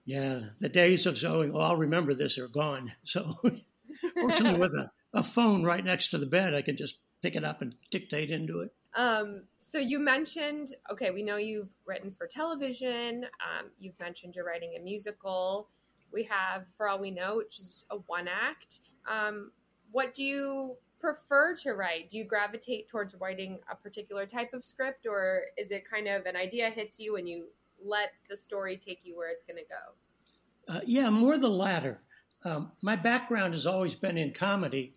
Yeah, 0.04 0.40
the 0.58 0.68
days 0.68 1.06
of 1.06 1.16
saying, 1.16 1.52
"Oh, 1.54 1.60
I'll 1.60 1.76
remember 1.76 2.12
this," 2.12 2.36
are 2.38 2.48
gone. 2.48 2.92
So, 3.04 3.34
fortunately, 4.20 4.58
with 4.58 4.72
a, 4.72 4.90
a 5.14 5.22
phone 5.22 5.62
right 5.62 5.84
next 5.84 6.08
to 6.08 6.18
the 6.18 6.26
bed, 6.26 6.54
I 6.54 6.62
can 6.62 6.76
just 6.76 6.98
pick 7.22 7.36
it 7.36 7.44
up 7.44 7.62
and 7.62 7.74
dictate 7.90 8.30
into 8.30 8.60
it. 8.60 8.74
Um, 8.94 9.42
so 9.58 9.78
you 9.78 9.98
mentioned, 9.98 10.74
okay, 10.90 11.10
we 11.14 11.22
know 11.22 11.36
you've 11.36 11.70
written 11.86 12.12
for 12.16 12.26
television. 12.26 13.24
Um, 13.24 13.70
you've 13.78 13.98
mentioned 14.00 14.34
you're 14.34 14.44
writing 14.44 14.74
a 14.78 14.82
musical. 14.82 15.68
We 16.12 16.24
have 16.24 16.64
For 16.76 16.88
All 16.88 16.98
We 16.98 17.10
Know, 17.10 17.38
which 17.38 17.58
is 17.58 17.86
a 17.90 17.96
one 18.06 18.28
act. 18.28 18.80
Um, 19.10 19.50
what 19.92 20.14
do 20.14 20.22
you 20.22 20.76
prefer 21.00 21.54
to 21.56 21.72
write? 21.72 22.10
Do 22.10 22.18
you 22.18 22.24
gravitate 22.24 22.88
towards 22.88 23.14
writing 23.14 23.58
a 23.70 23.74
particular 23.74 24.26
type 24.26 24.52
of 24.52 24.64
script, 24.64 25.06
or 25.06 25.42
is 25.56 25.70
it 25.70 25.88
kind 25.88 26.06
of 26.06 26.26
an 26.26 26.36
idea 26.36 26.70
hits 26.70 26.98
you 26.98 27.16
and 27.16 27.28
you 27.28 27.46
let 27.84 28.12
the 28.28 28.36
story 28.36 28.76
take 28.76 29.00
you 29.02 29.16
where 29.16 29.30
it's 29.30 29.44
going 29.44 29.56
to 29.56 29.68
go? 29.68 30.74
Uh, 30.74 30.80
yeah, 30.86 31.10
more 31.10 31.38
the 31.38 31.48
latter. 31.48 32.00
Um, 32.44 32.72
my 32.82 32.96
background 32.96 33.54
has 33.54 33.66
always 33.66 33.94
been 33.94 34.18
in 34.18 34.32
comedy, 34.32 34.94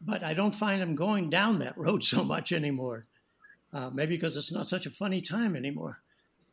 but 0.00 0.22
I 0.22 0.34
don't 0.34 0.54
find 0.54 0.82
I'm 0.82 0.94
going 0.94 1.30
down 1.30 1.60
that 1.60 1.78
road 1.78 2.04
so 2.04 2.24
much 2.24 2.52
anymore. 2.52 3.04
Uh, 3.72 3.90
maybe 3.90 4.16
because 4.16 4.36
it's 4.36 4.52
not 4.52 4.68
such 4.68 4.86
a 4.86 4.90
funny 4.90 5.20
time 5.20 5.56
anymore. 5.56 6.00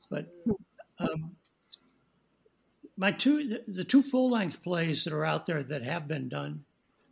But 0.10 0.34
um, 1.00 1.36
my 2.98 3.12
two 3.12 3.60
the 3.68 3.84
two 3.84 4.02
full 4.02 4.30
length 4.30 4.62
plays 4.62 5.04
that 5.04 5.14
are 5.14 5.26
out 5.26 5.46
there 5.46 5.64
that 5.64 5.84
have 5.84 6.08
been 6.08 6.30
done. 6.30 6.64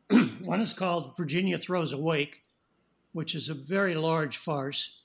one 0.44 0.62
is 0.62 0.74
called 0.74 1.16
Virginia 1.16 1.58
Throws 1.58 1.94
a 1.94 1.98
Wake, 1.98 2.44
which 3.14 3.36
is 3.36 3.50
a 3.50 3.54
very 3.54 3.94
large 3.94 4.38
farce, 4.38 5.02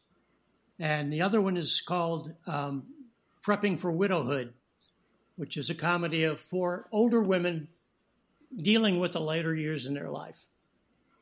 and 0.78 1.12
the 1.12 1.22
other 1.22 1.40
one 1.40 1.56
is 1.56 1.80
called 1.80 2.34
um, 2.46 2.84
Prepping 3.44 3.78
for 3.78 3.92
Widowhood, 3.92 4.52
which 5.36 5.56
is 5.56 5.70
a 5.70 5.74
comedy 5.74 6.24
of 6.24 6.40
four 6.40 6.88
older 6.90 7.20
women 7.20 7.68
dealing 8.56 8.98
with 8.98 9.12
the 9.12 9.20
later 9.20 9.54
years 9.54 9.86
in 9.86 9.94
their 9.94 10.10
life. 10.10 10.46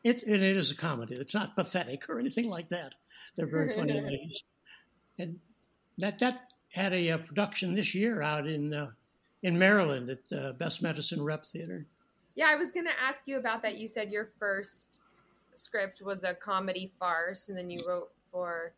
It, 0.05 0.23
it 0.27 0.43
is 0.43 0.71
a 0.71 0.77
comedy. 0.77 1.15
It's 1.15 1.35
not 1.35 1.57
pathetic 1.57 2.09
or 2.11 2.19
anything 2.19 2.47
like 2.47 2.69
that. 2.69 2.95
They're 3.37 3.47
very 3.47 3.71
funny 3.71 4.01
ladies, 4.01 4.45
and 5.19 5.41
that 5.99 6.19
that 6.19 6.43
had 6.71 6.93
a, 6.93 7.09
a, 7.09 7.19
production 7.19 7.73
this 7.75 7.95
year 7.95 8.21
out 8.21 8.47
in 8.47 8.75
uh, 8.75 8.91
in 9.43 9.59
Maryland 9.59 10.11
at 10.11 10.29
the 10.29 10.55
Best 10.59 10.83
Medicine 10.83 11.23
Rep 11.23 11.45
Theater. 11.45 11.87
Yeah, 12.35 12.47
I 12.49 12.57
was 12.57 12.71
going 12.71 12.87
to 12.87 13.01
ask 13.01 13.23
you 13.27 13.39
about 13.39 13.63
that. 13.63 13.79
You 13.79 13.89
said 13.89 14.13
your 14.13 14.29
first 14.39 15.01
script 15.55 16.03
was 16.03 16.23
a 16.23 16.35
comedy 16.35 16.93
farce, 16.99 17.49
and 17.49 17.57
then 17.57 17.71
you 17.71 17.83
wrote 17.89 18.11
for 18.31 18.75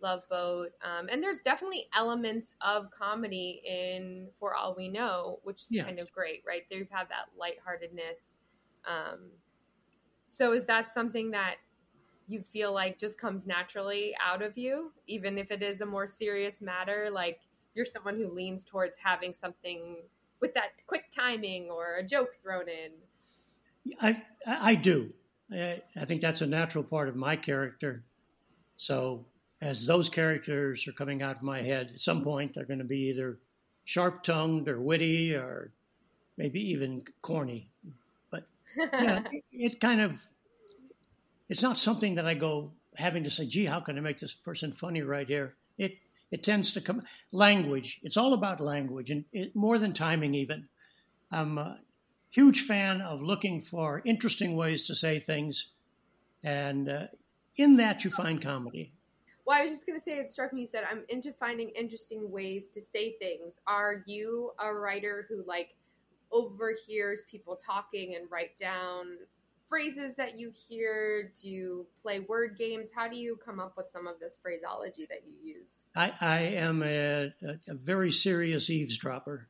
Love 0.00 0.22
Boat, 0.30 0.70
um, 0.82 1.08
and 1.10 1.22
there's 1.22 1.40
definitely 1.40 1.86
elements 1.94 2.54
of 2.60 2.90
comedy 2.90 3.62
in 3.66 4.28
For 4.40 4.54
All 4.54 4.74
We 4.76 4.88
Know, 4.88 5.38
which 5.42 5.62
is 5.62 5.70
Yeah. 5.70 5.84
kind 5.84 5.98
of 5.98 6.10
great, 6.12 6.42
right? 6.46 6.62
They 6.70 6.78
have 6.78 6.90
had 6.90 7.08
that 7.10 7.28
lightheartedness. 7.36 8.36
Um, 8.84 9.30
so 10.32 10.54
is 10.54 10.64
that 10.64 10.92
something 10.92 11.30
that 11.32 11.56
you 12.26 12.42
feel 12.54 12.72
like 12.72 12.98
just 12.98 13.20
comes 13.20 13.46
naturally 13.46 14.14
out 14.18 14.40
of 14.40 14.56
you, 14.56 14.90
even 15.06 15.36
if 15.36 15.50
it 15.50 15.62
is 15.62 15.82
a 15.82 15.86
more 15.86 16.06
serious 16.06 16.62
matter? 16.62 17.10
Like 17.12 17.40
you're 17.74 17.84
someone 17.84 18.16
who 18.16 18.32
leans 18.32 18.64
towards 18.64 18.96
having 18.96 19.34
something 19.34 19.96
with 20.40 20.54
that 20.54 20.70
quick 20.86 21.10
timing 21.14 21.68
or 21.68 21.96
a 21.96 22.02
joke 22.02 22.30
thrown 22.42 22.64
in. 22.66 22.92
I 24.00 24.22
I 24.46 24.74
do. 24.74 25.12
I, 25.52 25.82
I 26.00 26.06
think 26.06 26.22
that's 26.22 26.40
a 26.40 26.46
natural 26.46 26.82
part 26.82 27.10
of 27.10 27.14
my 27.14 27.36
character. 27.36 28.02
So 28.78 29.26
as 29.60 29.84
those 29.84 30.08
characters 30.08 30.88
are 30.88 30.92
coming 30.92 31.20
out 31.20 31.36
of 31.36 31.42
my 31.42 31.60
head, 31.60 31.90
at 31.92 32.00
some 32.00 32.22
point 32.22 32.54
they're 32.54 32.64
going 32.64 32.78
to 32.78 32.86
be 32.86 33.10
either 33.10 33.38
sharp 33.84 34.22
tongued 34.22 34.66
or 34.66 34.80
witty 34.80 35.34
or 35.34 35.74
maybe 36.38 36.58
even 36.70 37.04
corny. 37.20 37.68
Yeah, 38.76 39.22
it, 39.32 39.44
it 39.52 39.80
kind 39.80 40.00
of 40.00 40.20
it's 41.48 41.62
not 41.62 41.78
something 41.78 42.14
that 42.14 42.26
I 42.26 42.34
go 42.34 42.72
having 42.96 43.24
to 43.24 43.30
say, 43.30 43.46
"Gee, 43.46 43.66
how 43.66 43.80
can 43.80 43.98
I 43.98 44.00
make 44.00 44.18
this 44.18 44.34
person 44.34 44.72
funny 44.72 45.02
right 45.02 45.26
here?" 45.26 45.56
It 45.78 45.98
it 46.30 46.42
tends 46.42 46.72
to 46.72 46.80
come 46.80 47.02
language. 47.32 48.00
It's 48.02 48.16
all 48.16 48.32
about 48.32 48.60
language, 48.60 49.10
and 49.10 49.24
it, 49.32 49.54
more 49.54 49.78
than 49.78 49.92
timing. 49.92 50.34
Even 50.34 50.68
I'm 51.30 51.58
a 51.58 51.78
huge 52.30 52.62
fan 52.62 53.00
of 53.02 53.20
looking 53.20 53.62
for 53.62 54.02
interesting 54.04 54.56
ways 54.56 54.86
to 54.86 54.94
say 54.94 55.18
things, 55.18 55.68
and 56.42 56.88
uh, 56.88 57.06
in 57.56 57.76
that 57.76 58.04
you 58.04 58.10
find 58.10 58.40
comedy. 58.40 58.92
Well, 59.44 59.58
I 59.58 59.64
was 59.64 59.72
just 59.72 59.86
going 59.86 59.98
to 59.98 60.04
say, 60.04 60.12
it 60.12 60.30
struck 60.30 60.52
me, 60.52 60.62
you 60.62 60.66
said, 60.68 60.84
I'm 60.88 61.04
into 61.08 61.32
finding 61.32 61.70
interesting 61.70 62.30
ways 62.30 62.68
to 62.74 62.80
say 62.80 63.16
things. 63.18 63.54
Are 63.66 64.04
you 64.06 64.52
a 64.60 64.72
writer 64.72 65.26
who, 65.28 65.42
like, 65.46 65.74
overhears 66.32 67.24
people 67.30 67.56
talking 67.56 68.14
and 68.14 68.30
write 68.30 68.56
down 68.58 69.18
phrases 69.68 70.16
that 70.16 70.38
you 70.38 70.50
hear? 70.50 71.32
Do 71.40 71.48
you 71.48 71.86
play 72.02 72.20
word 72.20 72.56
games? 72.58 72.90
How 72.94 73.08
do 73.08 73.16
you 73.16 73.38
come 73.42 73.58
up 73.58 73.74
with 73.76 73.90
some 73.90 74.06
of 74.06 74.20
this 74.20 74.38
phraseology 74.42 75.06
that 75.08 75.22
you 75.26 75.54
use? 75.54 75.84
I, 75.96 76.12
I 76.20 76.38
am 76.40 76.82
a, 76.82 77.32
a, 77.42 77.58
a 77.68 77.74
very 77.74 78.10
serious 78.10 78.68
eavesdropper. 78.68 79.48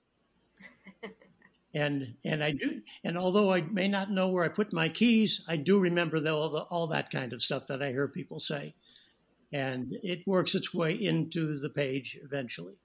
and 1.74 2.14
and 2.24 2.45
I 2.45 2.53
do 2.53 2.83
and 3.03 3.18
although 3.18 3.53
I 3.53 3.62
may 3.62 3.89
not 3.89 4.11
know 4.11 4.28
where 4.28 4.45
I 4.45 4.49
put 4.49 4.72
my 4.72 4.89
keys, 4.89 5.45
I 5.49 5.57
do 5.57 5.80
remember 5.80 6.20
the, 6.20 6.33
all, 6.33 6.51
the, 6.51 6.61
all 6.62 6.87
that 6.89 7.11
kind 7.11 7.33
of 7.33 7.43
stuff 7.43 7.66
that 7.66 7.83
I 7.83 7.89
hear 7.89 8.09
people 8.09 8.39
say, 8.39 8.74
and 9.53 9.97
it 10.03 10.26
works 10.26 10.55
its 10.55 10.72
way 10.72 10.93
into 10.93 11.59
the 11.59 11.70
page 11.70 12.18
eventually. 12.22 12.76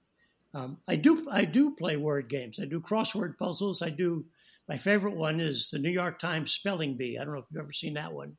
Um, 0.54 0.78
I 0.88 0.96
do 0.96 1.26
I 1.30 1.44
do 1.44 1.74
play 1.74 1.96
word 1.96 2.28
games. 2.28 2.58
I 2.60 2.64
do 2.64 2.80
crossword 2.80 3.36
puzzles. 3.38 3.82
I 3.82 3.90
do. 3.90 4.24
My 4.68 4.76
favorite 4.76 5.16
one 5.16 5.40
is 5.40 5.70
the 5.70 5.78
New 5.78 5.90
York 5.90 6.18
Times 6.18 6.52
spelling 6.52 6.96
bee. 6.96 7.18
I 7.18 7.24
don't 7.24 7.34
know 7.34 7.40
if 7.40 7.46
you've 7.50 7.60
ever 7.60 7.72
seen 7.72 7.94
that 7.94 8.12
one. 8.12 8.36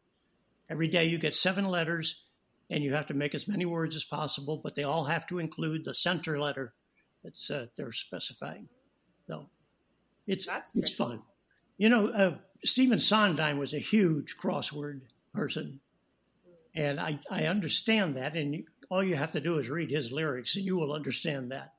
Every 0.69 0.87
day 0.87 1.05
you 1.05 1.17
get 1.17 1.33
seven 1.33 1.65
letters, 1.65 2.23
and 2.71 2.83
you 2.83 2.93
have 2.93 3.07
to 3.07 3.13
make 3.13 3.33
as 3.35 3.47
many 3.47 3.65
words 3.65 3.95
as 3.95 4.03
possible, 4.03 4.57
but 4.57 4.75
they 4.75 4.83
all 4.83 5.03
have 5.05 5.25
to 5.27 5.39
include 5.39 5.83
the 5.83 5.93
center 5.93 6.39
letter 6.39 6.73
that's 7.23 7.49
uh, 7.51 7.67
they're 7.75 7.91
specifying. 7.91 8.67
So 9.27 9.47
it's 10.27 10.45
That's 10.45 10.75
it's 10.75 10.93
fun. 10.93 11.21
You 11.77 11.89
know, 11.89 12.07
uh, 12.09 12.37
Stephen 12.63 12.99
Sondheim 12.99 13.57
was 13.57 13.73
a 13.73 13.79
huge 13.79 14.35
crossword 14.37 15.01
person, 15.33 15.79
and 16.75 16.99
I 16.99 17.19
I 17.29 17.45
understand 17.45 18.17
that. 18.17 18.35
And 18.35 18.63
all 18.89 19.03
you 19.03 19.15
have 19.15 19.31
to 19.33 19.39
do 19.39 19.59
is 19.59 19.69
read 19.69 19.91
his 19.91 20.11
lyrics, 20.11 20.55
and 20.55 20.65
you 20.65 20.77
will 20.77 20.93
understand 20.93 21.51
that. 21.51 21.73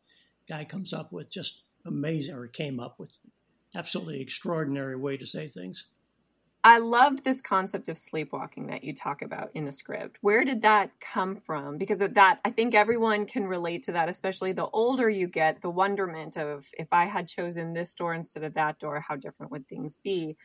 Guy 0.50 0.64
comes 0.64 0.92
up 0.92 1.12
with 1.12 1.30
just 1.30 1.62
amazing, 1.86 2.34
or 2.34 2.46
came 2.48 2.80
up 2.80 2.98
with 2.98 3.16
absolutely 3.76 4.20
extraordinary 4.20 4.96
way 4.96 5.16
to 5.16 5.24
say 5.24 5.46
things. 5.46 5.86
I 6.64 6.78
loved 6.78 7.22
this 7.22 7.40
concept 7.40 7.88
of 7.88 7.96
sleepwalking 7.96 8.66
that 8.66 8.82
you 8.82 8.92
talk 8.92 9.22
about 9.22 9.50
in 9.54 9.64
the 9.64 9.70
script. 9.72 10.18
Where 10.22 10.44
did 10.44 10.62
that 10.62 10.90
come 11.00 11.36
from? 11.36 11.78
Because 11.78 11.98
that, 11.98 12.40
I 12.44 12.50
think 12.50 12.74
everyone 12.74 13.26
can 13.26 13.46
relate 13.46 13.84
to 13.84 13.92
that, 13.92 14.08
especially 14.08 14.50
the 14.52 14.66
older 14.66 15.08
you 15.08 15.28
get, 15.28 15.62
the 15.62 15.70
wonderment 15.70 16.36
of 16.36 16.66
if 16.76 16.88
I 16.92 17.04
had 17.04 17.28
chosen 17.28 17.72
this 17.72 17.94
door 17.94 18.12
instead 18.12 18.42
of 18.42 18.54
that 18.54 18.80
door, 18.80 19.00
how 19.00 19.14
different 19.16 19.52
would 19.52 19.68
things 19.68 19.96
be? 20.02 20.36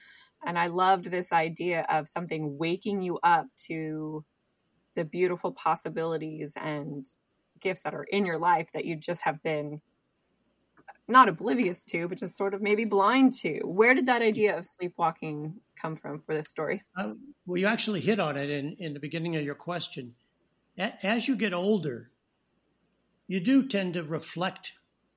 And 0.46 0.58
I 0.58 0.68
loved 0.68 1.12
this 1.12 1.34
idea 1.34 1.86
of 1.90 2.08
something 2.08 2.60
waking 2.60 3.02
you 3.02 3.18
up 3.24 3.48
to 3.66 4.24
the 4.94 5.04
beautiful 5.04 5.52
possibilities 5.52 6.54
and 6.56 7.06
gifts 7.60 7.82
that 7.82 7.96
are 7.96 8.04
in 8.04 8.26
your 8.26 8.38
life 8.38 8.68
that 8.74 8.86
you 8.86 8.96
just 8.96 9.24
have 9.24 9.42
been 9.42 9.82
not 11.08 11.30
oblivious 11.30 11.84
to, 11.84 12.08
but 12.08 12.18
just 12.18 12.36
sort 12.36 12.54
of 12.54 12.62
maybe 12.62 12.86
blind 12.86 13.34
to. 13.34 13.60
Where 13.64 13.94
did 13.94 14.08
that 14.08 14.22
idea 14.22 14.58
of 14.58 14.66
sleepwalking 14.66 15.56
come 15.80 15.96
from 15.96 16.22
for 16.22 16.34
this 16.34 16.48
story? 16.48 16.84
Um, 16.98 17.34
well, 17.46 17.60
you 17.60 17.68
actually 17.68 18.02
hit 18.02 18.20
on 18.20 18.38
it 18.38 18.50
in, 18.50 18.76
in 18.80 18.94
the 18.94 19.00
beginning 19.00 19.36
of 19.36 19.44
your 19.44 19.56
question. 19.56 20.16
A- 20.78 21.06
as 21.06 21.28
you 21.28 21.36
get 21.36 21.54
older, 21.54 22.10
you 23.28 23.40
do 23.40 23.68
tend 23.68 23.94
to 23.96 24.04
reflect 24.04 24.74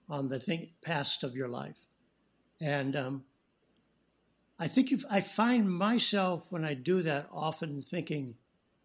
on 0.08 0.28
the 0.28 0.38
thing, 0.38 0.70
past 0.82 1.24
of 1.24 1.34
your 1.34 1.48
life. 1.48 1.78
And 2.60 2.96
um, 2.96 3.24
I 4.58 4.68
think 4.68 4.92
I 5.10 5.20
find 5.20 5.70
myself 5.70 6.46
when 6.50 6.64
I 6.64 6.74
do 6.74 7.02
that 7.02 7.28
often 7.32 7.82
thinking, 7.82 8.34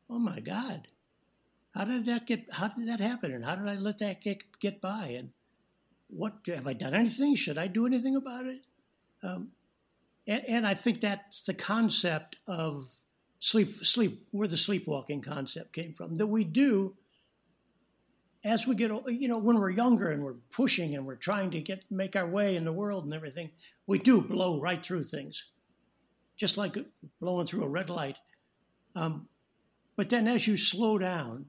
oh 0.10 0.20
my 0.20 0.40
God, 0.40 0.88
how 1.74 1.86
did 1.86 2.06
that 2.06 2.28
get, 2.28 2.46
how 2.52 2.68
did 2.68 2.88
that 2.88 3.00
happen? 3.00 3.34
And 3.34 3.44
how 3.44 3.56
did 3.56 3.68
I 3.68 3.76
let 3.76 4.00
that 4.00 4.22
get, 4.22 4.44
get 4.60 4.80
by? 4.80 5.16
And 5.18 5.32
what, 6.16 6.34
have 6.48 6.68
I 6.68 6.74
done 6.74 6.94
anything? 6.94 7.36
Should 7.36 7.58
I 7.58 7.68
do 7.68 7.86
anything 7.86 8.16
about 8.16 8.46
it? 8.46 8.62
Um, 9.24 9.50
and, 10.28 10.44
and 10.48 10.68
I 10.68 10.74
think 10.74 11.02
that's 11.02 11.44
the 11.44 11.54
concept 11.54 12.38
of 12.48 12.88
sleep, 13.40 13.86
sleep, 13.86 14.28
where 14.32 14.48
the 14.48 14.58
sleepwalking 14.58 15.22
concept 15.22 15.74
came 15.74 15.94
from. 15.94 16.16
That 16.16 16.28
we 16.28 16.44
do, 16.44 16.96
as 18.44 18.68
we 18.68 18.76
get, 18.76 18.92
you 19.08 19.28
know, 19.28 19.38
when 19.38 19.60
we're 19.60 19.70
younger 19.70 20.12
and 20.12 20.24
we're 20.24 20.36
pushing 20.52 20.96
and 20.96 21.06
we're 21.06 21.16
trying 21.16 21.52
to 21.52 21.62
get 21.62 21.84
make 21.90 22.16
our 22.16 22.28
way 22.28 22.56
in 22.56 22.66
the 22.66 22.72
world 22.72 23.06
and 23.06 23.14
everything, 23.14 23.52
we 23.88 23.98
do 23.98 24.22
blow 24.22 24.62
right 24.62 24.84
through 24.86 25.04
things, 25.04 25.46
just 26.38 26.58
like 26.58 26.78
blowing 27.20 27.48
through 27.48 27.64
a 27.64 27.70
red 27.70 27.90
light. 27.90 28.18
Um, 28.96 29.28
but 29.96 30.10
then, 30.10 30.28
as 30.28 30.48
you 30.48 30.58
slow 30.58 30.98
down, 30.98 31.46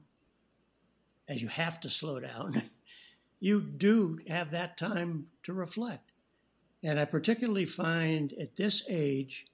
as 1.27 1.41
you 1.41 1.47
have 1.47 1.79
to 1.81 1.89
slow 1.89 2.19
down, 2.19 2.61
you 3.45 3.61
do 3.61 4.19
have 4.27 4.49
that 4.49 4.75
time 4.75 5.27
to 5.43 5.53
reflect. 5.53 6.11
And 6.81 6.99
I 6.99 7.05
particularly 7.05 7.65
find 7.65 8.33
at 8.41 8.55
this 8.55 8.83
age 8.89 9.45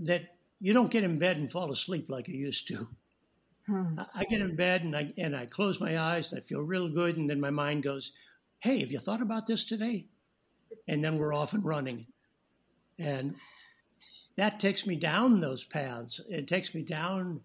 that 0.00 0.36
you 0.60 0.72
don't 0.72 0.90
get 0.90 1.04
in 1.04 1.16
bed 1.16 1.36
and 1.36 1.48
fall 1.48 1.70
asleep 1.70 2.10
like 2.10 2.26
you 2.26 2.34
used 2.34 2.66
to. 2.66 2.88
Hmm. 3.68 3.96
I- 3.96 4.08
I 4.14 4.24
get 4.24 4.40
in 4.40 4.56
bed 4.56 4.82
and 4.82 4.96
I 4.96 5.14
and 5.16 5.36
I 5.36 5.46
close 5.46 5.78
my 5.78 5.96
eyes 5.96 6.32
and 6.32 6.40
I 6.40 6.44
feel 6.44 6.62
real 6.62 6.88
good, 6.88 7.16
and 7.16 7.30
then 7.30 7.40
my 7.40 7.50
mind 7.50 7.84
goes, 7.84 8.10
"Hey, 8.58 8.80
have 8.80 8.90
you 8.90 8.98
thought 8.98 9.22
about 9.22 9.46
this 9.46 9.62
today?" 9.62 10.08
And 10.88 11.04
then 11.04 11.16
we're 11.16 11.32
off 11.32 11.52
and 11.52 11.64
running, 11.64 12.08
and 12.98 13.36
that 14.34 14.58
takes 14.58 14.84
me 14.84 14.96
down 14.96 15.38
those 15.38 15.62
paths. 15.62 16.20
It 16.28 16.48
takes 16.48 16.74
me 16.74 16.82
down 16.82 17.40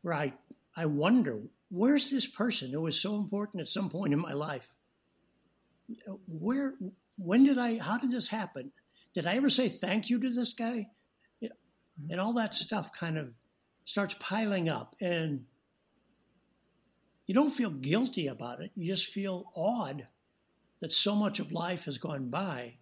where 0.00 0.14
I 0.14 0.32
I 0.74 0.86
wonder 0.86 1.42
where's 1.72 2.10
this 2.10 2.26
person 2.26 2.70
who 2.70 2.82
was 2.82 3.00
so 3.00 3.16
important 3.16 3.62
at 3.62 3.68
some 3.68 3.88
point 3.88 4.12
in 4.12 4.20
my 4.20 4.34
life. 4.34 4.70
Where 6.28 6.74
when 7.16 7.44
did 7.44 7.58
I? 7.58 7.78
How 7.78 7.98
did 7.98 8.12
this 8.12 8.28
happen? 8.28 8.70
Did 9.14 9.26
I 9.26 9.36
ever 9.36 9.48
say 9.48 9.68
thank 9.68 10.10
you 10.10 10.20
to 10.20 10.30
this 10.30 10.52
guy? 10.52 10.88
And 12.10 12.20
all 12.20 12.34
that 12.34 12.54
stuff 12.54 12.92
kind 12.92 13.18
of 13.18 13.30
starts 13.84 14.14
piling 14.20 14.68
up, 14.68 14.96
and 15.00 15.44
you 17.26 17.34
don't 17.34 17.50
feel 17.50 17.70
guilty 17.70 18.28
about 18.28 18.60
it. 18.60 18.70
You 18.74 18.86
just 18.86 19.10
feel 19.10 19.50
awed 19.54 20.06
that 20.80 20.92
so 20.92 21.14
much 21.14 21.40
of 21.40 21.52
life 21.52 21.84
has 21.84 21.98
gone 21.98 22.28
by, 22.28 22.74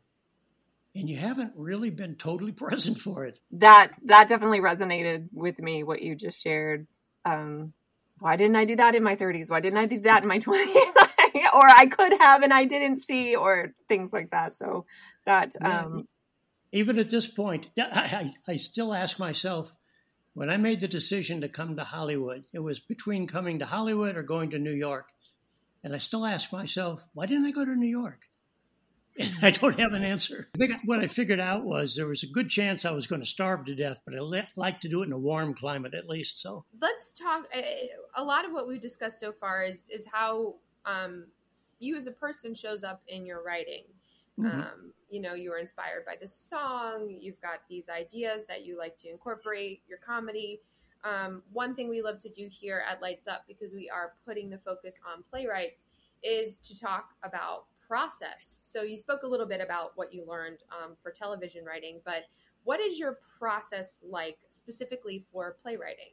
and 0.94 1.08
you 1.08 1.16
haven't 1.16 1.52
really 1.56 1.90
been 1.90 2.16
totally 2.16 2.52
present 2.66 2.98
for 2.98 3.24
it. 3.24 3.38
That 3.52 3.92
that 4.06 4.28
definitely 4.28 4.60
resonated 4.60 5.28
with 5.32 5.60
me. 5.60 5.84
What 5.84 6.02
you 6.02 6.16
just 6.16 6.42
shared. 6.42 6.86
Um, 7.24 7.72
why 8.20 8.36
didn't 8.36 8.56
I 8.56 8.64
do 8.64 8.76
that 8.76 8.94
in 8.94 9.02
my 9.02 9.16
30s? 9.16 9.50
Why 9.50 9.60
didn't 9.60 9.78
I 9.78 9.86
do 9.86 10.00
that 10.00 10.22
in 10.22 10.28
my 10.28 10.38
20s? 10.38 10.74
or 11.54 11.68
I 11.68 11.86
could 11.90 12.12
have 12.20 12.42
and 12.42 12.52
I 12.52 12.66
didn't 12.66 12.98
see, 13.00 13.34
or 13.34 13.72
things 13.88 14.12
like 14.12 14.30
that. 14.30 14.56
So 14.56 14.84
that 15.24 15.56
um, 15.62 16.06
even 16.72 16.98
at 16.98 17.10
this 17.10 17.26
point, 17.26 17.70
I, 17.78 18.28
I, 18.46 18.52
I 18.52 18.56
still 18.56 18.94
ask 18.94 19.18
myself 19.18 19.74
when 20.34 20.50
I 20.50 20.56
made 20.58 20.80
the 20.80 20.88
decision 20.88 21.40
to 21.40 21.48
come 21.48 21.76
to 21.76 21.84
Hollywood, 21.84 22.44
it 22.52 22.60
was 22.60 22.78
between 22.78 23.26
coming 23.26 23.58
to 23.58 23.66
Hollywood 23.66 24.16
or 24.16 24.22
going 24.22 24.50
to 24.50 24.58
New 24.58 24.74
York. 24.74 25.08
And 25.82 25.94
I 25.94 25.98
still 25.98 26.24
ask 26.24 26.52
myself, 26.52 27.02
why 27.14 27.26
didn't 27.26 27.46
I 27.46 27.50
go 27.50 27.64
to 27.64 27.74
New 27.74 27.88
York? 27.88 28.20
I 29.42 29.50
don't 29.50 29.78
have 29.78 29.92
an 29.92 30.04
answer. 30.04 30.48
I 30.54 30.58
think 30.58 30.72
what 30.84 31.00
I 31.00 31.06
figured 31.06 31.40
out 31.40 31.64
was 31.64 31.96
there 31.96 32.06
was 32.06 32.22
a 32.22 32.26
good 32.26 32.48
chance 32.48 32.84
I 32.84 32.92
was 32.92 33.06
going 33.06 33.20
to 33.20 33.26
starve 33.26 33.66
to 33.66 33.74
death, 33.74 34.00
but 34.04 34.14
I 34.14 34.44
like 34.56 34.80
to 34.80 34.88
do 34.88 35.02
it 35.02 35.06
in 35.06 35.12
a 35.12 35.18
warm 35.18 35.54
climate 35.54 35.94
at 35.94 36.08
least. 36.08 36.38
So 36.38 36.64
let's 36.80 37.12
talk. 37.12 37.46
A 38.16 38.22
lot 38.22 38.44
of 38.44 38.52
what 38.52 38.68
we've 38.68 38.80
discussed 38.80 39.20
so 39.20 39.32
far 39.32 39.62
is 39.62 39.86
is 39.90 40.04
how 40.10 40.54
um, 40.86 41.26
you 41.78 41.96
as 41.96 42.06
a 42.06 42.12
person 42.12 42.54
shows 42.54 42.84
up 42.84 43.02
in 43.08 43.26
your 43.26 43.42
writing. 43.42 43.84
Mm-hmm. 44.38 44.60
Um, 44.60 44.92
you 45.10 45.20
know, 45.20 45.34
you 45.34 45.50
were 45.50 45.58
inspired 45.58 46.04
by 46.06 46.14
this 46.20 46.34
song. 46.34 47.16
You've 47.20 47.40
got 47.40 47.60
these 47.68 47.88
ideas 47.88 48.44
that 48.48 48.64
you 48.64 48.78
like 48.78 48.96
to 48.98 49.10
incorporate 49.10 49.82
your 49.88 49.98
comedy. 49.98 50.60
Um, 51.02 51.42
one 51.52 51.74
thing 51.74 51.88
we 51.88 52.02
love 52.02 52.18
to 52.20 52.28
do 52.28 52.48
here 52.50 52.84
at 52.88 53.00
Lights 53.02 53.26
Up 53.26 53.44
because 53.48 53.74
we 53.74 53.90
are 53.90 54.12
putting 54.26 54.50
the 54.50 54.58
focus 54.58 55.00
on 55.06 55.24
playwrights 55.30 55.84
is 56.22 56.56
to 56.58 56.78
talk 56.78 57.10
about 57.24 57.64
process. 57.90 58.60
So 58.62 58.82
you 58.82 58.96
spoke 58.96 59.24
a 59.24 59.26
little 59.26 59.46
bit 59.46 59.60
about 59.60 59.90
what 59.96 60.14
you 60.14 60.24
learned 60.24 60.58
um, 60.70 60.92
for 61.02 61.10
television 61.10 61.64
writing, 61.64 62.00
but 62.04 62.26
what 62.62 62.78
is 62.78 63.00
your 63.00 63.18
process 63.36 63.98
like 64.08 64.38
specifically 64.50 65.24
for 65.32 65.56
playwriting? 65.60 66.12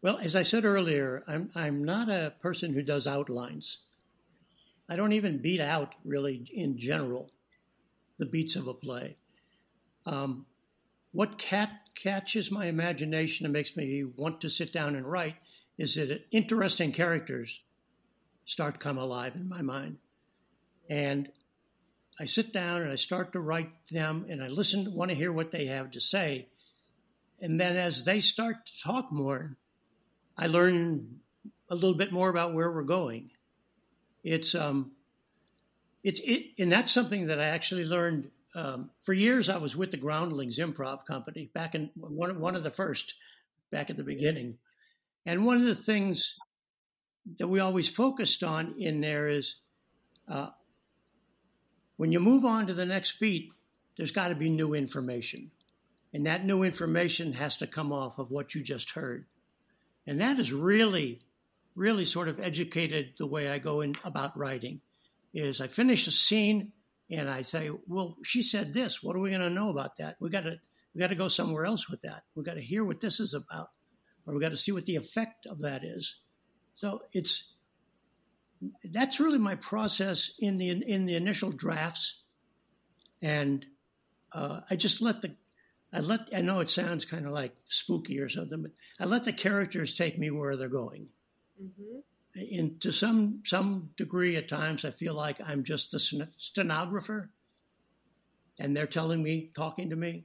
Well, 0.00 0.16
as 0.16 0.34
I 0.34 0.44
said 0.44 0.64
earlier, 0.64 1.22
I'm 1.28 1.50
I'm 1.54 1.84
not 1.84 2.08
a 2.08 2.32
person 2.40 2.72
who 2.72 2.82
does 2.82 3.06
outlines. 3.06 3.80
I 4.88 4.96
don't 4.96 5.12
even 5.12 5.42
beat 5.42 5.60
out 5.60 5.94
really 6.06 6.42
in 6.54 6.78
general 6.78 7.28
the 8.16 8.24
beats 8.24 8.56
of 8.56 8.66
a 8.66 8.72
play. 8.72 9.16
Um, 10.06 10.46
what 11.12 11.36
cat 11.36 11.70
catches 11.94 12.50
my 12.50 12.64
imagination 12.64 13.44
and 13.44 13.52
makes 13.52 13.76
me 13.76 14.04
want 14.04 14.40
to 14.40 14.48
sit 14.48 14.72
down 14.72 14.96
and 14.96 15.04
write 15.04 15.36
is 15.76 15.96
that 15.96 16.24
interesting 16.30 16.92
characters 16.92 17.60
start 18.46 18.80
come 18.80 18.96
alive 18.96 19.34
in 19.34 19.46
my 19.46 19.60
mind. 19.60 19.98
And 20.90 21.30
I 22.18 22.26
sit 22.26 22.52
down 22.52 22.82
and 22.82 22.90
I 22.90 22.96
start 22.96 23.32
to 23.32 23.40
write 23.40 23.70
them 23.90 24.26
and 24.28 24.42
I 24.42 24.48
listen, 24.48 24.92
want 24.92 25.10
to 25.10 25.16
hear 25.16 25.32
what 25.32 25.52
they 25.52 25.66
have 25.66 25.92
to 25.92 26.00
say. 26.00 26.48
And 27.40 27.58
then 27.58 27.76
as 27.76 28.04
they 28.04 28.20
start 28.20 28.66
to 28.66 28.72
talk 28.82 29.10
more, 29.10 29.56
I 30.36 30.48
learn 30.48 31.20
a 31.70 31.74
little 31.74 31.96
bit 31.96 32.12
more 32.12 32.28
about 32.28 32.52
where 32.52 32.70
we're 32.70 32.82
going. 32.82 33.30
It's 34.24 34.54
um, 34.54 34.90
it's 36.02 36.20
it, 36.20 36.54
and 36.58 36.70
that's 36.70 36.92
something 36.92 37.28
that 37.28 37.40
I 37.40 37.46
actually 37.46 37.84
learned. 37.84 38.30
Um, 38.54 38.90
for 39.04 39.12
years, 39.12 39.48
I 39.48 39.58
was 39.58 39.76
with 39.76 39.92
the 39.92 39.96
Groundlings 39.96 40.58
Improv 40.58 41.06
Company 41.06 41.50
back 41.54 41.74
in 41.74 41.90
one 41.94 42.38
one 42.40 42.56
of 42.56 42.64
the 42.64 42.70
first, 42.70 43.14
back 43.70 43.88
at 43.88 43.96
the 43.96 44.04
beginning, 44.04 44.58
and 45.24 45.46
one 45.46 45.56
of 45.56 45.64
the 45.64 45.74
things 45.74 46.34
that 47.38 47.48
we 47.48 47.60
always 47.60 47.88
focused 47.88 48.42
on 48.42 48.74
in 48.78 49.00
there 49.00 49.28
is 49.28 49.56
uh, 50.28 50.50
when 52.00 52.12
you 52.12 52.18
move 52.18 52.46
on 52.46 52.66
to 52.66 52.72
the 52.72 52.86
next 52.86 53.20
beat, 53.20 53.52
there's 53.98 54.10
got 54.10 54.28
to 54.28 54.34
be 54.34 54.48
new 54.48 54.72
information. 54.72 55.50
And 56.14 56.24
that 56.24 56.46
new 56.46 56.62
information 56.62 57.34
has 57.34 57.58
to 57.58 57.66
come 57.66 57.92
off 57.92 58.18
of 58.18 58.30
what 58.30 58.54
you 58.54 58.62
just 58.62 58.92
heard. 58.92 59.26
And 60.06 60.22
that 60.22 60.38
has 60.38 60.50
really, 60.50 61.20
really 61.74 62.06
sort 62.06 62.28
of 62.28 62.40
educated 62.40 63.18
the 63.18 63.26
way 63.26 63.50
I 63.50 63.58
go 63.58 63.82
in 63.82 63.96
about 64.02 64.38
writing. 64.38 64.80
Is 65.34 65.60
I 65.60 65.66
finish 65.66 66.06
a 66.06 66.10
scene 66.10 66.72
and 67.10 67.28
I 67.28 67.42
say, 67.42 67.70
"Well, 67.86 68.16
she 68.24 68.40
said 68.40 68.72
this. 68.72 69.02
What 69.02 69.14
are 69.14 69.20
we 69.20 69.28
going 69.28 69.42
to 69.42 69.50
know 69.50 69.68
about 69.68 69.96
that? 69.96 70.16
We 70.20 70.30
got 70.30 70.44
to 70.44 70.58
we 70.94 71.00
got 71.00 71.08
to 71.08 71.14
go 71.14 71.28
somewhere 71.28 71.66
else 71.66 71.90
with 71.90 72.00
that. 72.00 72.22
We 72.34 72.44
got 72.44 72.54
to 72.54 72.62
hear 72.62 72.82
what 72.82 73.00
this 73.00 73.20
is 73.20 73.34
about, 73.34 73.68
or 74.24 74.32
we 74.32 74.40
got 74.40 74.52
to 74.52 74.56
see 74.56 74.72
what 74.72 74.86
the 74.86 74.96
effect 74.96 75.44
of 75.44 75.60
that 75.60 75.84
is." 75.84 76.16
So 76.76 77.02
it's 77.12 77.56
that's 78.84 79.20
really 79.20 79.38
my 79.38 79.54
process 79.54 80.32
in 80.38 80.56
the 80.56 80.70
in 80.70 81.06
the 81.06 81.16
initial 81.16 81.50
drafts, 81.50 82.22
and 83.22 83.64
uh, 84.32 84.60
I 84.70 84.76
just 84.76 85.00
let 85.00 85.22
the 85.22 85.34
I 85.92 86.00
let 86.00 86.28
I 86.34 86.40
know 86.40 86.60
it 86.60 86.70
sounds 86.70 87.04
kind 87.04 87.26
of 87.26 87.32
like 87.32 87.54
spooky 87.68 88.20
or 88.20 88.28
something, 88.28 88.62
but 88.62 88.72
I 88.98 89.06
let 89.06 89.24
the 89.24 89.32
characters 89.32 89.96
take 89.96 90.18
me 90.18 90.30
where 90.30 90.56
they're 90.56 90.68
going. 90.68 91.08
Mm-hmm. 91.62 92.56
And 92.56 92.80
to 92.82 92.92
some 92.92 93.42
some 93.44 93.90
degree, 93.96 94.36
at 94.36 94.48
times, 94.48 94.84
I 94.84 94.90
feel 94.90 95.14
like 95.14 95.40
I'm 95.44 95.64
just 95.64 95.90
the 95.90 96.28
stenographer, 96.38 97.30
and 98.58 98.76
they're 98.76 98.86
telling 98.86 99.22
me, 99.22 99.50
talking 99.54 99.90
to 99.90 99.96
me, 99.96 100.24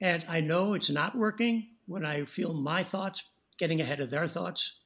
and 0.00 0.24
I 0.28 0.40
know 0.40 0.74
it's 0.74 0.90
not 0.90 1.16
working 1.16 1.68
when 1.86 2.04
I 2.04 2.24
feel 2.24 2.52
my 2.52 2.82
thoughts 2.82 3.22
getting 3.58 3.80
ahead 3.80 4.00
of 4.00 4.10
their 4.10 4.26
thoughts 4.26 4.80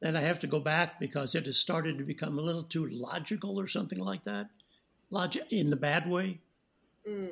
then 0.00 0.16
I 0.16 0.20
have 0.20 0.40
to 0.40 0.46
go 0.46 0.60
back 0.60 1.00
because 1.00 1.34
it 1.34 1.46
has 1.46 1.56
started 1.56 1.98
to 1.98 2.04
become 2.04 2.38
a 2.38 2.42
little 2.42 2.62
too 2.62 2.86
logical 2.86 3.58
or 3.58 3.66
something 3.66 3.98
like 3.98 4.24
that, 4.24 4.48
logic 5.10 5.44
in 5.50 5.70
the 5.70 5.76
bad 5.76 6.08
way. 6.08 6.40
Mm. 7.08 7.30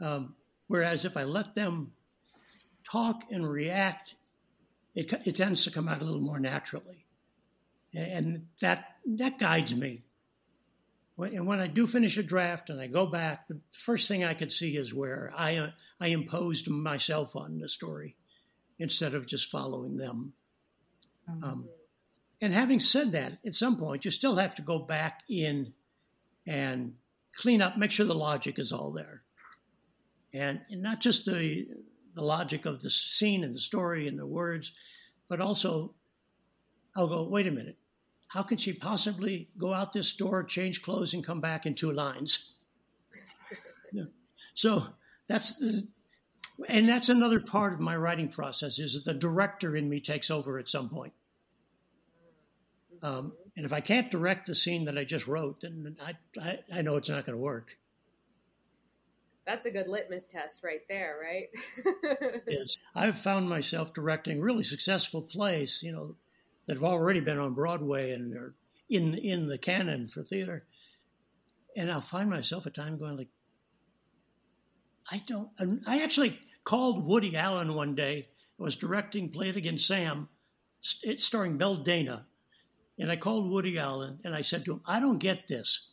Um, 0.00 0.34
whereas 0.66 1.04
if 1.04 1.16
I 1.16 1.24
let 1.24 1.54
them 1.54 1.92
talk 2.84 3.22
and 3.30 3.48
react, 3.48 4.14
it, 4.94 5.12
it 5.24 5.36
tends 5.36 5.64
to 5.64 5.70
come 5.70 5.88
out 5.88 6.00
a 6.00 6.04
little 6.04 6.20
more 6.20 6.40
naturally, 6.40 7.06
and 7.94 8.46
that 8.60 8.96
that 9.06 9.38
guides 9.38 9.74
me. 9.74 10.02
And 11.16 11.46
when 11.46 11.58
I 11.58 11.66
do 11.66 11.86
finish 11.86 12.16
a 12.16 12.22
draft 12.22 12.70
and 12.70 12.80
I 12.80 12.86
go 12.86 13.06
back, 13.06 13.48
the 13.48 13.58
first 13.72 14.06
thing 14.06 14.22
I 14.22 14.34
could 14.34 14.52
see 14.52 14.76
is 14.76 14.94
where 14.94 15.32
I 15.36 15.72
I 16.00 16.08
imposed 16.08 16.68
myself 16.68 17.34
on 17.34 17.58
the 17.58 17.68
story 17.68 18.16
instead 18.78 19.14
of 19.14 19.26
just 19.26 19.50
following 19.50 19.96
them. 19.96 20.32
Um, 21.28 21.42
mm-hmm. 21.42 21.60
and 22.40 22.52
having 22.52 22.80
said 22.80 23.12
that, 23.12 23.34
at 23.44 23.54
some 23.54 23.76
point, 23.76 24.04
you 24.04 24.10
still 24.10 24.36
have 24.36 24.54
to 24.56 24.62
go 24.62 24.78
back 24.78 25.22
in 25.28 25.72
and 26.46 26.94
clean 27.34 27.60
up, 27.60 27.76
make 27.76 27.90
sure 27.90 28.06
the 28.06 28.14
logic 28.14 28.58
is 28.58 28.72
all 28.72 28.90
there. 28.90 29.22
And, 30.32 30.60
and 30.70 30.82
not 30.82 31.00
just 31.00 31.26
the, 31.26 31.66
the 32.14 32.22
logic 32.22 32.66
of 32.66 32.80
the 32.80 32.90
scene 32.90 33.44
and 33.44 33.54
the 33.54 33.60
story 33.60 34.08
and 34.08 34.18
the 34.18 34.26
words, 34.26 34.72
but 35.28 35.40
also 35.40 35.94
I'll 36.96 37.08
go, 37.08 37.28
wait 37.28 37.46
a 37.46 37.50
minute. 37.50 37.76
How 38.28 38.42
can 38.42 38.58
she 38.58 38.72
possibly 38.72 39.48
go 39.56 39.72
out 39.72 39.92
this 39.92 40.12
door, 40.12 40.44
change 40.44 40.82
clothes, 40.82 41.14
and 41.14 41.24
come 41.24 41.40
back 41.40 41.64
in 41.64 41.74
two 41.74 41.92
lines? 41.92 42.54
so 44.54 44.86
that's 45.28 45.54
the, 45.54 45.88
and 46.66 46.88
that's 46.88 47.08
another 47.08 47.40
part 47.40 47.72
of 47.72 47.80
my 47.80 47.96
writing 47.96 48.28
process 48.28 48.78
is 48.78 48.94
that 48.94 49.04
the 49.04 49.18
director 49.18 49.76
in 49.76 49.88
me 49.88 50.00
takes 50.00 50.30
over 50.30 50.58
at 50.58 50.68
some 50.68 50.88
point. 50.88 51.12
Um, 53.02 53.32
and 53.56 53.64
if 53.64 53.72
I 53.72 53.80
can't 53.80 54.10
direct 54.10 54.46
the 54.46 54.54
scene 54.54 54.86
that 54.86 54.98
I 54.98 55.04
just 55.04 55.28
wrote, 55.28 55.60
then 55.60 55.96
I, 56.00 56.14
I, 56.40 56.58
I 56.72 56.82
know 56.82 56.96
it's 56.96 57.08
not 57.08 57.24
going 57.24 57.36
to 57.36 57.42
work. 57.42 57.76
That's 59.46 59.66
a 59.66 59.70
good 59.70 59.88
litmus 59.88 60.26
test 60.26 60.62
right 60.62 60.82
there, 60.88 61.16
right? 61.22 62.42
yes. 62.48 62.76
I've 62.94 63.18
found 63.18 63.48
myself 63.48 63.94
directing 63.94 64.40
really 64.40 64.62
successful 64.62 65.22
plays, 65.22 65.80
you 65.82 65.92
know, 65.92 66.16
that 66.66 66.74
have 66.74 66.84
already 66.84 67.20
been 67.20 67.38
on 67.38 67.54
Broadway 67.54 68.12
and 68.12 68.34
are 68.36 68.54
in 68.90 69.14
in 69.14 69.46
the 69.46 69.56
canon 69.56 70.08
for 70.08 70.22
theater. 70.22 70.66
And 71.76 71.90
I'll 71.90 72.02
find 72.02 72.28
myself 72.28 72.66
at 72.66 72.74
times 72.74 72.98
going 72.98 73.16
like, 73.16 73.28
I 75.10 75.22
don't. 75.26 75.48
I 75.86 76.02
actually 76.02 76.38
called 76.64 77.04
Woody 77.04 77.36
Allen 77.36 77.74
one 77.74 77.94
day. 77.94 78.26
I 78.58 78.62
was 78.62 78.76
directing 78.76 79.30
Play 79.30 79.50
It 79.50 79.56
Again 79.56 79.78
Sam, 79.78 80.28
it's 81.02 81.24
starring 81.24 81.58
Bill 81.58 81.76
Dana. 81.76 82.26
And 82.98 83.10
I 83.10 83.16
called 83.16 83.50
Woody 83.50 83.78
Allen 83.78 84.18
and 84.24 84.34
I 84.34 84.40
said 84.40 84.64
to 84.64 84.72
him, 84.72 84.80
I 84.84 85.00
don't 85.00 85.18
get 85.18 85.46
this. 85.46 85.88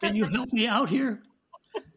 Can 0.00 0.14
you 0.14 0.24
help 0.24 0.52
me 0.52 0.66
out 0.66 0.88
here? 0.88 1.22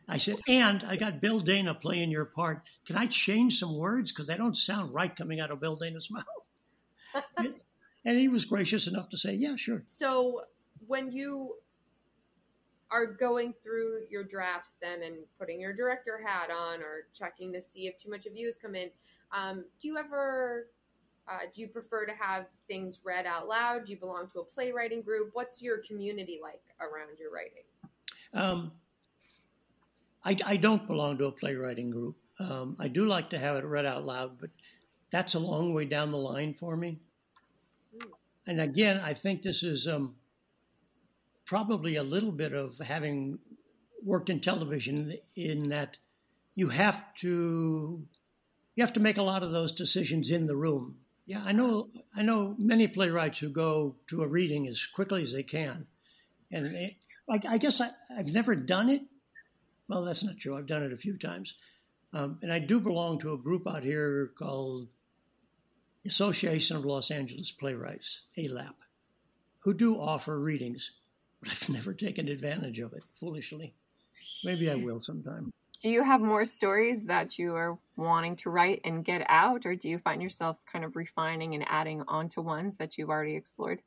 I 0.07 0.17
said, 0.17 0.37
and 0.47 0.83
I 0.83 0.95
got 0.95 1.21
Bill 1.21 1.39
Dana 1.39 1.73
playing 1.73 2.11
your 2.11 2.25
part. 2.25 2.63
Can 2.85 2.95
I 2.95 3.07
change 3.07 3.59
some 3.59 3.77
words? 3.77 4.11
Because 4.11 4.27
they 4.27 4.37
don't 4.37 4.55
sound 4.55 4.93
right 4.93 5.13
coming 5.13 5.39
out 5.39 5.51
of 5.51 5.59
Bill 5.59 5.75
Dana's 5.75 6.09
mouth. 6.11 7.23
and 8.05 8.17
he 8.17 8.27
was 8.27 8.45
gracious 8.45 8.87
enough 8.87 9.09
to 9.09 9.17
say, 9.17 9.33
yeah, 9.33 9.55
sure. 9.55 9.83
So 9.85 10.41
when 10.87 11.11
you 11.11 11.55
are 12.89 13.05
going 13.05 13.53
through 13.63 13.99
your 14.09 14.23
drafts 14.23 14.77
then 14.81 15.03
and 15.03 15.15
putting 15.39 15.59
your 15.59 15.73
director 15.73 16.21
hat 16.25 16.49
on 16.49 16.81
or 16.81 17.07
checking 17.13 17.51
to 17.53 17.61
see 17.61 17.87
if 17.87 17.97
too 17.97 18.09
much 18.09 18.25
of 18.25 18.35
you 18.35 18.45
has 18.45 18.57
come 18.57 18.75
in, 18.75 18.89
um, 19.31 19.65
do 19.81 19.87
you 19.87 19.97
ever 19.97 20.67
uh, 21.29 21.39
do 21.53 21.61
you 21.61 21.67
prefer 21.67 22.05
to 22.05 22.13
have 22.13 22.45
things 22.67 23.01
read 23.03 23.25
out 23.25 23.47
loud? 23.47 23.85
Do 23.85 23.91
you 23.91 23.97
belong 23.97 24.29
to 24.29 24.39
a 24.39 24.43
playwriting 24.43 25.01
group? 25.01 25.31
What's 25.33 25.61
your 25.61 25.79
community 25.79 26.39
like 26.41 26.61
around 26.79 27.19
your 27.19 27.31
writing? 27.31 27.63
Um, 28.33 28.71
I, 30.23 30.37
I, 30.45 30.57
don't 30.57 30.85
belong 30.87 31.17
to 31.17 31.25
a 31.25 31.31
playwriting 31.31 31.89
group. 31.89 32.15
Um, 32.39 32.77
I 32.79 32.87
do 32.87 33.05
like 33.05 33.29
to 33.31 33.39
have 33.39 33.55
it 33.57 33.65
read 33.65 33.85
out 33.85 34.05
loud, 34.05 34.39
but 34.39 34.49
that's 35.09 35.35
a 35.35 35.39
long 35.39 35.73
way 35.73 35.85
down 35.85 36.11
the 36.11 36.17
line 36.17 36.53
for 36.53 36.77
me. 36.77 36.97
Mm. 37.97 38.11
And 38.47 38.61
again, 38.61 39.01
I 39.03 39.13
think 39.13 39.41
this 39.41 39.63
is 39.63 39.87
um, 39.87 40.15
probably 41.47 41.95
a 41.95 42.03
little 42.03 42.31
bit 42.31 42.53
of 42.53 42.77
having 42.77 43.39
worked 44.03 44.29
in 44.29 44.39
television 44.39 45.17
in 45.35 45.69
that 45.69 45.97
you 46.53 46.69
have 46.69 47.03
to 47.15 48.05
you 48.75 48.83
have 48.83 48.93
to 48.93 48.99
make 48.99 49.17
a 49.17 49.23
lot 49.23 49.41
of 49.41 49.51
those 49.51 49.71
decisions 49.71 50.29
in 50.29 50.45
the 50.45 50.55
room 50.55 50.97
yeah, 51.27 51.41
I 51.45 51.51
know. 51.51 51.89
I 52.15 52.21
know 52.21 52.55
many 52.57 52.87
playwrights 52.87 53.39
who 53.39 53.49
go 53.49 53.97
to 54.07 54.23
a 54.23 54.27
reading 54.27 54.65
as 54.65 54.87
quickly 54.87 55.21
as 55.23 55.33
they 55.33 55.43
can, 55.43 55.85
and 56.49 56.67
it, 56.67 56.95
I, 57.29 57.41
I, 57.49 57.57
guess 57.57 57.81
I, 57.81 57.89
have 58.15 58.31
never 58.31 58.55
done 58.55 58.87
it. 58.87 59.01
Well, 59.89 60.05
that's 60.05 60.23
not 60.23 60.37
true. 60.37 60.57
I've 60.57 60.67
done 60.67 60.83
it 60.83 60.93
a 60.93 60.97
few 60.97 61.17
times, 61.17 61.55
um, 62.13 62.39
and 62.41 62.51
I 62.51 62.59
do 62.59 62.79
belong 62.79 63.19
to 63.19 63.33
a 63.33 63.37
group 63.37 63.67
out 63.67 63.83
here 63.83 64.31
called 64.39 64.87
Association 66.05 66.77
of 66.77 66.85
Los 66.85 67.11
Angeles 67.11 67.51
Playwrights, 67.51 68.21
ALAP, 68.37 68.75
who 69.59 69.73
do 69.73 69.99
offer 69.99 70.39
readings, 70.39 70.91
but 71.41 71.51
I've 71.51 71.69
never 71.69 71.93
taken 71.93 72.27
advantage 72.27 72.79
of 72.79 72.93
it. 72.93 73.03
Foolishly, 73.15 73.73
maybe 74.43 74.69
I 74.69 74.75
will 74.75 74.99
sometime. 74.99 75.51
Do 75.79 75.89
you 75.89 76.03
have 76.03 76.21
more 76.21 76.45
stories 76.45 77.05
that 77.05 77.37
you 77.37 77.53
are 77.53 77.77
wanting 77.95 78.35
to 78.37 78.49
write 78.49 78.81
and 78.83 79.05
get 79.05 79.23
out, 79.29 79.65
or 79.65 79.75
do 79.75 79.89
you 79.89 79.99
find 79.99 80.21
yourself 80.23 80.57
kind 80.71 80.83
of 80.83 80.95
refining 80.95 81.53
and 81.53 81.63
adding 81.67 82.03
onto 82.07 82.41
ones 82.41 82.77
that 82.77 82.97
you've 82.97 83.09
already 83.09 83.35
explored? 83.35 83.81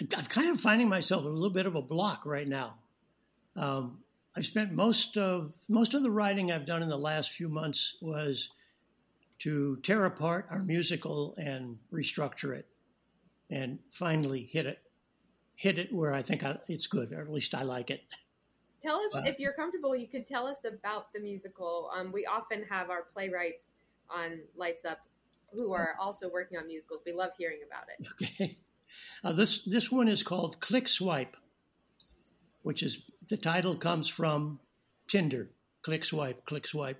I'm 0.00 0.06
kind 0.06 0.48
of 0.48 0.60
finding 0.60 0.88
myself 0.88 1.24
a 1.24 1.28
little 1.28 1.50
bit 1.50 1.66
of 1.66 1.74
a 1.74 1.82
block 1.82 2.24
right 2.24 2.48
now. 2.48 2.76
Um, 3.54 3.98
I've 4.34 4.46
spent 4.46 4.72
most 4.72 5.18
of 5.18 5.52
most 5.68 5.92
of 5.92 6.02
the 6.02 6.10
writing 6.10 6.50
I've 6.50 6.64
done 6.64 6.82
in 6.82 6.88
the 6.88 6.96
last 6.96 7.32
few 7.32 7.48
months 7.48 7.96
was 8.00 8.48
to 9.40 9.76
tear 9.82 10.06
apart 10.06 10.46
our 10.50 10.62
musical 10.62 11.34
and 11.36 11.76
restructure 11.92 12.56
it, 12.56 12.66
and 13.50 13.78
finally 13.90 14.48
hit 14.50 14.64
it, 14.64 14.78
hit 15.60 15.78
it 15.78 15.92
where 15.92 16.14
I 16.14 16.22
think 16.22 16.42
I, 16.42 16.56
it's 16.68 16.86
good, 16.86 17.12
or 17.12 17.20
at 17.20 17.30
least 17.30 17.54
I 17.54 17.64
like 17.64 17.90
it. 17.90 18.00
Tell 18.82 18.96
us 18.96 19.26
if 19.26 19.38
you're 19.38 19.52
comfortable. 19.52 19.94
You 19.94 20.08
could 20.08 20.26
tell 20.26 20.46
us 20.46 20.64
about 20.64 21.12
the 21.12 21.20
musical. 21.20 21.90
Um, 21.94 22.12
we 22.12 22.24
often 22.24 22.64
have 22.70 22.88
our 22.88 23.04
playwrights 23.12 23.66
on 24.08 24.38
Lights 24.56 24.86
Up 24.86 25.00
who 25.52 25.74
are 25.74 25.96
also 26.00 26.30
working 26.30 26.56
on 26.56 26.66
musicals. 26.66 27.02
We 27.04 27.12
love 27.12 27.32
hearing 27.36 27.58
about 27.66 27.84
it. 27.98 28.06
Okay. 28.12 28.56
Uh, 29.22 29.32
this 29.32 29.62
this 29.64 29.92
one 29.92 30.08
is 30.08 30.22
called 30.22 30.60
Click 30.60 30.88
Swipe, 30.88 31.36
which 32.62 32.82
is 32.82 33.02
the 33.28 33.36
title 33.36 33.74
comes 33.74 34.08
from 34.08 34.60
Tinder. 35.08 35.50
Click 35.82 36.06
swipe, 36.06 36.46
click 36.46 36.66
swipe, 36.66 36.98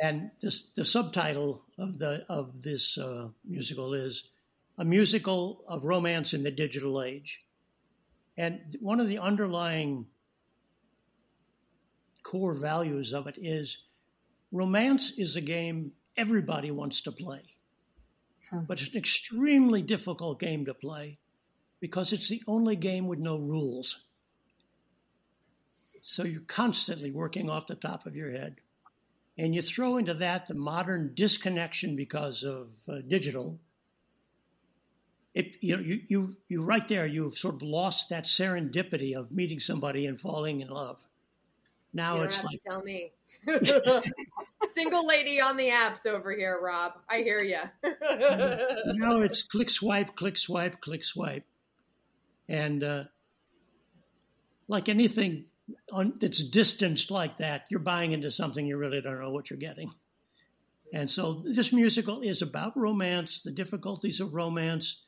and 0.00 0.30
this, 0.40 0.64
the 0.76 0.84
subtitle 0.84 1.62
of 1.76 1.98
the 1.98 2.24
of 2.28 2.62
this 2.62 2.98
uh, 2.98 3.28
musical 3.44 3.94
is 3.94 4.22
a 4.78 4.84
musical 4.84 5.64
of 5.66 5.84
romance 5.84 6.34
in 6.34 6.42
the 6.42 6.50
digital 6.50 7.02
age. 7.02 7.44
And 8.36 8.76
one 8.80 9.00
of 9.00 9.08
the 9.08 9.18
underlying 9.18 10.06
core 12.22 12.54
values 12.54 13.12
of 13.12 13.26
it 13.26 13.36
is 13.38 13.78
romance 14.52 15.12
is 15.16 15.36
a 15.36 15.40
game 15.40 15.92
everybody 16.16 16.70
wants 16.70 17.02
to 17.02 17.12
play. 17.12 17.42
But 18.52 18.80
it's 18.80 18.90
an 18.90 18.98
extremely 18.98 19.82
difficult 19.82 20.38
game 20.38 20.66
to 20.66 20.74
play 20.74 21.18
because 21.80 22.12
it's 22.12 22.28
the 22.28 22.42
only 22.46 22.76
game 22.76 23.06
with 23.06 23.18
no 23.18 23.38
rules. 23.38 24.04
So 26.00 26.24
you're 26.24 26.42
constantly 26.42 27.10
working 27.10 27.50
off 27.50 27.66
the 27.66 27.74
top 27.74 28.06
of 28.06 28.14
your 28.14 28.30
head. 28.30 28.56
And 29.38 29.54
you 29.54 29.62
throw 29.62 29.96
into 29.96 30.14
that 30.14 30.46
the 30.46 30.54
modern 30.54 31.12
disconnection 31.14 31.96
because 31.96 32.44
of 32.44 32.68
uh, 32.88 32.98
digital. 33.06 33.58
It, 35.36 35.56
you, 35.60 35.76
know, 35.76 35.82
you, 35.82 36.00
you, 36.08 36.36
you 36.48 36.62
right 36.62 36.88
there, 36.88 37.06
you've 37.06 37.36
sort 37.36 37.56
of 37.56 37.62
lost 37.62 38.08
that 38.08 38.24
serendipity 38.24 39.14
of 39.14 39.30
meeting 39.30 39.60
somebody 39.60 40.06
and 40.06 40.18
falling 40.18 40.62
in 40.62 40.68
love. 40.68 41.04
Now 41.92 42.22
it's 42.22 42.42
like 42.42 42.60
tell 42.66 42.82
me, 42.82 43.12
single 44.72 45.06
lady 45.06 45.40
on 45.40 45.56
the 45.56 45.68
apps 45.68 46.06
over 46.06 46.34
here, 46.34 46.58
Rob. 46.60 46.92
I 47.08 47.18
hear 47.18 47.42
you. 47.42 47.60
now 47.84 49.20
it's 49.20 49.42
click 49.42 49.70
swipe, 49.70 50.16
click 50.16 50.38
swipe, 50.38 50.80
click 50.80 51.04
swipe, 51.04 51.44
and 52.48 52.82
uh, 52.82 53.04
like 54.68 54.88
anything 54.88 55.46
on, 55.92 56.14
that's 56.18 56.42
distanced 56.42 57.10
like 57.10 57.38
that, 57.38 57.66
you're 57.70 57.80
buying 57.80 58.12
into 58.12 58.30
something 58.30 58.66
you 58.66 58.76
really 58.76 59.00
don't 59.00 59.20
know 59.20 59.30
what 59.30 59.50
you're 59.50 59.58
getting. 59.58 59.90
And 60.92 61.10
so 61.10 61.42
this 61.44 61.72
musical 61.72 62.20
is 62.20 62.42
about 62.42 62.76
romance, 62.76 63.42
the 63.42 63.50
difficulties 63.50 64.20
of 64.20 64.34
romance. 64.34 65.02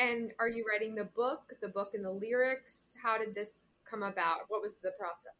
And 0.00 0.32
are 0.38 0.48
you 0.48 0.64
writing 0.66 0.94
the 0.94 1.04
book, 1.04 1.42
the 1.60 1.68
book 1.68 1.90
and 1.92 2.02
the 2.02 2.10
lyrics? 2.10 2.92
How 3.02 3.18
did 3.18 3.34
this 3.34 3.50
come 3.88 4.02
about? 4.02 4.40
What 4.48 4.62
was 4.62 4.76
the 4.82 4.92
process? 4.92 5.34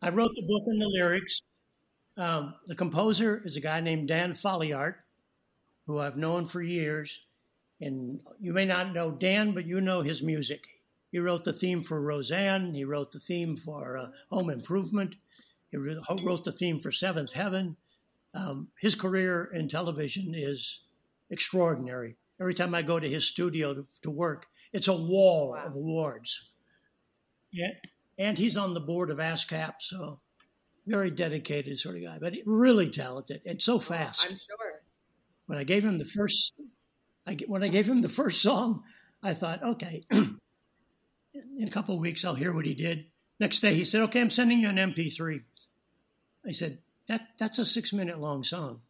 I 0.00 0.08
wrote 0.08 0.30
the 0.34 0.46
book 0.46 0.62
and 0.66 0.80
the 0.80 0.88
lyrics. 0.88 1.42
Um, 2.16 2.54
the 2.66 2.74
composer 2.74 3.42
is 3.44 3.56
a 3.56 3.60
guy 3.60 3.80
named 3.80 4.08
Dan 4.08 4.32
Foliart, 4.32 4.94
who 5.86 5.98
I've 5.98 6.16
known 6.16 6.46
for 6.46 6.62
years. 6.62 7.20
And 7.82 8.20
you 8.40 8.54
may 8.54 8.64
not 8.64 8.94
know 8.94 9.10
Dan, 9.10 9.52
but 9.52 9.66
you 9.66 9.82
know 9.82 10.00
his 10.00 10.22
music. 10.22 10.66
He 11.12 11.18
wrote 11.18 11.44
the 11.44 11.52
theme 11.52 11.82
for 11.82 12.00
Roseanne. 12.00 12.72
He 12.72 12.84
wrote 12.84 13.12
the 13.12 13.20
theme 13.20 13.54
for 13.54 13.98
uh, 13.98 14.08
Home 14.30 14.48
Improvement. 14.48 15.14
He 15.70 15.76
wrote 15.76 16.44
the 16.44 16.52
theme 16.52 16.78
for 16.78 16.90
Seventh 16.90 17.34
Heaven. 17.34 17.76
Um, 18.32 18.68
his 18.80 18.94
career 18.94 19.50
in 19.52 19.68
television 19.68 20.34
is 20.34 20.80
extraordinary. 21.28 22.16
Every 22.40 22.54
time 22.54 22.74
I 22.74 22.82
go 22.82 23.00
to 23.00 23.08
his 23.08 23.24
studio 23.24 23.74
to, 23.74 23.86
to 24.02 24.10
work, 24.10 24.46
it's 24.72 24.88
a 24.88 24.96
wall 24.96 25.52
wow. 25.52 25.66
of 25.66 25.74
awards. 25.74 26.50
Yeah, 27.50 27.70
and 28.18 28.36
he's 28.36 28.56
on 28.56 28.74
the 28.74 28.80
board 28.80 29.10
of 29.10 29.18
ASCAP, 29.18 29.74
so 29.80 30.18
very 30.86 31.10
dedicated 31.10 31.78
sort 31.78 31.96
of 31.96 32.02
guy, 32.02 32.18
but 32.20 32.34
really 32.44 32.88
talented 32.90 33.42
and 33.44 33.60
so 33.60 33.74
oh, 33.74 33.80
fast. 33.80 34.26
I'm 34.30 34.36
sure. 34.36 34.82
When 35.46 35.58
I 35.58 35.64
gave 35.64 35.84
him 35.84 35.98
the 35.98 36.04
first, 36.04 36.52
I, 37.26 37.36
when 37.46 37.62
I 37.62 37.68
gave 37.68 37.86
him 37.86 38.02
the 38.02 38.08
first 38.08 38.40
song, 38.40 38.82
I 39.22 39.34
thought, 39.34 39.62
okay, 39.62 40.04
in 40.10 40.38
a 41.60 41.70
couple 41.70 41.94
of 41.94 42.00
weeks 42.00 42.24
I'll 42.24 42.34
hear 42.34 42.52
what 42.52 42.66
he 42.66 42.74
did. 42.74 43.06
Next 43.38 43.60
day 43.60 43.74
he 43.74 43.84
said, 43.84 44.02
okay, 44.02 44.20
I'm 44.20 44.30
sending 44.30 44.60
you 44.60 44.68
an 44.68 44.76
MP3. 44.76 45.42
I 46.46 46.52
said, 46.52 46.78
that 47.08 47.28
that's 47.38 47.58
a 47.58 47.66
six 47.66 47.92
minute 47.92 48.20
long 48.20 48.42
song. 48.42 48.80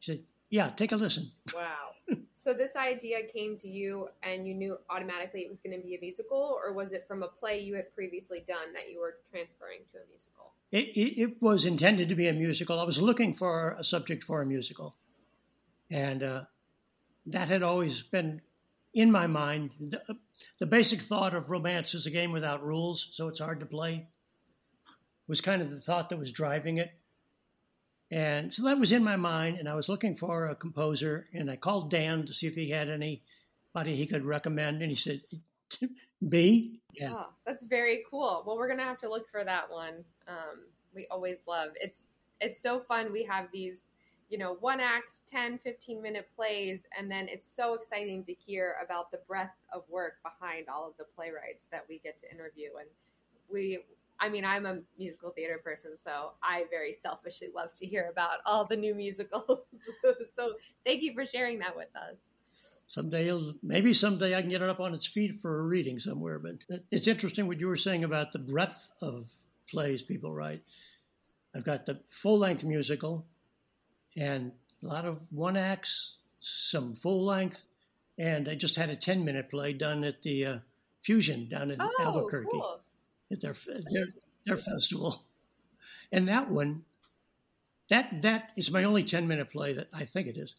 He 0.00 0.12
said, 0.12 0.24
yeah, 0.50 0.68
take 0.68 0.92
a 0.92 0.96
listen. 0.96 1.30
Wow. 1.54 1.91
So 2.34 2.52
this 2.52 2.74
idea 2.74 3.18
came 3.32 3.56
to 3.58 3.68
you 3.68 4.08
and 4.22 4.46
you 4.48 4.54
knew 4.54 4.78
automatically 4.90 5.40
it 5.40 5.50
was 5.50 5.60
going 5.60 5.78
to 5.78 5.86
be 5.86 5.94
a 5.94 6.00
musical, 6.00 6.58
or 6.60 6.72
was 6.72 6.92
it 6.92 7.04
from 7.06 7.22
a 7.22 7.28
play 7.28 7.60
you 7.60 7.76
had 7.76 7.94
previously 7.94 8.44
done 8.46 8.72
that 8.74 8.90
you 8.90 9.00
were 9.00 9.18
transferring 9.30 9.80
to 9.92 9.98
a 9.98 10.06
musical? 10.10 10.52
It, 10.72 10.88
it, 10.96 11.20
it 11.20 11.42
was 11.42 11.66
intended 11.66 12.08
to 12.08 12.14
be 12.14 12.28
a 12.28 12.32
musical. 12.32 12.80
I 12.80 12.84
was 12.84 13.00
looking 13.00 13.34
for 13.34 13.76
a 13.78 13.84
subject 13.84 14.24
for 14.24 14.42
a 14.42 14.46
musical, 14.46 14.96
and 15.90 16.22
uh, 16.22 16.42
that 17.26 17.48
had 17.48 17.62
always 17.62 18.02
been 18.02 18.40
in 18.94 19.12
my 19.12 19.26
mind. 19.26 19.72
The, 19.78 20.02
the 20.58 20.66
basic 20.66 21.00
thought 21.00 21.34
of 21.34 21.50
romance 21.50 21.94
is 21.94 22.06
a 22.06 22.10
game 22.10 22.32
without 22.32 22.64
rules, 22.64 23.08
so 23.12 23.28
it's 23.28 23.40
hard 23.40 23.60
to 23.60 23.66
play. 23.66 24.08
Was 25.28 25.40
kind 25.40 25.62
of 25.62 25.70
the 25.70 25.80
thought 25.80 26.08
that 26.10 26.18
was 26.18 26.32
driving 26.32 26.78
it. 26.78 26.90
And 28.12 28.52
so 28.52 28.64
that 28.64 28.78
was 28.78 28.92
in 28.92 29.02
my 29.02 29.16
mind, 29.16 29.56
and 29.56 29.66
I 29.66 29.74
was 29.74 29.88
looking 29.88 30.16
for 30.16 30.48
a 30.48 30.54
composer, 30.54 31.26
and 31.32 31.50
I 31.50 31.56
called 31.56 31.90
Dan 31.90 32.26
to 32.26 32.34
see 32.34 32.46
if 32.46 32.54
he 32.54 32.68
had 32.68 32.90
anybody 32.90 33.96
he 33.96 34.06
could 34.06 34.26
recommend, 34.26 34.82
and 34.82 34.90
he 34.90 34.96
said, 34.96 35.22
"Me." 36.20 36.78
Yeah, 36.92 37.14
oh, 37.14 37.26
that's 37.46 37.64
very 37.64 38.04
cool. 38.10 38.44
Well, 38.46 38.58
we're 38.58 38.68
gonna 38.68 38.84
have 38.84 38.98
to 38.98 39.08
look 39.08 39.30
for 39.30 39.44
that 39.44 39.70
one. 39.70 40.04
Um, 40.28 40.66
we 40.94 41.06
always 41.10 41.38
love 41.48 41.70
it's 41.76 42.10
it's 42.38 42.60
so 42.60 42.80
fun. 42.80 43.12
We 43.12 43.22
have 43.24 43.46
these, 43.50 43.78
you 44.28 44.36
know, 44.36 44.58
one 44.60 44.78
act, 44.78 45.20
10, 45.26 45.58
15 45.64 46.02
minute 46.02 46.28
plays, 46.36 46.80
and 46.98 47.10
then 47.10 47.28
it's 47.30 47.50
so 47.50 47.72
exciting 47.72 48.24
to 48.24 48.34
hear 48.34 48.76
about 48.84 49.10
the 49.10 49.20
breadth 49.26 49.56
of 49.72 49.84
work 49.88 50.16
behind 50.22 50.68
all 50.68 50.86
of 50.86 50.98
the 50.98 51.04
playwrights 51.16 51.64
that 51.70 51.86
we 51.88 51.98
get 52.00 52.18
to 52.18 52.30
interview, 52.30 52.72
and 52.78 52.88
we 53.50 53.78
I 54.22 54.28
mean, 54.28 54.44
I'm 54.44 54.66
a 54.66 54.78
musical 54.96 55.30
theater 55.30 55.60
person, 55.64 55.90
so 56.02 56.30
I 56.44 56.66
very 56.70 56.94
selfishly 56.94 57.48
love 57.52 57.74
to 57.74 57.86
hear 57.86 58.08
about 58.08 58.36
all 58.46 58.64
the 58.64 58.76
new 58.76 58.94
musicals. 58.94 59.58
so 60.36 60.52
thank 60.86 61.02
you 61.02 61.12
for 61.12 61.26
sharing 61.26 61.58
that 61.58 61.76
with 61.76 61.88
us. 61.96 62.14
Someday, 62.86 63.36
maybe 63.64 63.92
someday 63.92 64.36
I 64.36 64.40
can 64.40 64.48
get 64.48 64.62
it 64.62 64.68
up 64.68 64.78
on 64.78 64.94
its 64.94 65.08
feet 65.08 65.40
for 65.40 65.58
a 65.58 65.62
reading 65.62 65.98
somewhere. 65.98 66.38
But 66.38 66.82
it's 66.92 67.08
interesting 67.08 67.48
what 67.48 67.58
you 67.58 67.66
were 67.66 67.76
saying 67.76 68.04
about 68.04 68.30
the 68.30 68.38
breadth 68.38 68.88
of 69.00 69.28
plays 69.68 70.04
people 70.04 70.32
write. 70.32 70.62
I've 71.52 71.64
got 71.64 71.84
the 71.84 71.98
full 72.08 72.38
length 72.38 72.62
musical 72.62 73.26
and 74.16 74.52
a 74.84 74.86
lot 74.86 75.04
of 75.04 75.18
one 75.30 75.56
acts, 75.56 76.14
some 76.38 76.94
full 76.94 77.24
length, 77.24 77.66
and 78.18 78.48
I 78.48 78.54
just 78.54 78.76
had 78.76 78.90
a 78.90 78.96
10 78.96 79.24
minute 79.24 79.50
play 79.50 79.72
done 79.72 80.04
at 80.04 80.22
the 80.22 80.46
uh, 80.46 80.58
Fusion 81.02 81.48
down 81.48 81.72
in 81.72 81.78
oh, 81.80 81.90
Albuquerque. 81.98 82.46
Cool 82.52 82.81
at 83.32 83.40
their 83.40 83.54
their, 83.90 84.06
their 84.46 84.58
festival. 84.58 85.24
And 86.10 86.28
that 86.28 86.50
one, 86.50 86.84
that 87.88 88.22
that 88.22 88.52
is 88.56 88.70
my 88.70 88.84
only 88.84 89.02
ten 89.04 89.26
minute 89.26 89.50
play 89.50 89.72
that 89.72 89.88
I 89.92 90.04
think 90.04 90.28
it 90.28 90.36
is. 90.36 90.54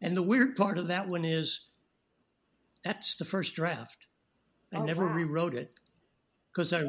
And 0.00 0.16
the 0.16 0.22
weird 0.22 0.56
part 0.56 0.78
of 0.78 0.88
that 0.88 1.08
one 1.08 1.24
is 1.24 1.60
that's 2.82 3.16
the 3.16 3.24
first 3.24 3.54
draft. 3.54 4.06
I 4.72 4.78
oh, 4.78 4.84
never 4.84 5.06
wow. 5.06 5.14
rewrote 5.14 5.54
it 5.54 5.72
because 6.52 6.72
I 6.72 6.84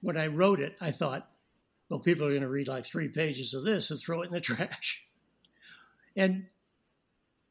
when 0.00 0.16
I 0.16 0.26
wrote 0.28 0.60
it, 0.60 0.76
I 0.80 0.90
thought, 0.90 1.30
well, 1.88 2.00
people 2.00 2.26
are 2.26 2.30
going 2.30 2.42
to 2.42 2.48
read 2.48 2.68
like 2.68 2.84
three 2.84 3.08
pages 3.08 3.54
of 3.54 3.64
this 3.64 3.90
and 3.90 3.98
throw 3.98 4.22
it 4.22 4.26
in 4.26 4.32
the 4.32 4.40
trash. 4.42 5.04
And 6.14 6.46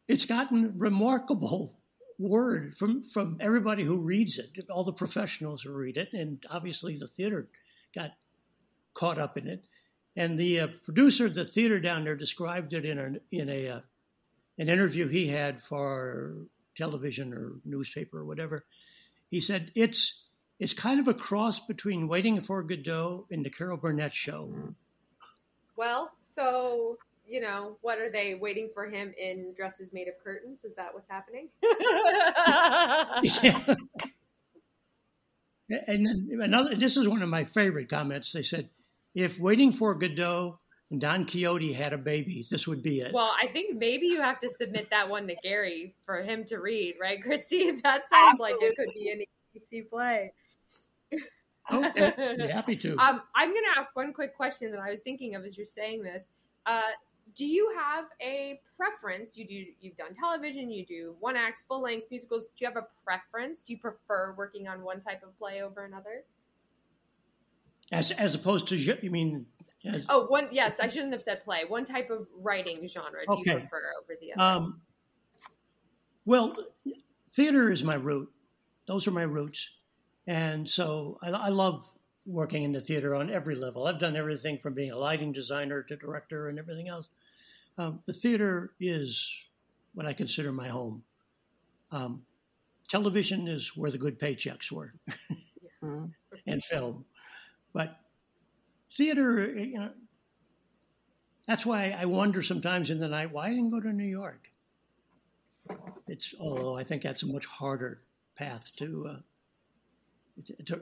it's 0.08 0.26
gotten 0.26 0.78
remarkable 0.78 1.78
word 2.20 2.76
from 2.78 3.04
from 3.04 3.38
everybody 3.40 3.84
who 3.84 4.00
reads 4.00 4.40
it, 4.40 4.70
all 4.70 4.84
the 4.84 4.94
professionals 4.94 5.62
who 5.62 5.72
read 5.72 5.98
it, 5.98 6.14
and 6.14 6.44
obviously 6.50 6.98
the 6.98 7.08
theater 7.08 7.48
got 7.94 8.12
caught 8.94 9.18
up 9.18 9.38
in 9.38 9.48
it. 9.48 9.64
And 10.16 10.38
the 10.38 10.60
uh, 10.62 10.68
producer 10.84 11.28
of 11.28 11.36
the 11.36 11.46
theater 11.46 11.80
down 11.80 12.04
there 12.04 12.16
described 12.16 12.74
it 12.74 12.86
in 12.86 12.98
a 12.98 13.12
in 13.32 13.50
a 13.50 13.70
uh, 13.70 13.80
an 14.58 14.70
interview 14.70 15.08
he 15.08 15.28
had 15.28 15.62
for 15.62 16.34
television 16.76 17.34
or 17.34 17.54
newspaper 17.66 18.20
or 18.20 18.26
whatever. 18.26 18.66
He 19.30 19.42
said 19.42 19.72
it's 19.76 20.26
it's 20.60 20.74
kind 20.74 21.00
of 21.00 21.08
a 21.08 21.14
cross 21.14 21.60
between 21.60 22.08
Waiting 22.08 22.42
for 22.42 22.64
Godot 22.64 23.28
and 23.30 23.46
the 23.46 23.50
Carol 23.50 23.78
Burnett 23.78 24.14
Show. 24.14 24.52
Well, 25.76 26.12
so 26.28 26.98
you 27.28 27.42
know, 27.42 27.78
what 27.82 28.00
are 28.00 28.10
they 28.10 28.36
waiting 28.36 28.70
for 28.74 28.86
him 28.86 29.14
in 29.18 29.54
dresses 29.56 29.92
made 29.94 30.08
of 30.08 30.16
curtains? 30.24 30.64
Is 30.64 30.76
that 30.76 30.94
what's 30.94 31.10
happening? 31.10 31.50
yeah. 33.44 33.76
And 35.88 36.06
then 36.06 36.40
another, 36.42 36.76
this 36.76 36.96
is 36.96 37.08
one 37.08 37.22
of 37.22 37.30
my 37.30 37.44
favorite 37.44 37.90
comments. 37.90 38.32
They 38.32 38.44
said, 38.44 38.70
if 39.14 39.40
Waiting 39.40 39.72
for 39.74 39.96
Godot 39.96 40.56
and 40.90 41.02
Don 41.02 41.26
Quixote 41.26 41.74
had 41.74 41.92
a 41.92 41.98
baby, 41.98 42.46
this 42.50 42.68
would 42.68 42.82
be 42.82 43.00
it. 43.02 43.14
Well, 43.14 43.32
I 43.42 43.48
think 43.48 43.76
maybe 43.78 44.08
you 44.08 44.22
have 44.22 44.40
to 44.40 44.50
submit 44.50 44.90
that 44.92 45.10
one 45.10 45.28
to 45.28 45.36
Gary 45.44 45.96
for 46.06 46.22
him 46.22 46.46
to 46.46 46.58
read, 46.58 46.96
right, 47.02 47.22
Christy? 47.22 47.72
That 47.84 48.08
sounds 48.10 48.40
Absolutely. 48.40 48.54
like 48.54 48.64
it 48.64 48.76
could 48.78 48.94
be 48.94 49.10
an 49.10 49.24
easy 49.56 49.82
play. 49.82 50.32
Okay, 51.70 52.14
oh, 52.18 52.48
happy 52.48 52.78
to. 52.78 52.96
Um, 53.00 53.22
I'm 53.36 53.50
going 53.50 53.66
to 53.74 53.80
ask 53.80 53.90
one 53.94 54.14
quick 54.14 54.38
question 54.38 54.72
that 54.72 54.80
I 54.80 54.92
was 54.92 55.02
thinking 55.02 55.36
of 55.36 55.44
as 55.44 55.58
you're 55.58 55.66
saying 55.66 56.04
this. 56.04 56.24
Uh, 56.66 56.82
do 57.38 57.46
you 57.46 57.72
have 57.78 58.06
a 58.20 58.60
preference? 58.76 59.38
You 59.38 59.48
do. 59.48 59.66
You've 59.80 59.96
done 59.96 60.14
television. 60.14 60.72
You 60.72 60.86
do 60.86 61.16
one 61.20 61.36
acts, 61.36 61.64
full 61.68 61.82
length 61.84 62.08
musicals. 62.10 62.46
Do 62.46 62.66
you 62.66 62.68
have 62.68 62.78
a 62.78 62.88
preference? 63.06 63.64
Do 63.64 63.74
you 63.74 63.80
prefer 63.80 64.34
working 64.36 64.68
on 64.68 64.82
one 64.82 65.00
type 65.00 65.22
of 65.24 65.38
play 65.38 65.62
over 65.62 65.86
another? 65.86 66.24
As 67.92 68.12
as 68.12 68.34
opposed 68.34 68.68
to 68.70 68.76
you 68.76 69.12
mean? 69.12 69.46
As, 69.86 70.06
oh, 70.10 70.26
one. 70.26 70.48
Yes, 70.52 70.80
I 70.80 70.90
shouldn't 70.90 71.14
have 71.14 71.22
said 71.22 71.44
play. 71.44 71.64
One 71.68 71.86
type 71.86 72.10
of 72.10 72.28
writing 72.36 72.88
genre. 72.88 73.20
Do 73.28 73.34
okay. 73.34 73.52
you 73.52 73.60
prefer 73.60 73.84
over 74.02 74.14
the 74.20 74.34
other? 74.34 74.42
Um, 74.42 74.82
well, 76.26 76.58
theater 77.34 77.72
is 77.72 77.84
my 77.84 77.96
root. 77.96 78.30
Those 78.88 79.08
are 79.08 79.12
my 79.12 79.24
roots, 79.24 79.70
and 80.26 80.68
so 80.68 81.20
I, 81.22 81.30
I 81.30 81.50
love 81.50 81.88
working 82.26 82.64
in 82.64 82.74
the 82.74 82.82
theater 82.82 83.16
on 83.16 83.30
every 83.30 83.56
level. 83.56 83.88
I've 83.88 84.00
done 84.00 84.16
everything 84.16 84.58
from 84.58 84.74
being 84.74 84.92
a 84.92 84.98
lighting 84.98 85.32
designer 85.32 85.84
to 85.84 85.96
director 85.96 86.50
and 86.50 86.60
everything 86.60 86.90
else. 86.90 87.08
Um, 87.78 88.00
the 88.06 88.14
theater 88.14 88.72
is 88.80 89.34
what 89.94 90.06
I 90.06 90.14
consider 90.14 90.52
my 90.52 90.68
home. 90.68 91.04
Um, 91.92 92.24
television 92.88 93.48
is 93.48 93.76
where 93.76 93.92
the 93.92 93.98
good 93.98 94.20
paychecks 94.20 94.72
were, 94.72 94.94
mm-hmm. 95.84 96.06
and 96.48 96.64
film. 96.64 97.06
But 97.74 97.96
theater, 98.90 99.48
you 99.54 99.80
know, 99.80 99.92
that's 101.48 101.66
why 101.66 101.96
I 101.98 102.06
wonder 102.06 102.42
sometimes 102.42 102.90
in 102.90 103.00
the 103.00 103.08
night 103.08 103.32
why 103.32 103.48
I 103.48 103.50
didn't 103.50 103.70
go 103.70 103.80
to 103.80 103.94
New 103.94 104.06
York. 104.06 104.52
It's 106.08 106.34
although 106.40 106.78
I 106.78 106.84
think 106.84 107.04
that's 107.04 107.24
a 107.24 107.28
much 107.28 107.46
harder 107.46 108.02
path 108.36 108.72
to 108.78 109.08
uh, 109.10 109.20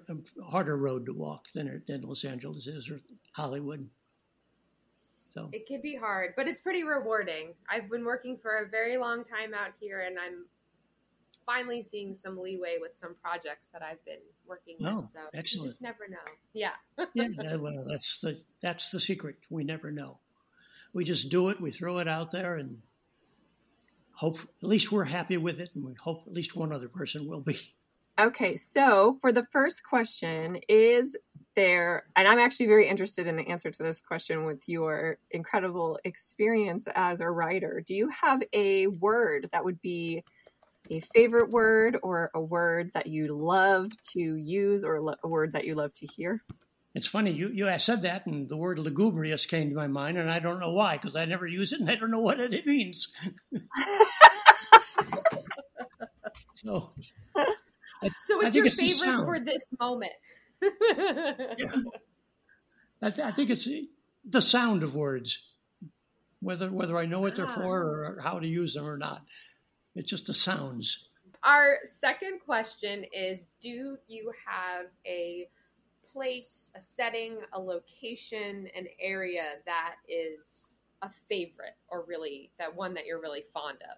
a 0.09 0.43
harder 0.43 0.77
road 0.77 1.05
to 1.05 1.13
walk 1.13 1.51
than, 1.53 1.81
than 1.87 2.01
Los 2.01 2.23
Angeles 2.25 2.67
is 2.67 2.89
or 2.89 2.99
Hollywood. 3.31 3.87
So 5.35 5.49
it 5.51 5.67
can 5.67 5.81
be 5.81 5.95
hard, 5.95 6.33
but 6.37 6.47
it's 6.47 6.59
pretty 6.59 6.83
rewarding. 6.83 7.53
I've 7.69 7.89
been 7.89 8.05
working 8.05 8.37
for 8.41 8.59
a 8.59 8.69
very 8.69 8.97
long 8.97 9.25
time 9.25 9.53
out 9.53 9.73
here, 9.81 9.99
and 9.99 10.17
I'm 10.17 10.45
finally 11.45 11.85
seeing 11.91 12.15
some 12.15 12.39
leeway 12.39 12.77
with 12.79 12.91
some 12.97 13.15
projects 13.21 13.67
that 13.73 13.83
I've 13.83 14.03
been 14.05 14.21
working 14.47 14.77
oh, 14.85 15.01
with. 15.01 15.11
So 15.11 15.19
excellent. 15.33 15.65
you 15.65 15.69
just 15.71 15.81
never 15.81 16.07
know. 16.09 16.17
Yeah. 16.53 16.71
yeah. 17.13 17.57
Well, 17.57 17.83
that's 17.85 18.19
the 18.19 18.39
that's 18.61 18.91
the 18.91 18.99
secret. 18.99 19.35
We 19.49 19.65
never 19.65 19.91
know. 19.91 20.19
We 20.93 21.03
just 21.03 21.29
do 21.29 21.49
it. 21.49 21.59
We 21.59 21.71
throw 21.71 21.99
it 21.99 22.07
out 22.07 22.31
there, 22.31 22.55
and 22.55 22.81
hope 24.13 24.39
at 24.39 24.67
least 24.69 24.89
we're 24.89 25.03
happy 25.03 25.35
with 25.35 25.59
it, 25.59 25.71
and 25.75 25.83
we 25.83 25.95
hope 25.95 26.23
at 26.27 26.33
least 26.33 26.55
one 26.55 26.71
other 26.71 26.87
person 26.87 27.27
will 27.27 27.41
be. 27.41 27.57
Okay, 28.17 28.55
so 28.55 29.17
for 29.19 29.33
the 29.33 29.45
first 29.51 29.83
question, 29.83 30.59
is 30.69 31.17
there, 31.55 32.05
and 32.15 32.27
I'm 32.27 32.39
actually 32.39 32.67
very 32.67 32.87
interested 32.87 33.27
in 33.27 33.35
the 33.35 33.47
answer 33.49 33.71
to 33.71 33.83
this 33.83 34.01
question 34.01 34.45
with 34.45 34.63
your 34.67 35.17
incredible 35.31 35.99
experience 36.05 36.87
as 36.95 37.19
a 37.19 37.29
writer. 37.29 37.83
Do 37.85 37.93
you 37.93 38.09
have 38.21 38.41
a 38.53 38.87
word 38.87 39.49
that 39.51 39.65
would 39.65 39.81
be 39.81 40.23
a 40.89 41.01
favorite 41.01 41.49
word 41.49 41.97
or 42.03 42.31
a 42.33 42.39
word 42.39 42.91
that 42.93 43.07
you 43.07 43.35
love 43.35 43.91
to 44.13 44.19
use 44.19 44.85
or 44.85 44.95
a 44.95 45.27
word 45.27 45.53
that 45.53 45.65
you 45.65 45.75
love 45.75 45.91
to 45.93 46.07
hear? 46.07 46.39
It's 46.93 47.07
funny 47.07 47.31
you 47.31 47.49
you 47.49 47.69
said 47.79 48.03
that, 48.03 48.27
and 48.27 48.47
the 48.47 48.55
word 48.55 48.79
lugubrious 48.79 49.45
came 49.45 49.69
to 49.69 49.75
my 49.75 49.87
mind, 49.87 50.17
and 50.17 50.31
I 50.31 50.39
don't 50.39 50.61
know 50.61 50.71
why 50.71 50.95
because 50.95 51.17
I 51.17 51.25
never 51.25 51.45
use 51.45 51.73
it 51.73 51.81
and 51.81 51.89
I 51.89 51.95
don't 51.95 52.11
know 52.11 52.19
what 52.19 52.39
it 52.39 52.65
means. 52.65 53.13
so 56.53 56.93
so 58.27 58.41
it's 58.41 58.55
your 58.55 58.65
it's 58.65 58.79
favorite 58.79 59.25
for 59.25 59.39
this 59.39 59.65
moment. 59.79 60.13
yeah. 60.61 61.65
I, 63.01 63.09
th- 63.11 63.27
I, 63.27 63.31
think 63.31 63.49
it's 63.49 63.67
the 64.23 64.41
sound 64.41 64.81
of 64.81 64.95
words, 64.95 65.43
whether 66.39 66.71
whether 66.71 66.97
I 66.97 67.05
know 67.05 67.19
what 67.19 67.35
they're 67.35 67.47
for 67.47 67.83
or 67.83 68.19
how 68.23 68.39
to 68.39 68.47
use 68.47 68.73
them 68.73 68.87
or 68.87 68.97
not. 68.97 69.21
It's 69.95 70.09
just 70.09 70.27
the 70.27 70.33
sounds. 70.33 71.05
Our 71.43 71.77
second 71.83 72.39
question 72.45 73.05
is: 73.13 73.47
Do 73.61 73.97
you 74.07 74.31
have 74.45 74.87
a 75.05 75.47
place, 76.11 76.71
a 76.75 76.81
setting, 76.81 77.37
a 77.53 77.59
location, 77.59 78.69
an 78.75 78.87
area 78.99 79.55
that 79.65 79.95
is 80.07 80.79
a 81.01 81.09
favorite, 81.29 81.75
or 81.89 82.05
really 82.07 82.51
that 82.57 82.75
one 82.75 82.93
that 82.95 83.05
you're 83.05 83.21
really 83.21 83.43
fond 83.53 83.77
of? 83.81 83.97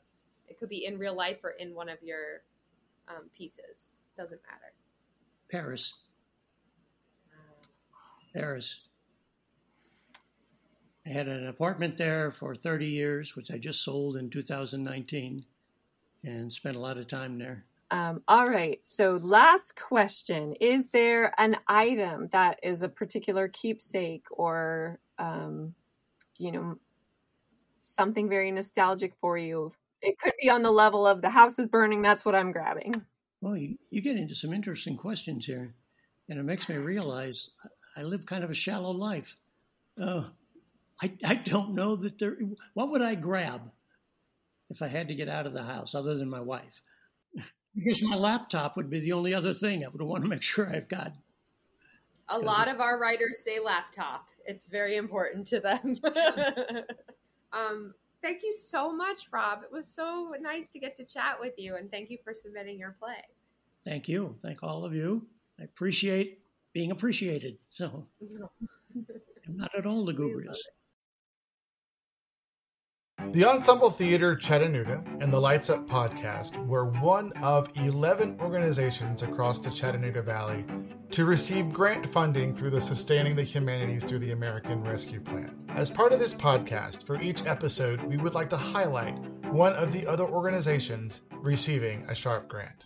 It 0.49 0.59
could 0.59 0.69
be 0.69 0.85
in 0.85 0.97
real 0.97 1.15
life 1.15 1.37
or 1.43 1.51
in 1.51 1.73
one 1.73 1.87
of 1.87 2.01
your 2.01 2.41
um, 3.07 3.29
pieces. 3.37 3.91
Doesn't 4.17 4.41
matter. 4.43 4.73
Paris. 5.49 5.93
Paris. 8.33 8.81
I 11.05 11.09
had 11.09 11.27
an 11.27 11.47
apartment 11.47 11.97
there 11.97 12.31
for 12.31 12.53
30 12.53 12.85
years, 12.85 13.35
which 13.35 13.51
I 13.51 13.57
just 13.57 13.83
sold 13.83 14.17
in 14.17 14.29
2019 14.29 15.45
and 16.25 16.51
spent 16.51 16.75
a 16.75 16.79
lot 16.79 16.97
of 16.97 17.07
time 17.07 17.37
there. 17.37 17.63
Um, 17.91 18.21
all 18.27 18.47
right. 18.47 18.85
So, 18.85 19.17
last 19.21 19.75
question 19.77 20.53
Is 20.59 20.87
there 20.87 21.33
an 21.37 21.55
item 21.67 22.27
that 22.31 22.59
is 22.61 22.81
a 22.81 22.89
particular 22.89 23.47
keepsake 23.47 24.25
or, 24.31 24.99
um, 25.17 25.73
you 26.37 26.51
know, 26.51 26.77
something 27.79 28.27
very 28.27 28.51
nostalgic 28.51 29.13
for 29.21 29.37
you? 29.37 29.71
It 30.01 30.19
could 30.19 30.33
be 30.41 30.49
on 30.49 30.63
the 30.63 30.71
level 30.71 31.07
of 31.07 31.21
the 31.21 31.29
house 31.29 31.57
is 31.59 31.69
burning. 31.69 32.01
That's 32.01 32.25
what 32.25 32.35
I'm 32.35 32.51
grabbing. 32.51 33.05
Well, 33.41 33.55
you, 33.55 33.77
you 33.89 34.01
get 34.01 34.17
into 34.17 34.35
some 34.35 34.53
interesting 34.53 34.97
questions 34.97 35.45
here, 35.45 35.73
and 36.29 36.39
it 36.39 36.43
makes 36.43 36.67
me 36.67 36.75
realize 36.75 37.51
I 37.95 38.03
live 38.03 38.25
kind 38.25 38.43
of 38.43 38.49
a 38.49 38.55
shallow 38.55 38.91
life. 38.91 39.35
Uh, 39.99 40.23
I, 41.01 41.11
I 41.25 41.35
don't 41.35 41.73
know 41.75 41.95
that 41.95 42.17
there. 42.17 42.37
What 42.73 42.89
would 42.91 43.01
I 43.01 43.15
grab 43.15 43.71
if 44.69 44.81
I 44.81 44.87
had 44.87 45.07
to 45.09 45.15
get 45.15 45.29
out 45.29 45.45
of 45.45 45.53
the 45.53 45.63
house 45.63 45.93
other 45.93 46.15
than 46.15 46.29
my 46.29 46.41
wife? 46.41 46.81
Because 47.75 48.01
my 48.01 48.15
laptop 48.15 48.75
would 48.75 48.89
be 48.89 48.99
the 48.99 49.11
only 49.11 49.35
other 49.35 49.53
thing 49.53 49.85
I 49.85 49.89
would 49.89 50.01
want 50.01 50.23
to 50.23 50.29
make 50.29 50.41
sure 50.41 50.67
I've 50.67 50.89
got. 50.89 51.13
A 52.29 52.39
lot 52.39 52.67
of 52.67 52.81
our 52.81 52.99
writers 52.99 53.39
say 53.43 53.59
laptop. 53.59 54.27
It's 54.45 54.65
very 54.65 54.97
important 54.97 55.47
to 55.47 55.59
them. 55.59 55.95
um, 57.53 57.93
thank 58.27 58.43
you 58.43 58.51
so 58.51 58.91
much, 58.91 59.29
Rob. 59.31 59.63
It 59.63 59.71
was 59.71 59.87
so 59.87 60.33
nice 60.41 60.67
to 60.69 60.79
get 60.79 60.97
to 60.97 61.05
chat 61.05 61.39
with 61.39 61.53
you, 61.57 61.77
and 61.77 61.89
thank 61.89 62.09
you 62.09 62.17
for 62.23 62.33
submitting 62.33 62.77
your 62.77 62.95
play. 62.99 63.23
Thank 63.85 64.09
you. 64.09 64.35
Thank 64.43 64.63
all 64.63 64.83
of 64.83 64.93
you. 64.93 65.23
I 65.59 65.63
appreciate 65.63 66.43
being 66.73 66.91
appreciated. 66.91 67.57
So 67.69 68.05
I'm 69.47 69.55
not 69.55 69.73
at 69.75 69.85
all 69.85 70.03
lugubrious. 70.03 70.61
The 73.25 73.43
Ensemble 73.45 73.89
Theater 73.89 74.35
Chattanooga 74.35 75.03
and 75.19 75.33
the 75.33 75.41
Lights 75.41 75.69
Up 75.69 75.87
podcast 75.87 76.63
were 76.65 76.85
one 76.85 77.33
of 77.41 77.67
11 77.75 78.37
organizations 78.39 79.23
across 79.23 79.59
the 79.59 79.71
Chattanooga 79.71 80.21
Valley 80.21 80.63
to 81.11 81.25
receive 81.25 81.73
grant 81.73 82.05
funding 82.05 82.55
through 82.55 82.69
the 82.69 82.79
Sustaining 82.79 83.35
the 83.35 83.43
Humanities 83.43 84.07
through 84.07 84.19
the 84.19 84.31
American 84.31 84.83
Rescue 84.83 85.19
Plan. 85.19 85.53
As 85.69 85.89
part 85.89 86.13
of 86.13 86.19
this 86.19 86.33
podcast, 86.33 87.03
for 87.03 87.19
each 87.21 87.45
episode, 87.45 88.01
we 88.03 88.17
would 88.17 88.33
like 88.35 88.49
to 88.51 88.57
highlight 88.57 89.17
one 89.47 89.73
of 89.73 89.91
the 89.91 90.05
other 90.07 90.25
organizations 90.25 91.25
receiving 91.41 92.05
a 92.09 92.13
SHARP 92.13 92.47
grant. 92.47 92.85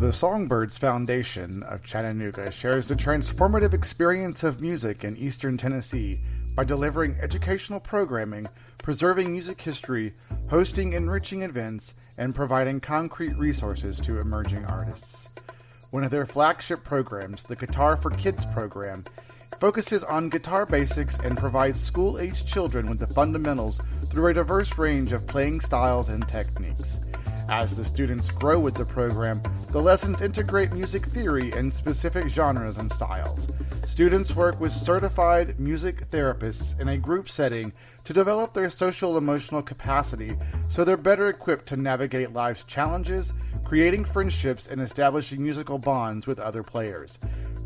The 0.00 0.12
Songbirds 0.12 0.76
Foundation 0.76 1.62
of 1.62 1.82
Chattanooga 1.82 2.50
shares 2.50 2.88
the 2.88 2.94
transformative 2.94 3.72
experience 3.72 4.42
of 4.42 4.60
music 4.60 5.02
in 5.02 5.16
eastern 5.16 5.56
Tennessee 5.56 6.20
by 6.58 6.64
delivering 6.64 7.16
educational 7.20 7.78
programming, 7.78 8.44
preserving 8.78 9.30
music 9.30 9.60
history, 9.60 10.12
hosting 10.50 10.92
enriching 10.92 11.42
events, 11.42 11.94
and 12.18 12.34
providing 12.34 12.80
concrete 12.80 13.32
resources 13.36 14.00
to 14.00 14.18
emerging 14.18 14.64
artists. 14.64 15.28
One 15.92 16.02
of 16.02 16.10
their 16.10 16.26
flagship 16.26 16.82
programs, 16.82 17.44
the 17.44 17.54
Guitar 17.54 17.96
for 17.96 18.10
Kids 18.10 18.44
program, 18.46 19.04
focuses 19.60 20.02
on 20.02 20.30
guitar 20.30 20.66
basics 20.66 21.20
and 21.20 21.38
provides 21.38 21.80
school 21.80 22.18
aged 22.18 22.48
children 22.48 22.90
with 22.90 22.98
the 22.98 23.06
fundamentals 23.06 23.80
through 24.06 24.26
a 24.26 24.34
diverse 24.34 24.76
range 24.76 25.12
of 25.12 25.28
playing 25.28 25.60
styles 25.60 26.08
and 26.08 26.26
techniques. 26.26 26.98
As 27.48 27.74
the 27.74 27.84
students 27.84 28.30
grow 28.30 28.58
with 28.58 28.74
the 28.74 28.84
program, 28.84 29.40
the 29.70 29.80
lessons 29.80 30.20
integrate 30.20 30.70
music 30.74 31.06
theory 31.06 31.50
in 31.52 31.72
specific 31.72 32.28
genres 32.28 32.76
and 32.76 32.92
styles. 32.92 33.48
Students 33.86 34.36
work 34.36 34.60
with 34.60 34.70
certified 34.70 35.58
music 35.58 36.10
therapists 36.10 36.78
in 36.78 36.88
a 36.88 36.98
group 36.98 37.30
setting 37.30 37.72
to 38.04 38.12
develop 38.12 38.52
their 38.52 38.68
social 38.68 39.16
emotional 39.16 39.62
capacity 39.62 40.36
so 40.68 40.84
they're 40.84 40.98
better 40.98 41.30
equipped 41.30 41.64
to 41.68 41.76
navigate 41.78 42.34
life's 42.34 42.66
challenges, 42.66 43.32
creating 43.64 44.04
friendships, 44.04 44.66
and 44.66 44.78
establishing 44.78 45.42
musical 45.42 45.78
bonds 45.78 46.26
with 46.26 46.38
other 46.38 46.62
players. 46.62 47.18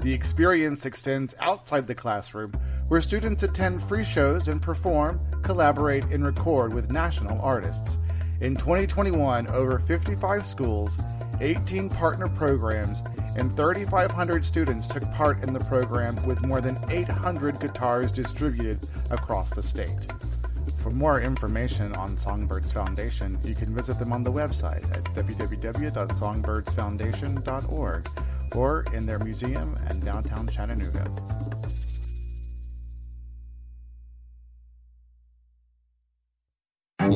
The 0.03 0.15
experience 0.15 0.87
extends 0.87 1.35
outside 1.41 1.87
the 1.89 1.95
classroom, 1.95 2.53
where 2.87 3.01
students 3.01 3.43
attend 3.43 3.83
free 3.83 4.05
shows 4.05 4.47
and 4.47 4.63
perform, 4.63 5.21
collaborate, 5.43 6.05
and 6.05 6.25
record 6.25 6.73
with 6.73 6.93
national 6.93 7.41
artists. 7.41 7.99
In 8.43 8.57
2021, 8.57 9.47
over 9.47 9.79
55 9.79 10.45
schools, 10.45 11.01
18 11.41 11.89
partner 11.89 12.29
programs, 12.29 12.99
and 13.37 13.57
3,500 13.57 14.45
students 14.45 14.89
took 14.89 15.05
part 15.13 15.41
in 15.45 15.53
the 15.53 15.61
program 15.61 16.17
with 16.27 16.45
more 16.45 16.61
than 16.61 16.77
800 16.91 17.61
guitars 17.61 18.11
distributed 18.11 18.81
across 19.13 19.51
the 19.51 19.63
state. 19.63 20.09
For 20.79 20.91
more 20.91 21.21
information 21.21 21.95
on 21.95 22.19
Songbirds 22.19 22.73
Foundation, 22.73 23.39
you 23.45 23.55
can 23.55 23.73
visit 23.73 24.01
them 24.01 24.13
on 24.13 24.25
the 24.25 24.33
website 24.33 24.83
at 24.91 25.05
www.songbirdsfoundation.org 25.15 28.09
or 28.57 28.85
in 28.93 29.07
their 29.07 29.21
museum 29.21 29.77
in 29.89 30.01
downtown 30.01 30.49
Chattanooga. 30.49 31.09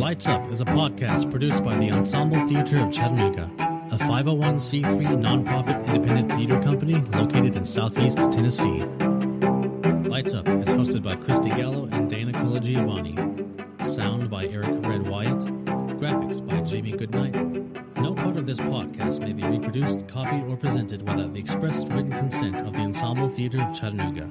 Lights 0.07 0.29
Up 0.29 0.49
is 0.53 0.61
a 0.61 0.65
podcast 0.65 1.29
produced 1.33 1.65
by 1.65 1.77
the 1.79 1.91
Ensemble 1.91 2.47
Theater 2.47 2.79
of 2.79 2.93
Chattanooga, 2.93 3.51
a 3.91 3.99
501c3 3.99 5.21
nonprofit 5.21 5.85
independent 5.85 6.31
theater 6.31 6.63
company 6.63 6.95
located 7.11 7.57
in 7.57 7.65
southeast 7.65 8.19
Tennessee. 8.31 8.85
Lights 10.09 10.33
Up 10.33 10.47
is 10.47 10.69
hosted 10.69 11.03
by 11.03 11.17
Christy 11.17 11.49
Gallo 11.49 11.89
and 11.91 12.09
Dana 12.09 12.31
Colagiovanni. 12.31 13.85
Sound 13.85 14.31
by 14.31 14.47
Eric 14.47 14.87
Red 14.87 15.09
Wyatt. 15.09 15.41
Graphics 15.99 16.47
by 16.47 16.61
Jamie 16.61 16.93
Goodnight. 16.93 17.35
No 17.97 18.15
part 18.15 18.37
of 18.37 18.47
this 18.47 18.61
podcast 18.61 19.19
may 19.19 19.33
be 19.33 19.43
reproduced, 19.43 20.07
copied, 20.07 20.45
or 20.45 20.57
presented 20.57 21.03
without 21.03 21.35
the 21.35 21.41
express 21.41 21.85
written 21.87 22.13
consent 22.13 22.55
of 22.55 22.75
the 22.75 22.79
Ensemble 22.83 23.27
Theater 23.27 23.61
of 23.61 23.75
Chattanooga. 23.75 24.31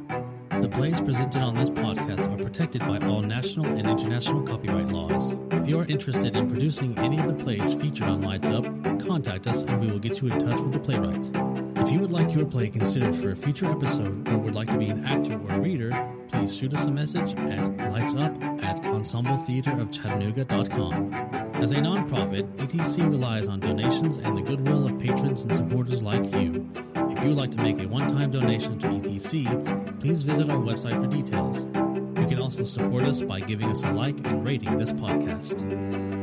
The 0.61 0.69
plays 0.69 1.01
presented 1.01 1.41
on 1.41 1.53
this 1.53 1.69
podcast 1.69 2.31
are 2.31 2.41
protected 2.41 2.79
by 2.81 2.97
all 2.99 3.21
national 3.21 3.65
and 3.65 3.87
international 3.87 4.41
copyright 4.41 4.87
laws. 4.87 5.35
If 5.51 5.67
you 5.67 5.79
are 5.79 5.85
interested 5.85 6.35
in 6.35 6.49
producing 6.49 6.97
any 6.97 7.19
of 7.19 7.27
the 7.27 7.33
plays 7.33 7.73
featured 7.73 8.07
on 8.07 8.21
Lights 8.21 8.47
Up, 8.47 8.63
contact 9.05 9.47
us 9.47 9.63
and 9.63 9.81
we 9.81 9.87
will 9.87 9.99
get 9.99 10.21
you 10.21 10.31
in 10.31 10.39
touch 10.39 10.59
with 10.61 10.73
the 10.73 10.79
playwright. 10.79 11.74
If 11.85 11.91
you 11.91 11.99
would 11.99 12.11
like 12.11 12.33
your 12.33 12.47
play 12.47 12.69
considered 12.69 13.15
for 13.15 13.29
a 13.29 13.35
future 13.35 13.69
episode 13.69 14.27
or 14.27 14.39
would 14.39 14.55
like 14.55 14.71
to 14.71 14.77
be 14.79 14.87
an 14.87 15.05
actor 15.05 15.33
or 15.33 15.61
reader, 15.61 15.91
please 16.29 16.57
shoot 16.57 16.73
us 16.73 16.87
a 16.87 16.91
message 16.91 17.35
at 17.35 17.59
lightsup 17.77 18.63
at 18.63 18.81
ensembletheaterofchattanooga.com. 18.81 21.13
As 21.61 21.73
a 21.73 21.75
nonprofit, 21.75 22.51
ETC 22.55 23.07
relies 23.07 23.47
on 23.47 23.59
donations 23.59 24.17
and 24.17 24.35
the 24.35 24.41
goodwill 24.41 24.87
of 24.87 24.97
patrons 24.97 25.43
and 25.43 25.55
supporters 25.55 26.01
like 26.01 26.23
you. 26.33 26.67
If 26.95 27.21
you 27.21 27.29
would 27.29 27.37
like 27.37 27.51
to 27.51 27.61
make 27.61 27.79
a 27.79 27.87
one-time 27.87 28.31
donation 28.31 28.79
to 28.79 28.87
ETC, 28.87 30.01
please 30.01 30.23
visit 30.23 30.49
our 30.49 30.57
website 30.57 30.99
for 30.99 31.05
details. 31.05 31.65
You 32.19 32.25
can 32.27 32.39
also 32.39 32.63
support 32.63 33.03
us 33.03 33.21
by 33.21 33.41
giving 33.41 33.69
us 33.69 33.83
a 33.83 33.91
like 33.91 34.17
and 34.25 34.43
rating 34.43 34.79
this 34.79 34.91
podcast. 34.91 36.14